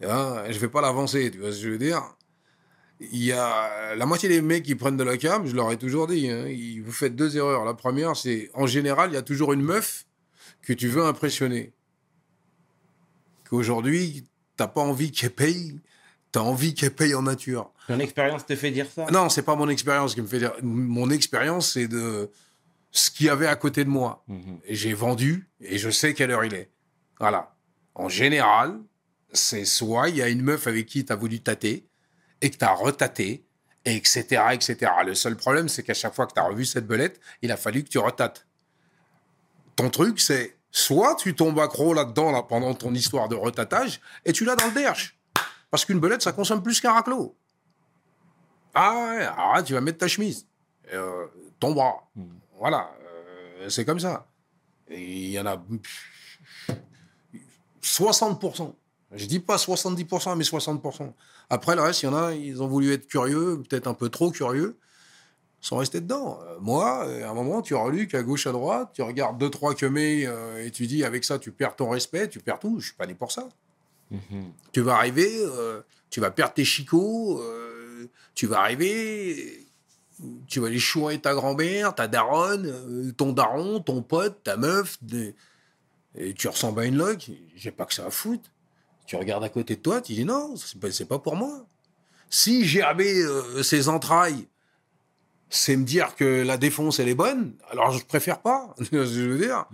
Hein, 0.04 0.44
je 0.48 0.60
vais 0.60 0.70
pas 0.70 0.82
l'avancer, 0.82 1.32
tu 1.32 1.40
vois 1.40 1.52
ce 1.52 1.56
que 1.56 1.64
je 1.64 1.70
veux 1.70 1.80
dire? 1.80 2.04
Il 3.00 3.24
y 3.24 3.32
a 3.32 3.96
la 3.96 4.06
moitié 4.06 4.28
des 4.28 4.42
mecs 4.42 4.64
qui 4.64 4.76
prennent 4.76 4.98
de 4.98 5.04
la 5.04 5.18
cam, 5.18 5.46
je 5.46 5.56
leur 5.56 5.72
ai 5.72 5.78
toujours 5.78 6.08
dit, 6.08 6.30
hein, 6.30 6.46
vous 6.84 6.92
faites 6.92 7.16
deux 7.16 7.38
erreurs. 7.38 7.64
La 7.64 7.74
première, 7.74 8.16
c'est 8.16 8.50
en 8.54 8.66
général, 8.66 9.12
il 9.12 9.14
y 9.14 9.18
a 9.18 9.22
toujours 9.22 9.54
une 9.54 9.62
meuf 9.62 10.06
que 10.62 10.74
tu 10.74 10.88
veux 10.88 11.04
impressionner. 11.04 11.74
Qu'aujourd'hui, 13.50 14.26
t'as 14.58 14.68
pas 14.68 14.82
envie 14.82 15.12
qu'elle 15.12 15.32
paye, 15.32 15.80
t'as 16.32 16.42
envie 16.42 16.74
qu'elle 16.74 16.94
paye 16.94 17.16
en 17.16 17.22
nature. 17.22 17.72
Ton 17.88 18.00
expérience 18.00 18.46
te 18.46 18.56
fait 18.56 18.72
dire 18.72 18.88
ça? 18.94 19.06
Non, 19.12 19.30
c'est 19.30 19.44
pas 19.44 19.56
mon 19.56 19.70
expérience 19.70 20.14
qui 20.14 20.22
me 20.22 20.28
fait 20.28 20.40
dire. 20.40 20.54
Mon 20.62 21.10
expérience, 21.10 21.74
c'est 21.74 21.88
de 21.88 22.30
ce 22.92 23.12
qu'il 23.12 23.28
y 23.28 23.30
avait 23.30 23.48
à 23.48 23.56
côté 23.56 23.86
de 23.86 23.90
moi. 23.90 24.24
Mhm. 24.28 24.60
Et 24.66 24.76
j'ai 24.76 24.94
vendu 24.94 25.48
et 25.62 25.78
je 25.78 25.90
sais 25.90 26.14
quelle 26.14 26.32
heure 26.32 26.44
il 26.44 26.54
est. 26.54 26.70
Voilà. 27.20 27.56
En 27.96 28.10
général, 28.10 28.80
c'est 29.32 29.66
soit 29.66 30.10
il 30.10 30.18
y 30.18 30.22
a 30.22 30.30
une 30.30 30.42
meuf 30.42 30.68
avec 30.68 30.86
qui 30.88 31.06
tu 31.06 31.14
as 31.14 31.16
voulu 31.16 31.40
tâter 31.40 31.87
et 32.42 32.50
que 32.50 32.58
tu 32.58 32.66
as 32.66 32.74
retaté, 32.74 33.46
et 33.86 33.96
etc., 33.96 34.44
etc. 34.52 34.92
Le 35.06 35.16
seul 35.16 35.38
problème, 35.38 35.70
c'est 35.70 35.82
qu'à 35.82 35.94
chaque 35.94 36.14
fois 36.14 36.28
que 36.28 36.34
tu 36.34 36.40
as 36.40 36.44
revu 36.44 36.66
cette 36.66 36.86
belette, 36.86 37.20
il 37.42 37.52
a 37.52 37.58
fallu 37.58 37.84
que 37.84 37.90
tu 37.90 38.00
retates. 38.00 38.46
Ton 39.78 39.90
truc, 39.90 40.20
c'est 40.20 40.58
soit 40.72 41.16
tu 41.16 41.36
tombes 41.36 41.60
accro 41.60 41.94
là-dedans 41.94 42.32
là, 42.32 42.44
pendant 42.44 42.74
ton 42.74 42.94
histoire 42.94 43.30
de 43.30 43.36
retatage 43.36 44.02
et 44.26 44.34
tu 44.34 44.44
l'as 44.44 44.56
dans 44.56 44.68
le 44.68 44.74
derche. 44.74 45.18
Parce 45.72 45.86
qu'une 45.86 46.00
belette, 46.00 46.22
ça 46.22 46.34
consomme 46.34 46.62
plus 46.62 46.82
qu'un 46.82 46.92
raclot. 46.92 47.38
Ah 48.74 48.94
ouais, 48.94 49.26
alors 49.26 49.56
là, 49.56 49.64
tu 49.64 49.74
vas 49.74 49.82
mettre 49.82 50.00
ta 50.00 50.08
chemise, 50.08 50.48
euh, 50.94 51.26
ton 51.60 51.72
bras. 51.72 52.10
Voilà, 52.60 52.92
euh, 53.02 53.70
c'est 53.70 53.86
comme 53.86 54.00
ça. 54.00 54.28
Il 54.90 55.30
y 55.30 55.40
en 55.40 55.46
a 55.46 55.58
pff, 55.58 56.78
60%. 57.82 58.76
Je 59.14 59.26
dis 59.26 59.40
pas 59.40 59.56
70%, 59.58 60.36
mais 60.36 60.44
60%. 60.44 61.14
Après, 61.50 61.76
le 61.76 61.82
reste, 61.82 62.04
il 62.04 62.08
y 62.08 62.10
en 62.10 62.16
a, 62.16 62.34
ils 62.34 62.62
ont 62.62 62.68
voulu 62.68 62.92
être 62.92 63.08
curieux, 63.08 63.62
peut-être 63.68 63.88
un 63.88 63.94
peu 63.94 64.10
trop 64.10 64.32
curieux, 64.32 64.78
sont 65.62 65.78
restés 65.78 66.02
dedans. 66.02 66.40
Euh, 66.44 66.58
moi, 66.60 67.06
euh, 67.06 67.26
à 67.26 67.30
un 67.30 67.34
moment, 67.34 67.62
tu 67.62 67.74
reluques 67.74 68.14
à 68.16 68.22
gauche, 68.24 68.48
à 68.48 68.52
droite, 68.52 68.90
tu 68.94 69.02
regardes 69.02 69.38
deux, 69.38 69.50
trois 69.50 69.74
quemés 69.76 70.26
euh, 70.28 70.66
et 70.66 70.72
tu 70.72 70.88
dis, 70.88 71.04
avec 71.06 71.24
ça, 71.24 71.40
tu 71.40 71.52
perds 71.52 71.76
ton 71.78 71.90
respect, 71.90 72.28
tu 72.30 72.40
perds 72.40 72.60
tout. 72.60 72.80
Je 72.80 72.88
suis 72.88 72.96
pas 72.96 73.06
né 73.08 73.14
pour 73.16 73.32
ça. 73.32 73.48
Tu 74.72 74.82
vas 74.82 74.96
arriver, 74.96 75.30
euh, 75.42 75.82
tu 76.10 76.20
vas 76.22 76.32
perdre 76.32 76.54
tes 76.54 76.64
chicots, 76.66 77.42
euh, 77.42 78.08
tu 78.36 78.46
vas 78.48 78.60
arriver, 78.60 79.66
tu 80.48 80.60
vas 80.60 80.68
aller 80.68 80.80
chourer 80.80 81.20
ta 81.20 81.34
grand-mère, 81.34 81.96
ta 81.96 82.08
daronne, 82.08 83.14
ton 83.18 83.32
daron, 83.34 83.80
ton 83.82 84.02
pote, 84.02 84.44
ta 84.44 84.56
meuf, 84.58 84.98
des- 85.02 85.36
et 86.16 86.34
tu 86.34 86.48
ressembles 86.48 86.80
à 86.82 86.86
une 86.86 86.96
loque, 86.98 87.30
j'ai 87.56 87.72
pas 87.72 87.86
que 87.86 87.94
ça 87.94 88.06
à 88.06 88.10
foutre. 88.10 88.50
Tu 89.08 89.16
regardes 89.16 89.44
à 89.44 89.50
côté 89.50 89.76
de 89.76 89.82
toi, 89.82 90.02
tu 90.02 90.14
dis 90.14 90.26
non, 90.26 90.56
c'est 90.58 90.80
pas, 91.08 91.18
pas 91.18 91.20
pour 91.20 91.36
moi. 91.36 91.66
Si 92.30 92.66
gerber 92.66 93.22
euh, 93.24 93.64
ses 93.64 93.88
entrailles, 93.88 94.48
c'est 95.50 95.78
me 95.78 95.86
dire 95.86 96.16
que 96.16 96.44
la 96.44 96.58
défonce, 96.58 97.00
elle 97.00 97.08
est 97.08 97.16
bonne, 97.16 97.54
alors 97.72 97.92
je 97.92 98.06
préfère 98.06 98.40
pas. 98.40 98.76
Je 98.92 98.98
veux 98.98 99.38
dire 99.38 99.66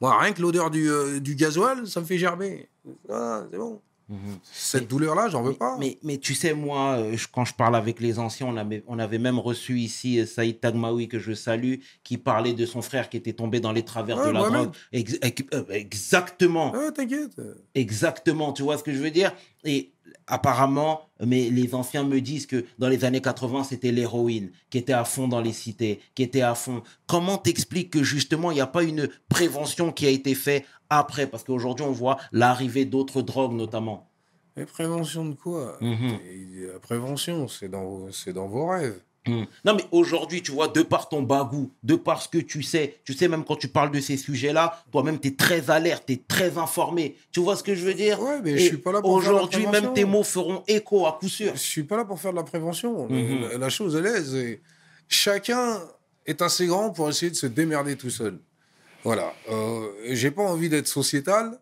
Moi, 0.00 0.18
rien 0.18 0.32
que 0.32 0.42
l'odeur 0.42 0.70
du, 0.70 0.90
euh, 0.90 1.20
du 1.20 1.36
gasoil, 1.36 1.86
ça 1.86 2.00
me 2.00 2.04
fait 2.04 2.18
gerber. 2.18 2.68
Ah, 3.08 3.44
c'est 3.50 3.58
bon. 3.58 3.80
Cette 4.52 4.88
douleur-là, 4.88 5.28
j'en 5.28 5.42
veux 5.42 5.52
pas. 5.54 5.76
Mais, 5.78 5.98
mais 6.02 6.18
tu 6.18 6.34
sais, 6.34 6.52
moi, 6.54 6.96
euh, 6.98 7.16
je- 7.16 7.28
quand 7.32 7.44
je 7.44 7.54
parle 7.54 7.76
avec 7.76 8.00
les 8.00 8.18
anciens, 8.18 8.46
on 8.46 8.56
avait, 8.56 8.82
on 8.88 8.98
avait 8.98 9.18
même 9.18 9.38
reçu 9.38 9.78
ici 9.78 10.18
euh, 10.20 10.26
Saïd 10.26 10.60
Tagmaoui, 10.60 11.08
que 11.08 11.18
je 11.18 11.32
salue, 11.32 11.76
qui 12.02 12.18
parlait 12.18 12.52
de 12.52 12.66
son 12.66 12.82
frère 12.82 13.08
qui 13.08 13.16
était 13.16 13.32
tombé 13.32 13.60
dans 13.60 13.72
les 13.72 13.84
travers 13.84 14.18
Ouais, 14.18 14.28
de 14.28 14.32
la 14.32 14.40
drogue. 14.50 14.70
Ex- 14.92 15.18
ex- 15.22 15.44
euh, 15.54 15.64
exactement. 15.70 16.72
T'inquiète. 16.94 17.40
Exactement, 17.74 18.52
tu 18.52 18.62
vois 18.62 18.78
ce 18.78 18.82
que 18.82 18.92
je 18.92 18.98
veux 18.98 19.10
dire? 19.10 19.32
Et 19.64 19.92
apparemment, 20.26 21.02
mais 21.24 21.50
les 21.50 21.74
anciens 21.74 22.04
me 22.04 22.20
disent 22.20 22.46
que 22.46 22.64
dans 22.78 22.88
les 22.88 23.04
années 23.04 23.20
80, 23.20 23.64
c'était 23.64 23.92
l'héroïne 23.92 24.50
qui 24.70 24.78
était 24.78 24.92
à 24.92 25.04
fond 25.04 25.28
dans 25.28 25.40
les 25.40 25.52
cités, 25.52 26.00
qui 26.14 26.22
était 26.22 26.40
à 26.42 26.54
fond. 26.54 26.82
Comment 27.06 27.38
t'expliques 27.38 27.90
que 27.90 28.02
justement, 28.02 28.50
il 28.50 28.54
n'y 28.54 28.60
a 28.60 28.66
pas 28.66 28.82
une 28.82 29.08
prévention 29.28 29.92
qui 29.92 30.06
a 30.06 30.10
été 30.10 30.34
faite 30.34 30.64
après? 30.88 31.26
Parce 31.26 31.44
qu'aujourd'hui, 31.44 31.84
on 31.84 31.92
voit 31.92 32.18
l'arrivée 32.32 32.84
d'autres 32.84 33.22
drogues 33.22 33.52
notamment. 33.54 34.08
Mais 34.56 34.66
prévention 34.66 35.24
de 35.26 35.34
quoi? 35.34 35.76
Mhm. 35.80 36.18
La 36.72 36.78
prévention, 36.80 37.46
c'est 37.48 37.68
dans, 37.68 37.84
vos- 37.84 38.10
c'est 38.12 38.32
dans 38.32 38.48
vos 38.48 38.66
rêves. 38.68 39.00
Hmm. 39.26 39.44
Non, 39.66 39.74
mais 39.74 39.84
aujourd'hui, 39.92 40.40
tu 40.42 40.50
vois, 40.50 40.68
de 40.68 40.80
par 40.82 41.10
ton 41.10 41.22
bagou, 41.22 41.70
de 41.82 41.94
par 41.94 42.22
ce 42.22 42.28
que 42.28 42.38
tu 42.38 42.62
sais, 42.62 43.00
tu 43.04 43.12
sais, 43.12 43.28
même 43.28 43.44
quand 43.44 43.56
tu 43.56 43.68
parles 43.68 43.90
de 43.90 44.00
ces 44.00 44.16
sujets-là, 44.16 44.82
toi-même, 44.90 45.20
tu 45.20 45.28
es 45.28 45.32
très 45.36 45.68
alerte, 45.70 46.04
tu 46.06 46.14
es 46.14 46.22
très 46.26 46.56
informé. 46.56 47.16
Tu 47.30 47.40
vois 47.40 47.54
ce 47.54 47.62
que 47.62 47.74
je 47.74 47.84
veux 47.84 47.92
dire? 47.92 48.18
Ouais, 48.22 48.40
mais 48.42 48.52
Et 48.52 48.58
je 48.58 48.64
suis 48.68 48.76
pas 48.78 48.92
là 48.92 49.02
pour 49.02 49.22
faire 49.22 49.32
la 49.32 49.36
Aujourd'hui, 49.42 49.62
même 49.64 49.70
prévention. 49.72 49.92
tes 49.94 50.04
mots 50.06 50.22
feront 50.22 50.62
écho 50.66 51.06
à 51.06 51.18
coup 51.20 51.28
sûr. 51.28 51.52
Je 51.52 51.58
suis 51.60 51.82
pas 51.82 51.98
là 51.98 52.06
pour 52.06 52.18
faire 52.18 52.30
de 52.32 52.36
la 52.38 52.44
prévention. 52.44 53.08
Mhm. 53.10 53.48
La, 53.52 53.58
la 53.58 53.68
chose, 53.68 53.94
elle 53.94 54.06
est, 54.06 54.62
chacun 55.06 55.80
est 56.26 56.40
assez 56.40 56.66
grand 56.66 56.90
pour 56.90 57.08
essayer 57.10 57.30
de 57.30 57.36
se 57.36 57.46
démerder 57.46 57.96
tout 57.96 58.10
seul. 58.10 58.38
Voilà. 59.04 59.32
Euh, 59.50 59.86
J'ai 60.08 60.30
pas 60.30 60.42
envie 60.44 60.68
d'être 60.70 60.88
sociétal. 60.88 61.58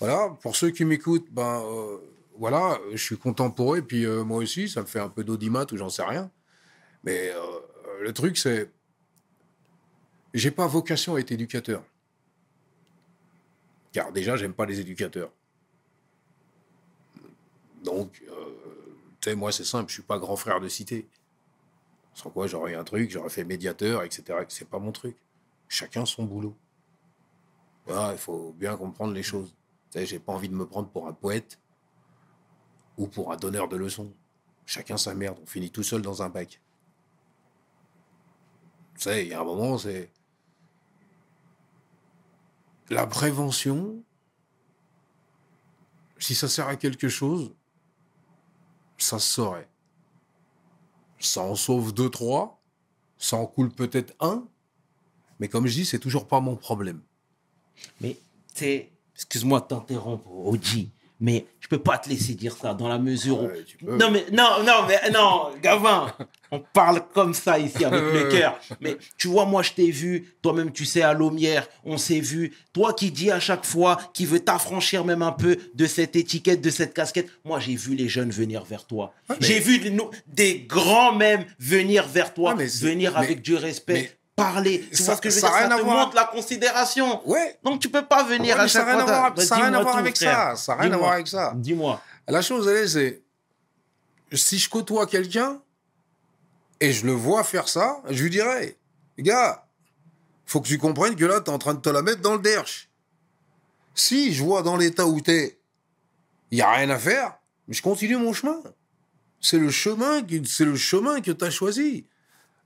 Voilà. 0.00 0.30
Pour 0.40 0.56
ceux 0.56 0.70
qui 0.70 0.84
m'écoutent, 0.86 1.28
ben 1.30 1.62
euh, 1.66 1.98
voilà, 2.38 2.78
je 2.92 2.96
suis 3.02 3.16
content 3.18 3.50
pour 3.50 3.74
eux. 3.74 3.78
Et 3.78 3.82
puis 3.82 4.04
euh, 4.06 4.24
moi 4.24 4.38
aussi, 4.38 4.68
ça 4.70 4.80
me 4.80 4.86
fait 4.86 5.00
un 5.00 5.08
peu 5.10 5.22
d'audimat 5.22 5.66
ou 5.70 5.76
j'en 5.76 5.90
sais 5.90 6.02
rien. 6.02 6.30
Mais 7.04 7.30
euh, 7.30 7.60
le 8.00 8.12
truc, 8.12 8.36
c'est, 8.36 8.70
j'ai 10.34 10.50
pas 10.50 10.66
vocation 10.66 11.16
à 11.16 11.20
être 11.20 11.32
éducateur. 11.32 11.84
Car 13.92 14.12
déjà, 14.12 14.36
j'aime 14.36 14.54
pas 14.54 14.66
les 14.66 14.80
éducateurs. 14.80 15.30
Donc, 17.84 18.22
euh, 18.28 18.32
tu 19.20 19.30
sais, 19.30 19.36
moi, 19.36 19.52
c'est 19.52 19.64
simple, 19.64 19.88
je 19.88 19.94
suis 19.94 20.02
pas 20.02 20.18
grand 20.18 20.36
frère 20.36 20.60
de 20.60 20.68
cité. 20.68 21.08
Sans 22.14 22.30
quoi, 22.30 22.46
j'aurais 22.46 22.74
un 22.74 22.84
truc, 22.84 23.10
j'aurais 23.10 23.30
fait 23.30 23.44
médiateur, 23.44 24.02
etc. 24.02 24.38
C'est 24.48 24.68
pas 24.68 24.78
mon 24.78 24.92
truc. 24.92 25.16
Chacun 25.68 26.04
son 26.04 26.24
boulot. 26.24 26.56
Voilà, 27.86 28.12
il 28.12 28.18
faut 28.18 28.52
bien 28.52 28.76
comprendre 28.76 29.12
les 29.12 29.22
choses. 29.22 29.54
Tu 29.90 29.98
sais, 29.98 30.06
j'ai 30.06 30.18
pas 30.18 30.32
envie 30.32 30.48
de 30.48 30.54
me 30.54 30.66
prendre 30.66 30.88
pour 30.88 31.08
un 31.08 31.12
poète 31.12 31.58
ou 32.96 33.08
pour 33.08 33.32
un 33.32 33.36
donneur 33.36 33.68
de 33.68 33.76
leçons. 33.76 34.12
Chacun 34.64 34.96
sa 34.96 35.14
merde, 35.14 35.38
on 35.42 35.46
finit 35.46 35.70
tout 35.70 35.82
seul 35.82 36.02
dans 36.02 36.22
un 36.22 36.28
bac. 36.28 36.61
Tu 38.94 39.02
sais, 39.02 39.24
il 39.24 39.28
y 39.28 39.34
a 39.34 39.40
un 39.40 39.44
moment, 39.44 39.78
c'est. 39.78 40.10
La 42.90 43.06
prévention, 43.06 44.02
si 46.18 46.34
ça 46.34 46.48
sert 46.48 46.68
à 46.68 46.76
quelque 46.76 47.08
chose, 47.08 47.54
ça 48.98 49.18
se 49.18 49.32
saurait. 49.32 49.68
Ça 51.18 51.42
en 51.42 51.54
sauve 51.54 51.94
deux, 51.94 52.10
trois, 52.10 52.60
ça 53.16 53.36
en 53.36 53.46
coule 53.46 53.70
peut-être 53.70 54.14
un, 54.20 54.46
mais 55.38 55.48
comme 55.48 55.66
je 55.66 55.72
dis, 55.72 55.86
c'est 55.86 55.98
toujours 55.98 56.28
pas 56.28 56.40
mon 56.40 56.56
problème. 56.56 57.00
Mais, 58.00 58.18
tu 58.54 58.84
excuse-moi 59.14 59.60
de 59.60 59.66
t'interrompre, 59.66 60.30
Oji, 60.30 60.92
mais 61.22 61.46
je 61.60 61.68
peux 61.68 61.78
pas 61.78 61.96
te 61.98 62.08
laisser 62.08 62.34
dire 62.34 62.56
ça 62.56 62.74
dans 62.74 62.88
la 62.88 62.98
mesure 62.98 63.40
où. 63.40 63.46
Ouais, 63.46 63.62
tu 63.64 63.76
peux. 63.78 63.96
Non, 63.96 64.10
mais, 64.10 64.26
non, 64.32 64.62
non, 64.66 64.84
mais, 64.88 65.10
non, 65.10 65.50
Gavin, 65.62 66.12
on 66.50 66.58
parle 66.58 67.00
comme 67.14 67.32
ça 67.32 67.58
ici 67.60 67.84
avec 67.84 68.00
le 68.12 68.28
cœur. 68.28 68.58
Mais 68.80 68.96
tu 69.16 69.28
vois, 69.28 69.44
moi, 69.46 69.62
je 69.62 69.70
t'ai 69.72 69.90
vu, 69.92 70.34
toi-même, 70.42 70.72
tu 70.72 70.84
sais, 70.84 71.02
à 71.02 71.14
Laumière, 71.14 71.68
on 71.84 71.96
s'est 71.96 72.18
vu. 72.20 72.52
Toi 72.72 72.92
qui 72.92 73.12
dis 73.12 73.30
à 73.30 73.38
chaque 73.38 73.64
fois, 73.64 73.98
qui 74.12 74.26
veut 74.26 74.40
t'affranchir 74.40 75.04
même 75.04 75.22
un 75.22 75.30
peu 75.32 75.56
de 75.74 75.86
cette 75.86 76.16
étiquette, 76.16 76.60
de 76.60 76.70
cette 76.70 76.92
casquette, 76.92 77.30
moi, 77.44 77.60
j'ai 77.60 77.76
vu 77.76 77.94
les 77.94 78.08
jeunes 78.08 78.30
venir 78.30 78.64
vers 78.64 78.84
toi. 78.84 79.14
Mais- 79.30 79.36
J'ai 79.40 79.60
vu 79.60 79.80
des, 80.26 80.58
grands 80.60 81.14
même 81.14 81.44
venir 81.60 82.06
vers 82.08 82.34
toi, 82.34 82.54
venir 82.54 83.12
mais- 83.12 83.18
avec 83.18 83.42
du 83.42 83.54
respect, 83.54 83.92
mais- 83.94 84.10
parler. 84.42 84.86
Tu 84.90 84.96
Ça- 84.96 85.04
vois 85.04 85.16
ce 85.16 85.20
que 85.20 85.30
je 85.30 85.34
veux 85.36 85.40
ça 85.40 85.48
dire? 85.48 85.70
Ça 85.70 85.76
te 85.78 85.82
voir. 85.82 85.96
montre 86.04 86.14
la 86.16 86.24
considération. 86.24 87.28
Ouais, 87.28 87.58
Donc 87.62 87.80
tu 87.80 87.88
peux 87.88 88.04
pas 88.04 88.22
venir 88.24 88.56
Ouais, 88.56 88.62
à 88.62 88.68
chaque 88.68 88.86
n'a 88.86 88.92
rien, 88.96 89.04
fois. 89.04 89.12
à 89.14 89.18
voir- 89.20 89.34
Bah, 89.34 89.44
ça 89.44 89.54
a 89.56 89.58
rien 89.58 89.74
à 89.74 89.82
voir 89.82 89.96
avec 89.96 90.16
frère. 90.16 90.32
ça. 90.50 90.56
Ça 90.56 90.76
n'a 90.76 90.82
rien 90.82 90.92
à 90.92 90.96
voir 90.96 91.12
avec 91.12 91.28
ça. 91.28 91.52
Dis-moi. 91.56 92.00
La 92.28 92.42
chose, 92.42 92.68
elle 92.68 92.76
est, 92.78 92.88
c'est. 92.88 93.22
Si 94.32 94.58
je 94.58 94.68
côtoie 94.70 95.06
quelqu'un 95.06 95.60
et 96.80 96.92
je 96.92 97.04
le 97.06 97.12
vois 97.12 97.44
faire 97.44 97.68
ça, 97.68 97.98
je 98.08 98.22
lui 98.22 98.30
dirais 98.30 98.76
Gars, 99.18 99.66
faut 100.46 100.60
que 100.60 100.68
tu 100.68 100.78
comprennes 100.78 101.16
que 101.16 101.24
là, 101.24 101.40
tu 101.40 101.50
es 101.50 101.54
en 101.54 101.58
train 101.58 101.74
de 101.74 101.80
te 101.80 101.88
la 101.90 102.02
mettre 102.02 102.22
dans 102.22 102.32
le 102.34 102.40
derche. 102.40 102.88
Si 103.94 104.32
je 104.32 104.42
vois 104.42 104.62
dans 104.62 104.76
l'état 104.76 105.06
où 105.06 105.20
tu 105.20 105.30
es, 105.30 105.58
il 106.50 106.56
n'y 106.56 106.62
a 106.62 106.70
rien 106.70 106.88
à 106.90 106.98
faire, 106.98 107.34
mais 107.68 107.74
je 107.74 107.82
continue 107.82 108.16
mon 108.16 108.32
chemin. 108.32 108.58
C'est 109.40 109.58
le 109.58 109.70
chemin, 109.70 110.22
qui- 110.22 110.42
c'est 110.46 110.64
le 110.64 110.76
chemin 110.76 111.20
que 111.20 111.30
tu 111.30 111.44
as 111.44 111.50
choisi. 111.50 112.06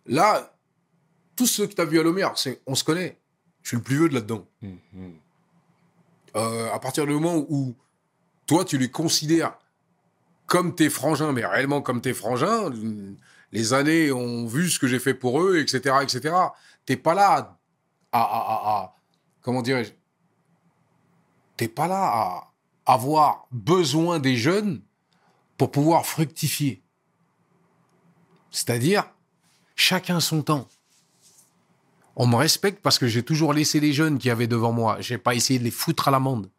Là, 0.06 0.52
tous 1.36 1.46
ceux 1.46 1.66
que 1.66 1.74
tu 1.74 1.80
as 1.80 1.84
vus 1.84 2.00
à 2.00 2.02
Lomère, 2.02 2.36
c'est, 2.36 2.60
on 2.66 2.74
se 2.74 2.82
connaît. 2.84 3.18
Je 3.62 3.68
suis 3.68 3.76
le 3.76 3.82
plus 3.82 3.96
vieux 3.96 4.08
de 4.08 4.14
là-dedans. 4.14 4.46
Euh, 6.36 6.72
à 6.72 6.78
partir 6.78 7.06
du 7.06 7.12
moment 7.12 7.36
où 7.48 7.74
toi, 8.46 8.64
tu 8.64 8.78
les 8.78 8.90
considères 8.90 9.54
comme 10.46 10.74
tes 10.74 10.90
frangins, 10.90 11.32
mais 11.32 11.44
réellement 11.44 11.82
comme 11.82 12.00
tes 12.00 12.14
frangins, 12.14 12.70
les 13.52 13.72
années 13.72 14.12
ont 14.12 14.46
vu 14.46 14.68
ce 14.70 14.78
que 14.78 14.86
j'ai 14.86 14.98
fait 14.98 15.14
pour 15.14 15.40
eux, 15.42 15.58
etc., 15.58 15.96
etc. 16.02 16.34
T'es 16.84 16.96
pas 16.96 17.14
là 17.14 17.58
à, 18.12 18.20
à, 18.20 18.22
à- 18.22 18.70
à- 18.82 18.96
comment 19.42 19.62
dirais-je 19.62 19.92
T'es 21.56 21.68
pas 21.68 21.88
là 21.88 22.02
à 22.04 22.52
avoir 22.84 23.46
besoin 23.50 24.18
des 24.20 24.36
jeunes 24.36 24.82
pour 25.56 25.70
pouvoir 25.72 26.04
fructifier. 26.06 26.82
C'est-à-dire, 28.50 29.10
chacun 29.74 30.20
son 30.20 30.42
temps. 30.42 30.68
On 32.16 32.26
me 32.26 32.36
respecte 32.36 32.82
parce 32.82 32.98
que 32.98 33.06
j'ai 33.06 33.22
toujours 33.22 33.52
laissé 33.52 33.78
les 33.78 33.92
jeunes 33.92 34.18
qui 34.18 34.30
avaient 34.30 34.46
devant 34.46 34.72
moi. 34.72 35.00
J'ai 35.00 35.18
pas 35.18 35.34
essayé 35.34 35.58
de 35.58 35.64
les 35.64 35.70
foutre 35.70 36.08
à 36.08 36.10
l'amende. 36.10 36.50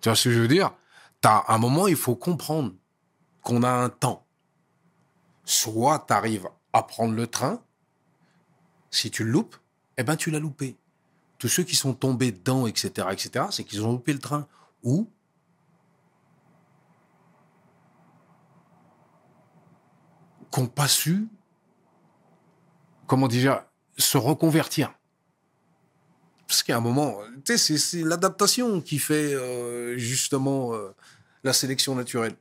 Tu 0.00 0.08
vois 0.08 0.14
ce 0.14 0.28
que 0.28 0.34
je 0.34 0.40
veux 0.40 0.48
dire? 0.48 0.72
T'as 1.20 1.42
un 1.48 1.58
moment, 1.58 1.88
il 1.88 1.96
faut 1.96 2.14
comprendre 2.14 2.72
qu'on 3.42 3.64
a 3.64 3.70
un 3.70 3.88
temps. 3.88 4.24
Soit 5.44 6.04
tu 6.06 6.12
arrives 6.12 6.48
à 6.72 6.84
prendre 6.84 7.14
le 7.14 7.26
train, 7.26 7.60
si 8.90 9.10
tu 9.10 9.24
le 9.24 9.30
loupes, 9.32 9.56
eh 9.96 10.04
ben 10.04 10.16
tu 10.16 10.30
l'as 10.30 10.38
loupé. 10.38 10.76
tous 11.38 11.48
ceux 11.48 11.64
qui 11.64 11.76
sont 11.76 11.92
tombés 11.92 12.32
dedans, 12.32 12.66
etc., 12.66 13.08
etc., 13.10 13.46
c'est 13.50 13.64
qu'ils 13.64 13.84
ont 13.84 13.92
loupé 13.92 14.12
le 14.12 14.18
train. 14.18 14.46
Ou 14.82 15.10
qu'on 20.50 20.68
pas 20.68 20.88
su, 20.88 21.26
comment 23.06 23.26
déjà, 23.28 23.68
se 23.96 24.18
reconvertir. 24.18 24.92
Parce 26.46 26.62
qu'à 26.62 26.76
un 26.76 26.80
moment, 26.80 27.18
tu 27.44 27.56
sais, 27.58 27.78
c'est- 27.78 28.02
l'adaptation 28.02 28.80
qui 28.80 28.98
fait 28.98 29.34
euh, 29.34 29.96
justement 29.96 30.74
euh, 30.74 30.90
la 31.42 31.52
sélection 31.52 31.94
naturelle. 31.94 32.36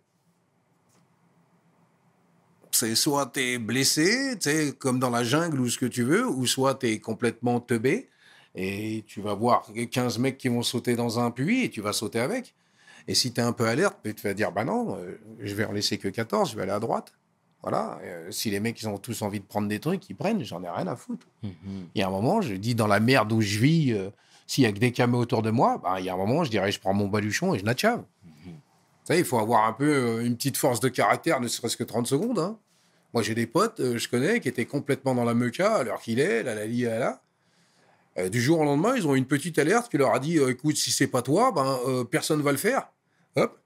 C'est 2.71 2.95
soit 2.95 3.27
t'es 3.27 3.59
blessé, 3.59 4.37
tu 4.41 4.73
comme 4.73 4.99
dans 4.99 5.11
la 5.11 5.23
jungle 5.23 5.59
ou 5.61 5.69
ce 5.69 5.77
que 5.77 5.85
tu 5.85 6.03
veux, 6.03 6.27
ou 6.27 6.45
soit 6.47 6.75
t'es 6.75 6.99
complètement 6.99 7.59
teubé 7.59 8.09
et 8.55 9.03
tu 9.07 9.21
vas 9.21 9.33
voir 9.35 9.67
15 9.91 10.17
mecs 10.19 10.37
qui 10.37 10.47
vont 10.47 10.63
sauter 10.63 10.95
dans 10.95 11.19
un 11.19 11.31
puits 11.31 11.63
et 11.65 11.69
tu 11.69 11.81
vas 11.81 11.93
sauter 11.93 12.19
avec. 12.19 12.55
Et 13.07 13.15
si 13.15 13.33
t'es 13.33 13.41
un 13.41 13.53
peu 13.53 13.67
alerte, 13.67 13.97
tu 14.03 14.23
vas 14.23 14.33
dire, 14.33 14.51
bah 14.51 14.63
non, 14.65 14.97
euh, 14.97 15.19
je 15.39 15.53
vais 15.55 15.65
en 15.65 15.71
laisser 15.71 15.97
que 15.97 16.07
14, 16.07 16.51
je 16.51 16.55
vais 16.55 16.63
aller 16.63 16.71
à 16.71 16.79
droite. 16.79 17.13
Voilà. 17.63 17.97
Euh, 18.03 18.29
si 18.29 18.51
les 18.51 18.59
mecs 18.59 18.79
ils 18.81 18.87
ont 18.87 18.97
tous 18.97 19.21
envie 19.21 19.39
de 19.39 19.45
prendre 19.45 19.67
des 19.67 19.79
trucs, 19.79 20.07
ils 20.09 20.15
prennent, 20.15 20.43
j'en 20.43 20.61
ai 20.63 20.69
rien 20.69 20.85
à 20.87 20.95
foutre. 20.95 21.25
Mhm. 21.41 21.87
Il 21.95 21.99
y 21.99 22.03
a 22.03 22.07
un 22.07 22.11
moment, 22.11 22.41
je 22.41 22.53
dis 22.55 22.75
dans 22.75 22.87
la 22.87 22.99
merde 22.99 23.31
où 23.31 23.41
je 23.41 23.57
vis, 23.57 23.93
euh, 23.93 24.09
s'il 24.45 24.63
y 24.65 24.67
a 24.67 24.71
que 24.71 24.79
des 24.79 24.91
caméos 24.91 25.21
autour 25.21 25.41
de 25.41 25.49
moi, 25.49 25.79
bah, 25.81 25.95
il 25.99 26.05
y 26.05 26.09
a 26.09 26.13
un 26.13 26.17
moment, 26.17 26.43
je 26.43 26.51
dirais, 26.51 26.71
je 26.71 26.79
prends 26.79 26.93
mon 26.93 27.07
baluchon 27.07 27.53
et 27.55 27.59
je 27.59 27.63
natchave. 27.65 28.03
Sais, 29.05 29.19
il 29.19 29.25
faut 29.25 29.39
avoir 29.39 29.65
un 29.65 29.73
peu 29.73 29.85
euh, 30.19 30.25
une 30.25 30.35
petite 30.35 30.57
force 30.57 30.79
de 30.79 30.87
caractère, 30.89 31.41
ne 31.41 31.47
serait-ce 31.47 31.75
que 31.75 31.83
30 31.83 32.07
secondes. 32.07 32.39
hein. 32.39 32.57
Moi, 33.13 33.21
j'ai 33.21 33.35
des 33.35 33.47
potes, 33.47 33.79
je 33.97 34.07
connais, 34.07 34.39
qui 34.39 34.47
étaient 34.47 34.65
complètement 34.65 35.13
dans 35.13 35.23
la 35.25 35.33
meuca 35.33 35.75
à 35.75 35.83
l'heure 35.83 35.99
qu'il 36.01 36.19
est, 36.19 36.41
là, 36.43 36.55
la 36.55 36.65
lie, 36.65 36.83
là, 36.83 36.99
là. 36.99 37.21
Euh, 38.17 38.29
du 38.29 38.41
jour 38.41 38.59
au 38.59 38.63
lendemain, 38.63 38.95
ils 38.95 39.07
ont 39.07 39.15
une 39.15 39.25
petite 39.25 39.57
alerte 39.59 39.89
qui 39.89 39.97
leur 39.97 40.13
a 40.13 40.19
dit 40.19 40.37
euh, 40.37 40.49
écoute, 40.51 40.77
si 40.77 40.91
c'est 40.91 41.07
pas 41.07 41.21
toi, 41.21 41.51
ben, 41.51 41.77
euh, 41.87 42.03
personne 42.03 42.41
va 42.41 42.51
le 42.51 42.57
faire. 42.57 42.89
Hop. 43.35 43.59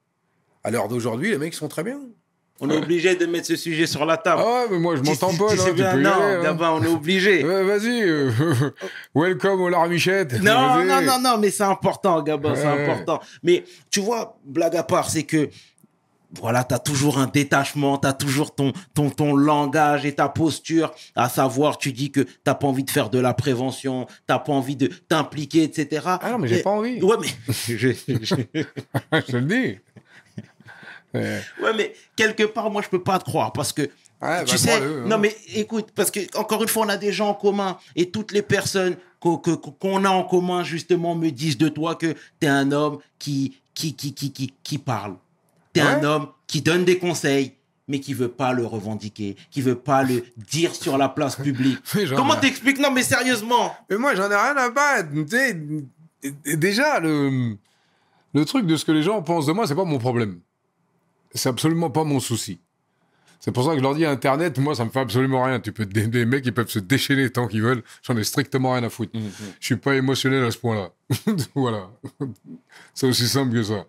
À 0.63 0.71
l'heure 0.71 0.87
d'aujourd'hui, 0.87 1.29
les 1.31 1.37
mecs 1.37 1.53
sont 1.53 1.67
très 1.67 1.83
bien. 1.83 1.99
On 2.59 2.69
est 2.71 2.77
obligé 2.77 3.15
de 3.15 3.25
mettre 3.27 3.45
ce 3.47 3.55
sujet 3.55 3.85
sur 3.85 4.05
la 4.05 4.17
table. 4.17 4.41
Ah 4.43 4.47
ouais, 4.63 4.67
mais 4.71 4.79
moi, 4.79 4.95
je 4.95 5.01
tu- 5.01 5.07
pas, 5.37 5.51
tu 5.51 5.57
non, 5.57 5.73
bien, 5.73 5.85
aller, 5.89 6.05
hein. 6.05 6.57
On 6.73 6.83
est 6.83 6.87
obligé. 6.87 7.43
Ouais, 7.47 7.63
vas-y. 7.63 8.01
euh, 8.01 8.31
welcome 9.15 9.61
au 9.61 9.69
Larmichette. 9.69 10.41
Non, 10.41 10.83
non, 10.83 11.01
non, 11.01 11.19
non, 11.21 11.37
mais 11.37 11.51
c'est 11.51 11.63
important, 11.63 12.21
Gabin, 12.23 12.55
c'est 12.55 12.65
important. 12.65 13.19
Mais 13.43 13.63
tu 13.91 13.99
vois, 13.99 14.37
blague 14.45 14.75
à 14.75 14.83
part, 14.83 15.09
c'est 15.09 15.23
que 15.23 15.49
voilà, 16.41 16.63
tu 16.65 16.73
as 16.73 16.79
toujours 16.79 17.19
un 17.19 17.27
détachement, 17.27 17.97
tu 17.99 18.07
as 18.07 18.11
toujours 18.13 18.53
ton, 18.53 18.73
ton, 18.93 19.09
ton 19.09 19.35
langage 19.35 20.05
et 20.05 20.13
ta 20.13 20.27
posture, 20.27 20.93
à 21.15 21.29
savoir, 21.29 21.77
tu 21.77 21.93
dis 21.93 22.11
que 22.11 22.19
tu 22.21 22.29
pas 22.43 22.57
envie 22.63 22.83
de 22.83 22.89
faire 22.91 23.09
de 23.09 23.17
la 23.19 23.33
prévention, 23.33 24.05
tu 24.07 24.13
pas 24.27 24.43
envie 24.47 24.75
de 24.75 24.87
t'impliquer, 25.07 25.63
etc. 25.63 26.01
Ah 26.05 26.31
non, 26.31 26.39
mais 26.39 26.47
j'ai 26.49 26.61
pas 26.63 26.71
envie. 26.71 27.01
Ouais, 27.01 27.15
mais, 27.21 27.27
je- 27.67 27.77
je- 27.77 27.93
je 28.13 29.19
te 29.21 29.35
le 29.37 29.41
dis. 29.41 29.77
Ouais. 31.17 31.73
mais 31.75 31.93
quelque 32.15 32.43
part, 32.43 32.69
moi, 32.69 32.81
je 32.81 32.89
peux 32.89 33.01
pas 33.03 33.19
te 33.19 33.23
croire 33.25 33.51
parce 33.53 33.73
que 33.73 33.89
Ouais, 34.19 34.43
tu 34.45 34.53
bah, 34.53 34.57
sais, 34.57 34.73
hein. 34.73 35.03
non 35.05 35.19
mais 35.19 35.35
écoute, 35.53 35.89
parce 35.93 36.09
que 36.09 36.19
encore 36.39 36.63
une 36.63 36.69
fois, 36.69 36.85
on 36.87 36.89
a 36.89 36.97
des 36.97 37.11
gens 37.11 37.29
en 37.29 37.33
commun 37.35 37.77
et 37.95 38.09
toutes 38.09 38.31
les 38.31 38.41
personnes 38.41 38.97
qu'on 39.19 40.05
a 40.05 40.09
en 40.09 40.23
commun 40.23 40.63
justement 40.63 41.13
me 41.13 41.29
disent 41.29 41.57
de 41.59 41.69
toi 41.69 41.93
que 41.95 42.15
t'es 42.39 42.47
un 42.47 42.71
homme 42.71 42.97
qui 43.19 43.57
qui 43.75 43.93
qui 43.95 44.15
qui 44.15 44.31
qui, 44.31 44.53
qui 44.63 44.77
parle. 44.79 45.15
T'es 45.71 45.81
un 45.81 45.99
Ouais. 45.99 46.05
homme 46.05 46.27
qui 46.47 46.61
donne 46.63 46.83
des 46.83 46.97
conseils, 46.97 47.53
mais 47.87 47.99
qui 47.99 48.15
veut 48.15 48.27
pas 48.29 48.53
le 48.53 48.65
revendiquer, 48.65 49.35
qui 49.51 49.61
veut 49.61 49.75
pas 49.77 50.01
le 50.01 50.23
dire 50.49 50.73
sur 50.73 50.97
la 50.97 51.09
place 51.09 51.35
publique. 51.35 51.77
Comment 52.15 52.37
t'expliques? 52.37 52.79
Non 52.79 52.89
mais 52.89 53.03
sérieusement. 53.03 53.75
Mais 53.87 53.97
moi, 53.97 54.15
j'en 54.15 54.31
ai 54.31 54.35
rien 54.35 54.57
à 54.57 54.69
battre. 54.71 55.09
Tu 55.13 55.27
sais, 55.29 55.53
d- 55.53 55.85
déjà, 56.55 56.99
le, 56.99 57.55
le 58.33 58.45
truc 58.45 58.65
de 58.65 58.75
ce 58.75 58.83
que 58.83 58.91
les 58.91 59.03
gens 59.03 59.21
pensent 59.21 59.45
de 59.45 59.51
moi, 59.53 59.67
c'est 59.67 59.75
pas 59.75 59.83
mon 59.85 59.99
problème. 59.99 60.39
C'est 61.33 61.49
absolument 61.49 61.89
pas 61.89 62.03
mon 62.03 62.19
souci. 62.19 62.59
C'est 63.39 63.51
pour 63.51 63.63
ça 63.63 63.71
que 63.71 63.77
je 63.77 63.83
leur 63.83 63.93
dis 63.95 64.03
Internet, 64.05 64.57
moi, 64.57 64.75
ça 64.75 64.83
me 64.83 64.89
fait 64.89 64.99
absolument 64.99 65.43
rien. 65.43 65.59
Tu 65.59 65.71
peux 65.71 65.85
des, 65.85 66.07
des 66.07 66.25
mecs, 66.25 66.45
ils 66.45 66.53
peuvent 66.53 66.69
se 66.69 66.79
déchaîner 66.79 67.29
tant 67.29 67.47
qu'ils 67.47 67.61
veulent. 67.61 67.83
J'en 68.01 68.17
ai 68.17 68.23
strictement 68.23 68.73
rien 68.73 68.83
à 68.83 68.89
foutre. 68.89 69.11
Je 69.59 69.65
suis 69.65 69.75
pas 69.77 69.95
émotionnel 69.95 70.43
à 70.43 70.51
ce 70.51 70.57
point-là. 70.57 70.91
voilà. 71.55 71.89
C'est 72.93 73.07
aussi 73.07 73.27
simple 73.27 73.53
que 73.53 73.63
ça. 73.63 73.85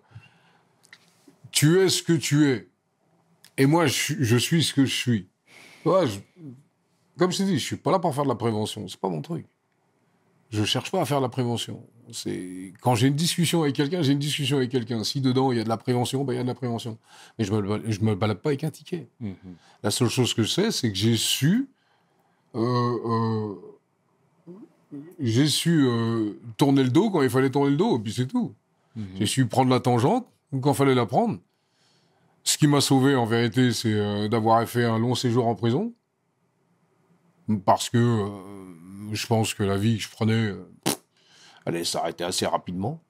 Tu 1.51 1.79
es 1.79 1.89
ce 1.89 2.03
que 2.03 2.13
tu 2.13 2.47
es. 2.49 2.69
Et 3.57 3.65
moi, 3.65 3.87
je, 3.87 3.93
suis- 3.93 4.17
je 4.19 4.37
suis 4.37 4.63
ce 4.63 4.73
que 4.73 4.85
je 4.85 4.95
suis. 4.95 5.27
Ouais, 5.83 6.05
je- 6.07 6.19
comme 7.17 7.31
je 7.31 7.37
t'ai 7.39 7.45
dit, 7.45 7.57
je 7.59 7.65
suis 7.65 7.75
pas 7.75 7.91
là 7.91 7.99
pour 7.99 8.13
faire 8.13 8.23
de 8.23 8.29
la 8.29 8.35
prévention. 8.35 8.87
C'est 8.87 8.99
pas 8.99 9.09
mon 9.09 9.21
truc. 9.21 9.45
Je 10.51 10.63
cherche 10.63 10.91
pas 10.91 11.01
à 11.01 11.05
faire 11.05 11.17
de 11.17 11.23
la 11.25 11.29
prévention. 11.29 11.85
C'est 12.11 12.73
quand 12.81 12.95
j'ai 12.95 13.07
une 13.07 13.15
discussion 13.15 13.61
avec 13.63 13.75
quelqu'un, 13.75 14.01
j'ai 14.01 14.13
une 14.13 14.19
discussion 14.19 14.57
avec 14.57 14.71
quelqu'un. 14.71 15.03
Si 15.03 15.21
dedans 15.21 15.51
il 15.51 15.57
y 15.57 15.61
a 15.61 15.63
de 15.63 15.69
la 15.69 15.77
prévention, 15.77 16.23
ben, 16.23 16.33
il 16.33 16.37
y 16.37 16.39
a 16.39 16.43
de 16.43 16.47
la 16.47 16.55
prévention. 16.55 16.97
Mais 17.37 17.45
je 17.45 17.53
me 17.53 17.91
je 17.91 18.01
me 18.01 18.15
balade 18.15 18.39
pas 18.39 18.49
avec 18.49 18.63
un 18.63 18.71
ticket. 18.71 19.07
La 19.83 19.91
seule 19.91 20.09
chose 20.09 20.33
que 20.33 20.43
je 20.43 20.49
sais, 20.49 20.71
c'est 20.71 20.91
que 20.91 20.97
j'ai 20.97 21.17
su, 21.17 21.69
euh, 22.55 22.59
euh, 22.61 23.55
j'ai 25.19 25.47
su 25.47 25.85
euh, 25.85 26.39
tourner 26.57 26.83
le 26.83 26.89
dos 26.89 27.09
quand 27.11 27.21
il 27.21 27.29
fallait 27.29 27.49
tourner 27.49 27.71
le 27.71 27.77
dos, 27.77 27.97
et 27.97 27.99
puis 28.01 28.13
c'est 28.13 28.27
tout. 28.27 28.53
J'ai 29.17 29.25
su 29.25 29.45
prendre 29.45 29.69
la 29.69 29.79
tangente 29.79 30.27
quand 30.61 30.73
il 30.73 30.75
fallait 30.75 30.95
la 30.95 31.05
prendre. 31.05 31.39
Ce 32.43 32.57
qui 32.57 32.67
m'a 32.67 32.81
sauvé, 32.81 33.15
en 33.15 33.25
vérité, 33.25 33.71
c'est 33.71 33.93
euh, 33.93 34.27
d'avoir 34.27 34.67
fait 34.67 34.83
un 34.83 34.97
long 34.97 35.15
séjour 35.15 35.47
en 35.47 35.55
prison. 35.55 35.93
Parce 37.65 37.89
que 37.89 37.97
euh, 37.97 38.29
je 39.13 39.27
pense 39.27 39.53
que 39.53 39.63
la 39.63 39.77
vie 39.77 39.97
que 39.97 40.03
je 40.03 40.09
prenais 40.09 40.53
allait 41.65 41.83
s'arrêter 41.85 42.23
assez 42.23 42.45
rapidement. 42.45 43.01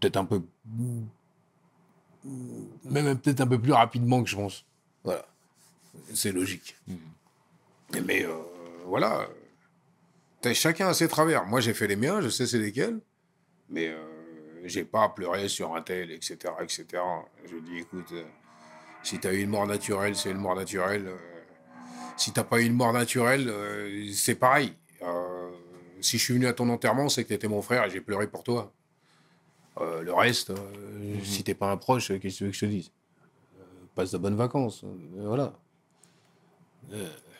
Peut-être 0.00 0.16
un 0.16 0.24
peu. 0.24 0.42
Même 2.84 3.18
peut-être 3.18 3.40
un 3.40 3.46
peu 3.46 3.58
plus 3.60 3.72
rapidement 3.72 4.22
que 4.22 4.28
je 4.28 4.36
pense. 4.36 4.64
Voilà. 5.04 5.24
C'est 6.14 6.32
logique. 6.32 6.76
Mais 8.04 8.24
euh, 8.24 8.32
voilà. 8.86 9.28
T'as- 10.40 10.54
Chacun 10.54 10.88
a 10.88 10.94
ses 10.94 11.08
travers. 11.08 11.46
Moi, 11.46 11.60
j'ai 11.60 11.74
fait 11.74 11.86
les 11.86 11.96
miens, 11.96 12.20
je 12.20 12.28
sais 12.28 12.46
c'est 12.46 12.58
lesquels. 12.58 13.00
Mais 13.70 13.88
euh, 13.88 13.98
j'ai 14.64 14.84
pas 14.84 15.08
pleuré 15.08 15.48
sur 15.48 15.74
un 15.74 15.82
tel, 15.82 16.10
etc., 16.10 16.36
etc. 16.60 16.86
Je 17.50 17.56
dis, 17.58 17.78
écoute, 17.78 18.08
euh, 18.12 18.24
si 19.02 19.18
t'as 19.18 19.32
eu 19.32 19.42
une 19.42 19.50
mort 19.50 19.66
naturelle, 19.66 20.16
c'est 20.16 20.30
une 20.30 20.38
mort 20.38 20.56
naturelle. 20.56 21.06
euh, 21.08 21.16
si 22.16 22.32
t'as 22.32 22.44
pas 22.44 22.60
eu 22.60 22.64
une 22.66 22.74
mort 22.74 22.92
naturelle, 22.92 23.48
euh, 23.48 24.10
c'est 24.12 24.34
pareil. 24.34 24.74
Si 26.00 26.18
je 26.18 26.22
suis 26.24 26.34
venu 26.34 26.46
à 26.46 26.52
ton 26.52 26.68
enterrement, 26.70 27.08
c'est 27.08 27.24
que 27.24 27.28
t'étais 27.28 27.48
mon 27.48 27.62
frère 27.62 27.84
et 27.84 27.90
j'ai 27.90 28.00
pleuré 28.00 28.26
pour 28.26 28.42
toi. 28.44 28.72
Euh, 29.80 30.02
le 30.02 30.12
reste, 30.12 30.50
euh, 30.50 30.56
si 31.22 31.44
t'es 31.44 31.54
pas 31.54 31.70
un 31.70 31.76
proche, 31.76 32.08
qu'est-ce 32.08 32.18
que 32.20 32.28
tu 32.38 32.44
veux 32.44 32.50
que 32.50 32.56
je 32.56 32.60
te 32.60 32.66
dise? 32.66 32.90
Euh, 33.58 33.62
Passe 33.94 34.10
de 34.12 34.18
bonnes 34.18 34.36
vacances. 34.36 34.82
euh, 34.84 35.26
voilà. 35.26 35.52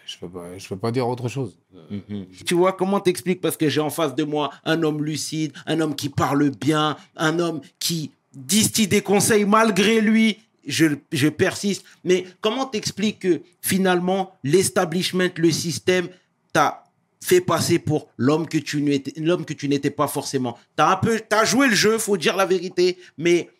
Je 0.06 0.18
peux 0.18 0.28
pas, 0.28 0.56
je 0.56 0.68
peux 0.68 0.76
pas 0.76 0.90
dire 0.90 1.06
autre 1.08 1.28
chose. 1.28 1.58
Euh, 1.74 2.24
Tu 2.46 2.54
vois, 2.54 2.72
comment 2.72 3.00
t'expliques? 3.00 3.40
Parce 3.40 3.56
que 3.56 3.68
j'ai 3.68 3.80
en 3.80 3.90
face 3.90 4.14
de 4.14 4.24
moi 4.24 4.50
un 4.64 4.82
homme 4.82 5.04
lucide, 5.04 5.52
un 5.66 5.80
homme 5.80 5.94
qui 5.94 6.08
parle 6.08 6.50
bien, 6.50 6.96
un 7.16 7.38
homme 7.38 7.60
qui 7.78 8.10
distille 8.34 8.88
des 8.88 9.02
conseils 9.02 9.44
malgré 9.44 10.00
lui. 10.00 10.38
Je, 10.66 10.86
je 11.12 11.28
persiste. 11.28 11.82
Mais 12.04 12.26
comment 12.42 12.66
t'expliques 12.66 13.20
que 13.20 13.40
finalement, 13.62 14.32
l'establishment, 14.44 15.30
le 15.36 15.50
système, 15.50 16.08
t'a 16.52 16.84
fait 17.20 17.40
passer 17.40 17.78
pour 17.78 18.08
l'homme 18.16 18.46
que 18.46 18.58
tu 18.58 18.80
n'étais, 18.80 19.12
l'homme 19.20 19.44
que 19.44 19.54
tu 19.54 19.68
n'étais 19.68 19.90
pas 19.90 20.08
forcément. 20.08 20.58
T'as 20.76 20.92
un 20.92 20.96
peu, 20.96 21.20
t'as 21.28 21.44
joué 21.44 21.68
le 21.68 21.74
jeu, 21.74 21.98
faut 21.98 22.16
dire 22.16 22.36
la 22.36 22.46
vérité. 22.46 22.98
Mais 23.16 23.50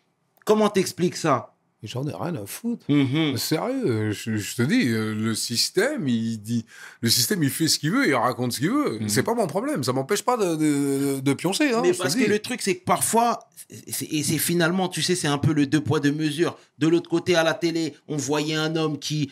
comment 0.45 0.69
t'expliques 0.69 1.17
ça? 1.17 1.55
J'en 1.81 2.05
ai 2.07 2.13
rien 2.13 2.35
à 2.35 2.45
foutre. 2.45 2.85
Mhm. 2.91 3.37
Sérieux, 3.37 4.11
je, 4.11 4.35
je 4.35 4.55
te 4.55 4.63
dis, 4.63 4.89
euh, 4.89 5.15
le 5.15 5.33
système, 5.33 6.09
il 6.09 6.37
dit, 6.37 6.65
le 6.99 7.09
système, 7.09 7.41
il 7.41 7.49
fait 7.49 7.69
ce 7.69 7.79
qu'il 7.79 7.91
veut, 7.91 8.05
il 8.05 8.15
raconte 8.15 8.51
ce 8.51 8.59
qu'il 8.59 8.69
veut. 8.69 8.99
C'est 9.07 9.23
pas 9.23 9.33
mon 9.33 9.47
problème, 9.47 9.81
ça 9.81 9.93
m'empêche 9.93 10.23
pas 10.23 10.35
de, 10.35 10.55
de, 10.57 11.19
de 11.21 11.33
pioncer. 11.33 11.71
Hein, 11.71 11.79
Mais 11.81 11.93
parce 11.93 12.15
que 12.15 12.29
le 12.29 12.39
truc, 12.39 12.61
c'est 12.61 12.75
que 12.75 12.83
parfois, 12.83 13.47
et 13.69 14.23
c'est 14.23 14.37
finalement, 14.39 14.89
tu 14.89 15.01
sais, 15.01 15.15
c'est 15.15 15.29
un 15.29 15.37
peu 15.37 15.53
le 15.53 15.67
deux 15.67 15.79
poids, 15.79 16.01
deux 16.01 16.11
mesures. 16.11 16.57
De 16.79 16.87
l'autre 16.89 17.09
côté, 17.09 17.35
à 17.35 17.43
la 17.43 17.53
télé, 17.53 17.95
on 18.09 18.17
voyait 18.17 18.55
un 18.55 18.75
homme 18.75 18.99
qui, 18.99 19.31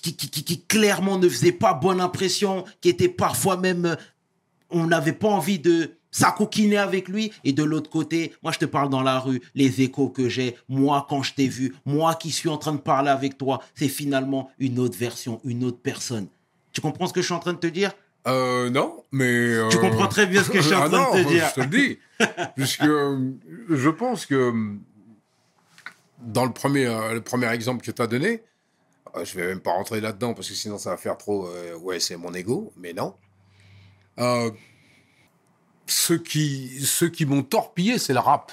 qui, 0.00 0.14
qui, 0.14 0.16
qui- 0.16 0.30
qui- 0.30 0.44
qui 0.44 0.60
clairement 0.64 1.18
ne 1.18 1.28
faisait 1.28 1.52
pas 1.52 1.74
bonne 1.74 2.00
impression, 2.00 2.64
qui 2.80 2.88
était 2.88 3.08
parfois 3.08 3.56
même, 3.56 3.84
euh, 3.86 3.96
on 4.70 4.86
n'avait 4.86 5.12
pas 5.12 5.28
envie 5.28 5.58
de 5.58 5.92
s'acoquiner 6.10 6.76
avec 6.78 7.08
lui. 7.08 7.32
Et 7.44 7.52
de 7.52 7.62
l'autre 7.64 7.88
côté, 7.90 8.32
moi, 8.42 8.52
je 8.52 8.58
te 8.58 8.64
parle 8.66 8.88
dans 8.90 9.02
la 9.02 9.18
rue, 9.18 9.40
les 9.54 9.80
échos 9.82 10.08
que 10.08 10.28
j'ai, 10.28 10.56
moi, 10.68 11.06
quand 11.08 11.22
je 11.22 11.34
t'ai 11.34 11.48
vu, 11.48 11.74
moi 11.86 12.14
qui 12.14 12.30
suis 12.30 12.48
en 12.48 12.58
train 12.58 12.72
de 12.72 12.80
parler 12.80 13.10
avec 13.10 13.38
toi, 13.38 13.60
c'est 13.74 13.88
finalement 13.88 14.50
une 14.58 14.78
autre 14.78 14.98
version, 14.98 15.40
une 15.44 15.64
autre 15.64 15.78
personne. 15.82 16.26
Tu 16.72 16.80
comprends 16.80 17.06
ce 17.06 17.12
que 17.12 17.20
je 17.20 17.26
suis 17.26 17.34
en 17.34 17.38
train 17.40 17.52
de 17.54 17.58
te 17.58 17.66
dire? 17.66 17.92
Euh, 18.28 18.70
non, 18.70 19.02
mais. 19.10 19.26
Tu 19.70 19.76
euh, 19.76 19.80
comprends 19.80 20.06
très 20.06 20.26
bien 20.26 20.42
ce 20.44 20.50
que 20.50 20.60
je 20.60 20.66
suis 20.68 20.74
en 20.74 20.82
ah 20.84 20.88
train 20.88 20.98
non, 21.10 21.16
de 21.18 21.22
te 21.24 21.28
dire. 21.28 21.48
Je 21.48 21.54
te 21.54 21.60
le 21.60 21.66
dis. 21.66 21.98
Puisque 22.56 22.84
euh, 22.84 23.30
je 23.68 23.88
pense 23.90 24.26
que 24.26 24.52
dans 26.20 26.44
le 26.44 26.52
premier, 26.52 26.84
le 27.12 27.20
premier 27.20 27.48
exemple 27.52 27.84
que 27.84 27.90
tu 27.90 28.00
as 28.00 28.06
donné, 28.06 28.42
je 29.16 29.34
vais 29.38 29.46
même 29.46 29.60
pas 29.60 29.72
rentrer 29.72 30.00
là-dedans 30.00 30.34
parce 30.34 30.48
que 30.48 30.54
sinon 30.54 30.78
ça 30.78 30.90
va 30.90 30.96
faire 30.96 31.18
trop. 31.18 31.46
euh, 31.46 31.76
ouais, 31.78 32.00
c'est 32.00 32.16
mon 32.16 32.32
ego, 32.34 32.72
mais 32.76 32.92
non. 32.92 33.14
Euh, 34.18 34.50
ceux 35.86 36.18
qui, 36.18 36.80
ceux 36.80 37.08
qui 37.08 37.26
m'ont 37.26 37.42
torpillé, 37.42 37.98
c'est 37.98 38.12
le 38.12 38.20
rap. 38.20 38.52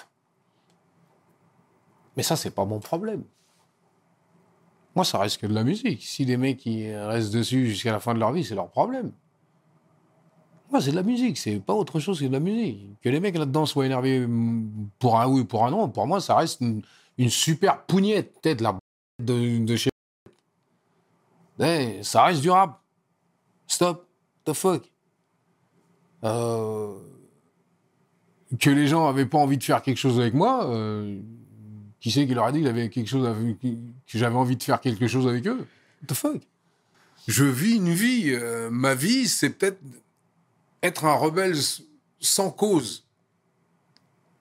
Mais 2.18 2.24
ça, 2.24 2.36
c'est 2.36 2.52
pas 2.52 2.66
mon 2.66 2.80
problème. 2.80 3.24
Moi, 4.96 5.06
ça 5.06 5.20
reste 5.20 5.40
que 5.40 5.48
de 5.48 5.54
la 5.54 5.64
musique. 5.64 6.04
Si 6.04 6.26
les 6.26 6.36
mecs 6.36 6.58
qui 6.58 6.94
restent 6.94 7.32
dessus 7.32 7.68
jusqu'à 7.68 7.92
la 7.92 8.00
fin 8.00 8.14
de 8.14 8.20
leur 8.20 8.34
vie, 8.34 8.44
c'est 8.44 8.56
leur 8.56 8.70
problème. 8.70 9.12
Moi, 10.72 10.82
c'est 10.82 10.92
de 10.92 10.96
la 10.96 11.04
musique, 11.04 11.38
c'est 11.38 11.60
pas 11.60 11.74
autre 11.74 12.00
chose 12.00 12.20
que 12.20 12.26
de 12.26 12.32
la 12.32 12.40
musique. 12.40 13.00
Que 13.02 13.10
les 13.10 13.20
mecs 13.20 13.38
là-dedans 13.38 13.66
soient 13.66 13.86
énervés 13.86 14.28
pour 15.00 15.20
un 15.20 15.28
oui 15.28 15.42
ou 15.42 15.46
pour 15.46 15.66
un 15.66 15.72
non, 15.72 15.90
pour 15.90 16.06
moi, 16.06 16.20
ça 16.22 16.36
reste 16.36 16.62
une, 16.62 16.84
une 17.18 17.30
super 17.30 17.86
pougnette, 17.86 18.40
peut-être 18.42 18.62
la 18.62 18.78
de, 19.20 19.66
de 19.66 19.76
chez. 19.76 19.89
Ça 22.04 22.24
reste 22.24 22.42
du 22.42 22.50
rap. 22.50 22.82
Stop. 23.68 24.08
The 24.46 24.54
fuck. 24.54 24.90
Euh, 26.24 26.96
que 28.60 28.70
les 28.70 28.88
gens 28.88 29.08
avaient 29.08 29.26
pas 29.26 29.38
envie 29.38 29.58
de 29.58 29.64
faire 29.64 29.82
quelque 29.82 29.98
chose 29.98 30.20
avec 30.20 30.34
moi, 30.34 30.66
euh, 30.74 31.20
qui 32.00 32.12
c'est 32.12 32.26
qui 32.26 32.34
leur 32.34 32.46
a 32.46 32.52
dit 32.52 32.60
qu'il 32.60 32.68
avait 32.68 32.90
quelque 32.90 33.08
chose 33.08 33.26
avec- 33.28 33.60
que 33.62 34.18
j'avais 34.18 34.36
envie 34.36 34.56
de 34.58 34.64
faire 34.64 34.82
quelque 34.82 35.08
chose 35.08 35.28
avec 35.28 35.46
eux? 35.48 35.60
What 36.02 36.08
the 36.08 36.14
fuck? 36.14 36.42
Je 37.28 37.44
vis 37.44 37.76
une 37.76 37.94
vie. 37.94 38.32
euh, 38.34 38.70
ma 38.72 38.96
vie, 38.96 39.28
c'est 39.28 39.52
peut-être 39.52 39.80
être 40.82 41.06
un 41.06 41.14
rebelle 41.14 41.56
sans 42.20 42.50
cause. 42.50 43.06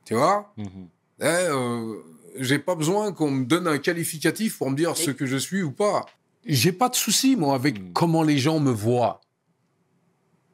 Tu 0.05 0.15
vois? 0.15 0.53
Mhm. 0.57 0.89
Eh, 1.21 1.25
euh, 1.25 1.97
J'ai 2.41 2.61
pas 2.61 2.77
besoin 2.77 3.13
qu'on 3.13 3.33
me 3.33 3.45
donne 3.45 3.67
un 3.67 3.79
qualificatif 3.79 4.59
pour 4.59 4.71
me 4.71 4.77
dire 4.77 4.97
ce 4.97 5.11
que 5.11 5.27
je 5.27 5.37
suis 5.37 5.63
ou 5.65 5.73
pas. 5.73 6.07
J'ai 6.49 6.73
pas 6.73 6.89
de 6.89 6.95
souci, 6.97 7.37
moi, 7.37 7.55
avec 7.55 7.79
Mm. 7.81 7.93
comment 7.93 8.23
les 8.23 8.39
gens 8.39 8.59
me 8.59 8.71
voient. 8.73 9.21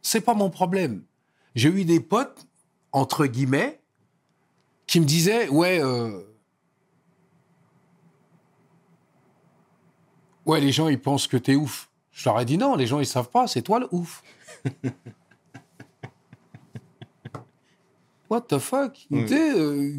C'est 0.02 0.20
pas 0.20 0.34
mon 0.34 0.50
problème. 0.50 1.04
J'ai 1.54 1.68
eu 1.70 1.84
des 1.84 2.00
potes, 2.00 2.46
entre 2.92 3.26
guillemets, 3.26 3.80
qui 4.86 5.00
me 5.00 5.06
disaient 5.06 5.48
Ouais, 5.48 5.80
euh, 5.82 6.20
ouais, 10.46 10.60
les 10.60 10.72
gens, 10.72 10.88
ils 10.88 11.00
pensent 11.00 11.26
que 11.28 11.36
t'es 11.36 11.54
ouf. 11.54 11.88
Je 12.12 12.28
leur 12.28 12.38
ai 12.40 12.44
dit 12.44 12.58
Non, 12.58 12.74
les 12.74 12.86
gens, 12.86 13.00
ils 13.00 13.06
savent 13.06 13.30
pas, 13.30 13.46
c'est 13.46 13.62
toi 13.62 13.78
le 13.80 13.88
ouf. 13.92 14.22
What 18.30 18.42
the 18.48 18.58
fuck? 18.58 19.06
Euh, 19.12 19.92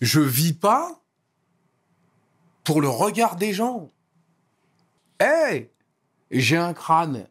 Je 0.00 0.20
vis 0.20 0.52
pas 0.54 1.00
pour 2.64 2.80
le 2.80 2.88
regard 2.88 3.36
des 3.36 3.52
gens. 3.52 3.90
Hey 5.20 5.70
J'ai 6.30 6.56
un 6.56 6.74
crâne. 6.74 7.28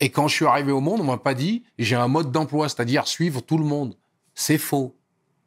Et 0.00 0.10
quand 0.10 0.28
je 0.28 0.34
suis 0.34 0.46
arrivé 0.46 0.72
au 0.72 0.80
monde, 0.80 1.00
on 1.00 1.04
m'a 1.04 1.18
pas 1.18 1.34
dit 1.34 1.64
j'ai 1.78 1.96
un 1.96 2.08
mode 2.08 2.32
d'emploi, 2.32 2.68
c'est-à-dire 2.68 3.06
suivre 3.06 3.40
tout 3.40 3.58
le 3.58 3.64
monde. 3.64 3.96
C'est 4.34 4.58
faux. 4.58 4.96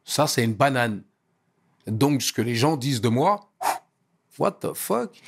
Ça, 0.04 0.26
c'est 0.26 0.44
une 0.44 0.54
banane. 0.54 1.04
Donc, 1.86 2.22
ce 2.22 2.32
que 2.32 2.42
les 2.42 2.54
gens 2.54 2.76
disent 2.76 3.00
de 3.00 3.08
moi, 3.08 3.52
what 4.38 4.52
the 4.52 4.74
fuck? 4.74 5.20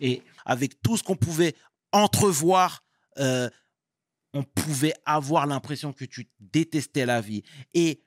Et 0.00 0.22
avec 0.44 0.80
tout 0.82 0.96
ce 0.96 1.02
qu'on 1.02 1.16
pouvait 1.16 1.54
entrevoir, 1.92 2.84
euh, 3.18 3.50
on 4.32 4.42
pouvait 4.42 4.94
avoir 5.04 5.46
l'impression 5.46 5.92
que 5.92 6.04
tu 6.04 6.28
détestais 6.38 7.06
la 7.06 7.20
vie. 7.20 7.42
Et 7.74 8.02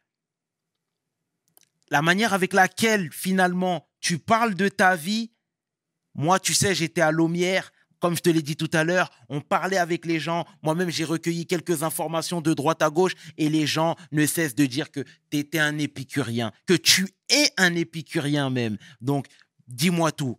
la 1.89 2.01
manière 2.01 2.34
avec 2.34 2.53
laquelle 2.53 3.11
finalement 3.11 3.88
tu 3.99 4.17
parles 4.17 4.55
de 4.55 4.69
ta 4.69 4.95
vie, 4.95 5.31
moi, 6.16 6.39
tu 6.39 6.53
sais, 6.53 6.76
j'étais 6.76 7.01
à 7.01 7.11
Laumière. 7.11 7.72
Comme 7.99 8.18
je 8.18 8.22
te 8.22 8.30
l'ai 8.30 8.41
dit 8.41 8.57
tout 8.57 8.70
à 8.74 8.84
l'heure, 8.84 9.09
on 9.30 9.39
parlait 9.39 9.78
avec 9.78 10.05
les 10.05 10.20
gens. 10.20 10.45
Moi-même, 10.61 10.89
j'ai 10.89 11.05
recueilli 11.05 11.45
quelques 11.45 11.84
informations 11.84 12.41
de 12.41 12.53
droite 12.53 12.82
à 12.82 12.89
gauche 12.89 13.14
et 13.38 13.47
les 13.47 13.66
gens 13.66 13.95
ne 14.11 14.26
cessent 14.26 14.55
de 14.55 14.66
dire 14.66 14.91
que 14.91 14.99
tu 15.32 15.38
étais 15.38 15.59
un 15.59 15.78
épicurien, 15.78 16.51
que 16.66 16.74
tu 16.74 17.07
es 17.30 17.49
un 17.55 17.74
épicurien 17.76 18.49
même. 18.49 18.78
Donc, 18.99 19.28
dis-moi 19.70 20.11
tout. 20.11 20.38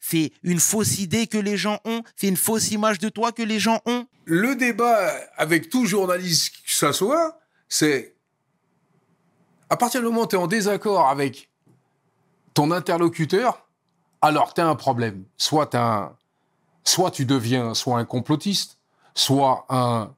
C'est 0.00 0.32
une 0.42 0.60
fausse 0.60 0.98
idée 0.98 1.26
que 1.26 1.38
les 1.38 1.56
gens 1.56 1.80
ont? 1.86 2.02
C'est 2.14 2.28
une 2.28 2.36
fausse 2.36 2.70
image 2.72 2.98
de 2.98 3.08
toi 3.08 3.32
que 3.32 3.42
les 3.42 3.58
gens 3.58 3.80
ont? 3.86 4.06
Le 4.26 4.54
débat 4.54 5.10
avec 5.38 5.70
tout 5.70 5.86
journaliste 5.86 6.56
que 6.62 6.72
ça 6.72 6.92
soit, 6.92 7.40
c'est 7.70 8.14
à 9.70 9.76
partir 9.76 10.00
du 10.00 10.06
moment 10.06 10.22
où 10.22 10.26
tu 10.26 10.36
es 10.36 10.38
en 10.38 10.46
désaccord 10.46 11.08
avec 11.08 11.50
ton 12.54 12.70
interlocuteur, 12.70 13.67
alors 14.22 14.54
tu 14.54 14.60
as 14.60 14.68
un 14.68 14.74
problème. 14.74 15.24
Soit, 15.36 15.74
un, 15.74 16.16
soit 16.84 17.10
tu 17.10 17.24
deviens 17.24 17.74
soit 17.74 17.98
un 17.98 18.04
complotiste, 18.04 18.78
soit 19.14 19.66
un, 19.68 20.14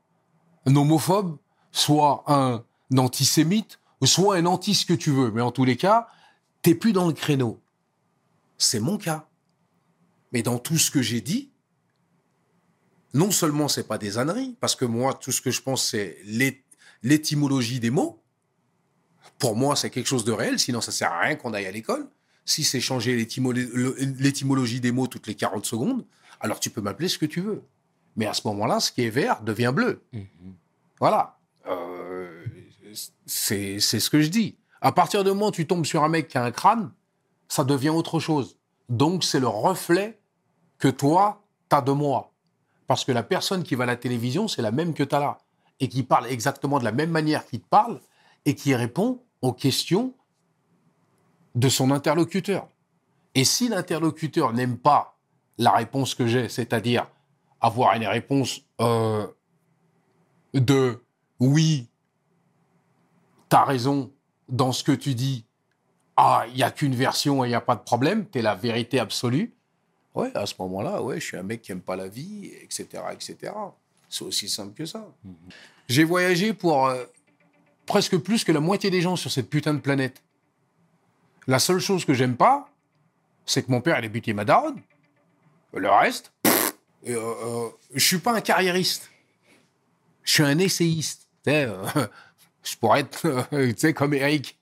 homophobe, 0.67 1.39
soit 1.73 2.25
un 2.27 2.65
antisémite, 2.97 3.79
soit 4.05 4.37
un 4.37 4.47
anti 4.47 4.75
ce 4.75 4.87
que 4.87 4.95
tu 4.95 5.11
veux. 5.11 5.31
Mais 5.31 5.41
en 5.43 5.51
tous 5.53 5.65
les 5.65 5.77
cas, 5.77 6.09
t'es 6.63 6.75
plus 6.75 6.93
dans 6.93 7.07
le 7.07 7.13
créneau. 7.13 7.61
C'est 8.59 8.81
mon 8.81 8.99
cas. 8.99 9.27
Mais 10.33 10.43
dans 10.43 10.59
tout 10.59 10.79
ce 10.79 10.91
que 10.91 11.03
j'ai 11.03 11.21
dit, 11.21 11.51
non 13.15 13.31
seulement 13.31 13.67
c'est 13.69 13.89
pas 13.89 13.99
des 13.99 14.19
âneries, 14.19 14.57
parce 14.61 14.77
que 14.77 14.85
moi, 14.85 15.15
tout 15.15 15.33
ce 15.33 15.41
que 15.41 15.51
je 15.51 15.61
pense, 15.61 15.85
c'est 15.85 16.19
l'é- 16.25 16.65
l'étymologie 17.03 17.81
des 17.81 17.91
mots. 17.91 18.23
Pour 19.39 19.57
moi, 19.57 19.75
c'est 19.75 19.91
quelque 19.91 20.07
chose 20.07 20.25
de 20.25 20.33
réel, 20.33 20.59
sinon 20.59 20.81
ça 20.81 20.93
sert 20.93 21.11
à 21.13 21.21
rien 21.21 21.37
qu'on 21.37 21.53
aille 21.55 21.67
à 21.67 21.71
l'école. 21.73 22.09
Si 22.51 22.65
c'est 22.65 22.81
changer 22.81 23.15
l'étymologie 23.15 24.81
des 24.81 24.91
mots 24.91 25.07
toutes 25.07 25.29
les 25.29 25.37
40 25.37 25.65
secondes, 25.65 26.05
alors 26.41 26.59
tu 26.59 26.69
peux 26.69 26.81
m'appeler 26.81 27.07
ce 27.07 27.17
que 27.17 27.27
tu 27.27 27.41
veux. 27.41 27.63
Mais 28.17 28.27
à 28.27 28.35
ce 28.35 28.45
moment-là, 28.49 28.81
ce 28.81 28.91
qui 28.91 29.05
est 29.05 29.11
vert 29.11 29.43
devient 29.43 29.71
bleu. 29.73 30.03
Voilà. 30.99 31.39
Euh, 31.69 32.45
c'est 33.25 33.79
c'est 33.79 34.01
ce 34.01 34.11
que 34.11 34.21
je 34.21 34.31
dis. 34.31 34.57
À 34.81 34.91
partir 34.91 35.23
du 35.23 35.31
moment 35.31 35.47
où 35.47 35.53
tu 35.53 35.65
tombes 35.65 35.87
sur 35.87 36.03
un 36.03 36.09
mec 36.09 36.27
qui 36.27 36.39
a 36.39 36.45
un 36.45 36.51
crâne, 36.51 36.91
ça 37.47 37.63
devient 37.63 37.91
autre 37.91 38.19
chose. 38.19 38.59
Donc, 38.89 39.23
c'est 39.23 39.39
le 39.39 39.47
reflet 39.47 40.19
que 40.79 40.89
toi, 40.89 41.45
t'as 41.69 41.83
de 41.83 41.93
moi. 41.93 42.33
Parce 42.89 43.05
que 43.05 43.13
la 43.13 43.23
personne 43.23 43.63
qui 43.63 43.77
va 43.77 43.85
à 43.85 43.87
la 43.87 43.97
télévision, 43.97 44.49
c'est 44.49 44.61
la 44.61 44.73
même 44.73 44.93
que 44.93 45.05
t'as 45.05 45.21
là. 45.21 45.39
Et 45.79 45.89
qui 45.89 46.03
parle 46.03 46.27
exactement 46.27 46.81
de 46.81 46.85
la 46.85 46.91
même 46.91 47.11
manière 47.11 47.47
qu'il 47.47 47.61
te 47.61 47.69
parle 47.69 48.01
et 48.45 48.57
qui 48.57 48.75
répond 48.75 49.23
aux 49.41 49.53
questions 49.53 50.15
de 51.55 51.69
son 51.69 51.91
interlocuteur. 51.91 52.69
Et 53.35 53.45
si 53.45 53.69
l'interlocuteur 53.69 54.53
n'aime 54.53 54.77
pas 54.77 55.17
la 55.59 55.73
réponse 55.73 56.15
que 56.15 56.27
j'ai, 56.27 56.49
c'est-à-dire 56.49 57.07
avoir 57.61 57.95
une 57.95 58.07
réponse 58.07 58.63
euh, 58.81 59.27
de 60.55 61.03
oui, 61.39 61.89
t'as 63.49 63.65
raison 63.65 64.11
dans 64.49 64.73
ce 64.73 64.83
que 64.83 64.93
tu 64.93 65.15
dis, 65.15 65.45
ah, 66.17 66.45
il 66.49 66.55
n'y 66.55 66.63
a 66.63 66.71
qu'une 66.71 66.95
version 66.95 67.45
et 67.45 67.49
il 67.49 67.51
n'y 67.51 67.57
a 67.57 67.61
pas 67.61 67.77
de 67.77 67.83
problème, 67.83 68.27
t'es 68.27 68.43
la 68.43 68.55
vérité 68.55 68.99
absolue. 68.99 69.55
Ouais, 70.15 70.31
à 70.35 70.45
ce 70.45 70.55
moment-là, 70.59 71.03
ouais, 71.03 71.21
je 71.21 71.25
suis 71.25 71.37
un 71.37 71.43
mec 71.43 71.63
qui 71.63 71.73
aime 71.73 71.81
pas 71.81 71.97
la 71.97 72.09
vie, 72.09 72.51
etc., 72.63 72.87
etc. 73.13 73.53
C'est 74.09 74.25
aussi 74.25 74.49
simple 74.49 74.75
que 74.75 74.87
ça. 74.87 75.07
J'ai 75.89 76.05
voyagé 76.05 76.53
pour 76.53 76.87
euh, 76.87 77.05
presque 77.87 78.19
plus 78.19 78.43
que 78.43 78.51
la 78.51 78.61
moitié 78.61 78.91
des 78.91 79.01
gens 79.01 79.17
sur 79.17 79.31
cette 79.31 79.49
putain 79.49 79.73
de 79.73 79.79
planète. 79.79 80.23
La 81.47 81.59
seule 81.59 81.81
chose 81.81 82.05
que 82.05 82.15
j'aime 82.15 82.37
pas, 82.37 82.69
c'est 83.47 83.65
que 83.65 83.71
mon 83.71 83.81
père, 83.81 83.99
il 83.99 84.05
a 84.05 84.09
buté 84.09 84.33
ma 84.33 84.45
daronne. 84.45 84.81
Le 85.73 85.91
reste, 85.91 86.33
pff, 86.43 86.75
euh, 87.09 87.17
euh, 87.17 87.69
je 87.95 88.05
suis 88.05 88.19
pas 88.19 88.35
un 88.35 88.41
carriériste. 88.41 89.11
Je 90.23 90.33
suis 90.33 90.43
un 90.43 90.59
essayiste. 90.59 91.29
Euh, 91.49 91.85
je 92.63 92.77
pourrais 92.77 93.01
être, 93.01 93.27
euh, 93.53 93.93
comme 93.93 94.15
Eric. 94.15 94.59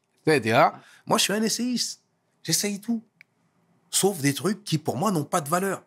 Moi, 1.07 1.18
je 1.18 1.22
suis 1.22 1.33
un 1.33 1.43
essayiste. 1.43 2.03
J'essaye 2.43 2.81
tout. 2.81 3.03
Sauf 3.91 4.18
des 4.18 4.35
trucs 4.35 4.64
qui, 4.64 4.79
pour 4.79 4.97
moi, 4.97 5.11
n'ont 5.11 5.24
pas 5.24 5.41
de 5.41 5.49
valeur. 5.49 5.83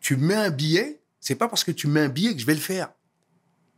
Tu 0.00 0.16
mets 0.16 0.34
un 0.34 0.50
billet, 0.50 1.00
c'est 1.20 1.34
pas 1.34 1.48
parce 1.48 1.64
que 1.64 1.70
tu 1.70 1.86
mets 1.86 2.00
un 2.00 2.08
billet 2.08 2.34
que 2.34 2.40
je 2.40 2.46
vais 2.46 2.54
le 2.54 2.60
faire. 2.60 2.92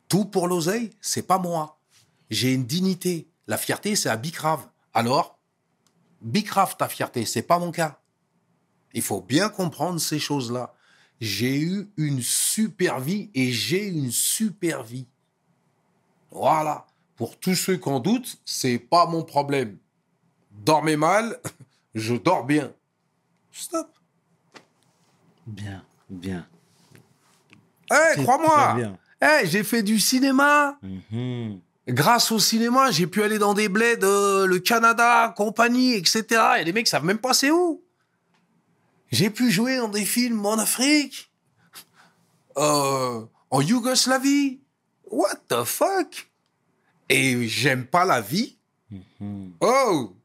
Tout 0.08 0.24
pour 0.24 0.48
l'oseille, 0.48 0.90
c'est 1.00 1.26
pas 1.26 1.38
moi. 1.38 1.78
J'ai 2.30 2.52
une 2.52 2.64
dignité. 2.64 3.28
La 3.46 3.56
fierté, 3.56 3.94
c'est 3.94 4.08
à 4.08 4.16
Bicrave. 4.16 4.66
Alors, 4.94 5.33
Bicrave 6.24 6.76
ta 6.76 6.88
fierté, 6.88 7.26
c'est 7.26 7.42
pas 7.42 7.58
mon 7.58 7.70
cas. 7.70 8.00
Il 8.94 9.02
faut 9.02 9.20
bien 9.20 9.50
comprendre 9.50 10.00
ces 10.00 10.18
choses-là. 10.18 10.74
J'ai 11.20 11.60
eu 11.60 11.90
une 11.96 12.22
super 12.22 12.98
vie 12.98 13.30
et 13.34 13.52
j'ai 13.52 13.86
une 13.86 14.10
super 14.10 14.82
vie. 14.82 15.06
Voilà. 16.30 16.86
Pour 17.16 17.38
tous 17.38 17.54
ceux 17.54 17.76
qui 17.76 17.88
en 17.88 18.00
doutent, 18.00 18.38
c'est 18.44 18.78
pas 18.78 19.06
mon 19.06 19.22
problème. 19.22 19.78
Dormez 20.50 20.96
mal, 20.96 21.38
je 21.94 22.14
dors 22.14 22.44
bien. 22.44 22.72
Stop. 23.52 23.88
Bien, 25.46 25.84
bien. 26.08 26.48
Eh, 27.92 28.22
crois-moi. 28.22 28.96
Eh, 29.20 29.46
j'ai 29.46 29.62
fait 29.62 29.82
du 29.82 30.00
cinéma. 30.00 30.78
Mhm. 30.82 31.60
Grâce 31.86 32.32
au 32.32 32.38
cinéma, 32.38 32.90
j'ai 32.90 33.06
pu 33.06 33.22
aller 33.22 33.38
dans 33.38 33.52
des 33.52 33.68
bleds, 33.68 34.04
euh, 34.04 34.46
le 34.46 34.58
Canada, 34.58 35.34
compagnie, 35.36 35.94
etc. 35.94 36.24
Et 36.60 36.64
les 36.64 36.72
mecs 36.72 36.88
savent 36.88 37.04
même 37.04 37.18
pas 37.18 37.34
c'est 37.34 37.50
où. 37.50 37.82
J'ai 39.12 39.28
pu 39.30 39.50
jouer 39.50 39.76
dans 39.76 39.88
des 39.88 40.04
films 40.04 40.44
en 40.46 40.58
Afrique, 40.58 41.30
euh, 42.56 43.20
en 43.50 43.60
Yougoslavie. 43.60 44.60
What 45.10 45.36
the 45.48 45.64
fuck? 45.64 46.30
Et 47.10 47.46
j'aime 47.46 47.84
pas 47.86 48.04
la 48.06 48.20
vie. 48.22 48.56
Mhm. 48.90 49.52
Oh 49.60 50.16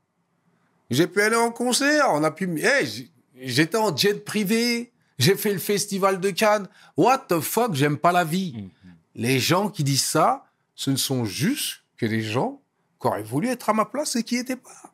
J'ai 0.90 1.08
pu 1.08 1.22
aller 1.22 1.36
en 1.36 1.52
concert, 1.52 2.08
on 2.12 2.24
a 2.24 2.32
pu... 2.32 2.50
Hey, 2.62 3.12
J'étais 3.42 3.78
en 3.78 3.96
jet 3.96 4.26
privé, 4.26 4.92
j'ai 5.18 5.36
fait 5.36 5.54
le 5.54 5.60
festival 5.60 6.20
de 6.20 6.30
Cannes. 6.30 6.68
What 6.98 7.26
the 7.30 7.40
fuck, 7.40 7.74
j'aime 7.74 7.98
pas 7.98 8.12
la 8.12 8.24
vie. 8.24 8.54
Mhm. 8.56 8.70
Les 9.16 9.40
gens 9.40 9.70
qui 9.70 9.84
disent 9.84 10.06
ça, 10.06 10.46
ce 10.80 10.92
ne 10.92 10.96
sont 10.96 11.26
juste 11.26 11.84
que 11.98 12.06
des 12.06 12.22
gens 12.22 12.62
qui 13.02 13.08
auraient 13.08 13.22
voulu 13.22 13.50
être 13.50 13.70
à 13.70 13.74
ma 13.74 13.84
place 13.84 14.16
et 14.16 14.24
qui 14.24 14.38
n'étaient 14.38 14.56
pas. 14.56 14.94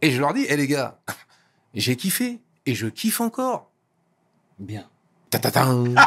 Et 0.00 0.10
je 0.10 0.18
leur 0.18 0.32
dis, 0.32 0.46
hé 0.48 0.56
les 0.56 0.66
gars, 0.66 1.00
j'ai 1.74 1.96
kiffé 1.96 2.40
et 2.64 2.74
je 2.74 2.86
kiffe 2.86 3.20
encore. 3.20 3.70
Bien. 4.58 4.88
Ta-ta-tan. 5.28 5.94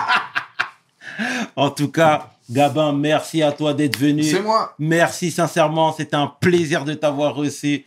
En 1.55 1.69
tout 1.69 1.91
cas, 1.91 2.31
Gabin, 2.49 2.91
merci 2.91 3.43
à 3.43 3.51
toi 3.51 3.75
d'être 3.75 3.95
venu. 3.95 4.23
C'est 4.23 4.41
moi. 4.41 4.73
Merci 4.79 5.29
sincèrement, 5.29 5.93
c'était 5.93 6.15
un 6.15 6.27
plaisir 6.27 6.83
de 6.83 6.95
t'avoir 6.95 7.35
reçu. 7.35 7.85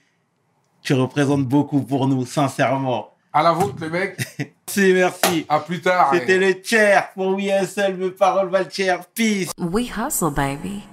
Tu 0.82 0.94
représentes 0.94 1.44
beaucoup 1.44 1.82
pour 1.82 2.06
nous, 2.06 2.24
sincèrement. 2.24 3.10
À 3.32 3.42
la 3.42 3.52
vôtre, 3.52 3.74
les 3.80 3.90
mecs. 3.90 4.16
Merci, 4.38 4.92
merci. 4.92 5.46
À 5.48 5.58
plus 5.58 5.80
tard. 5.80 6.10
C'était 6.12 6.38
le 6.38 6.54
chair 6.62 7.12
pour 7.12 7.34
We 7.34 7.50
Hustle, 7.60 7.96
mes 7.96 8.10
paroles 8.10 8.50
valent 8.50 8.70
chair. 8.70 9.04
Peace. 9.14 9.50
We 9.58 9.90
hustle, 9.90 10.30
baby. 10.30 10.84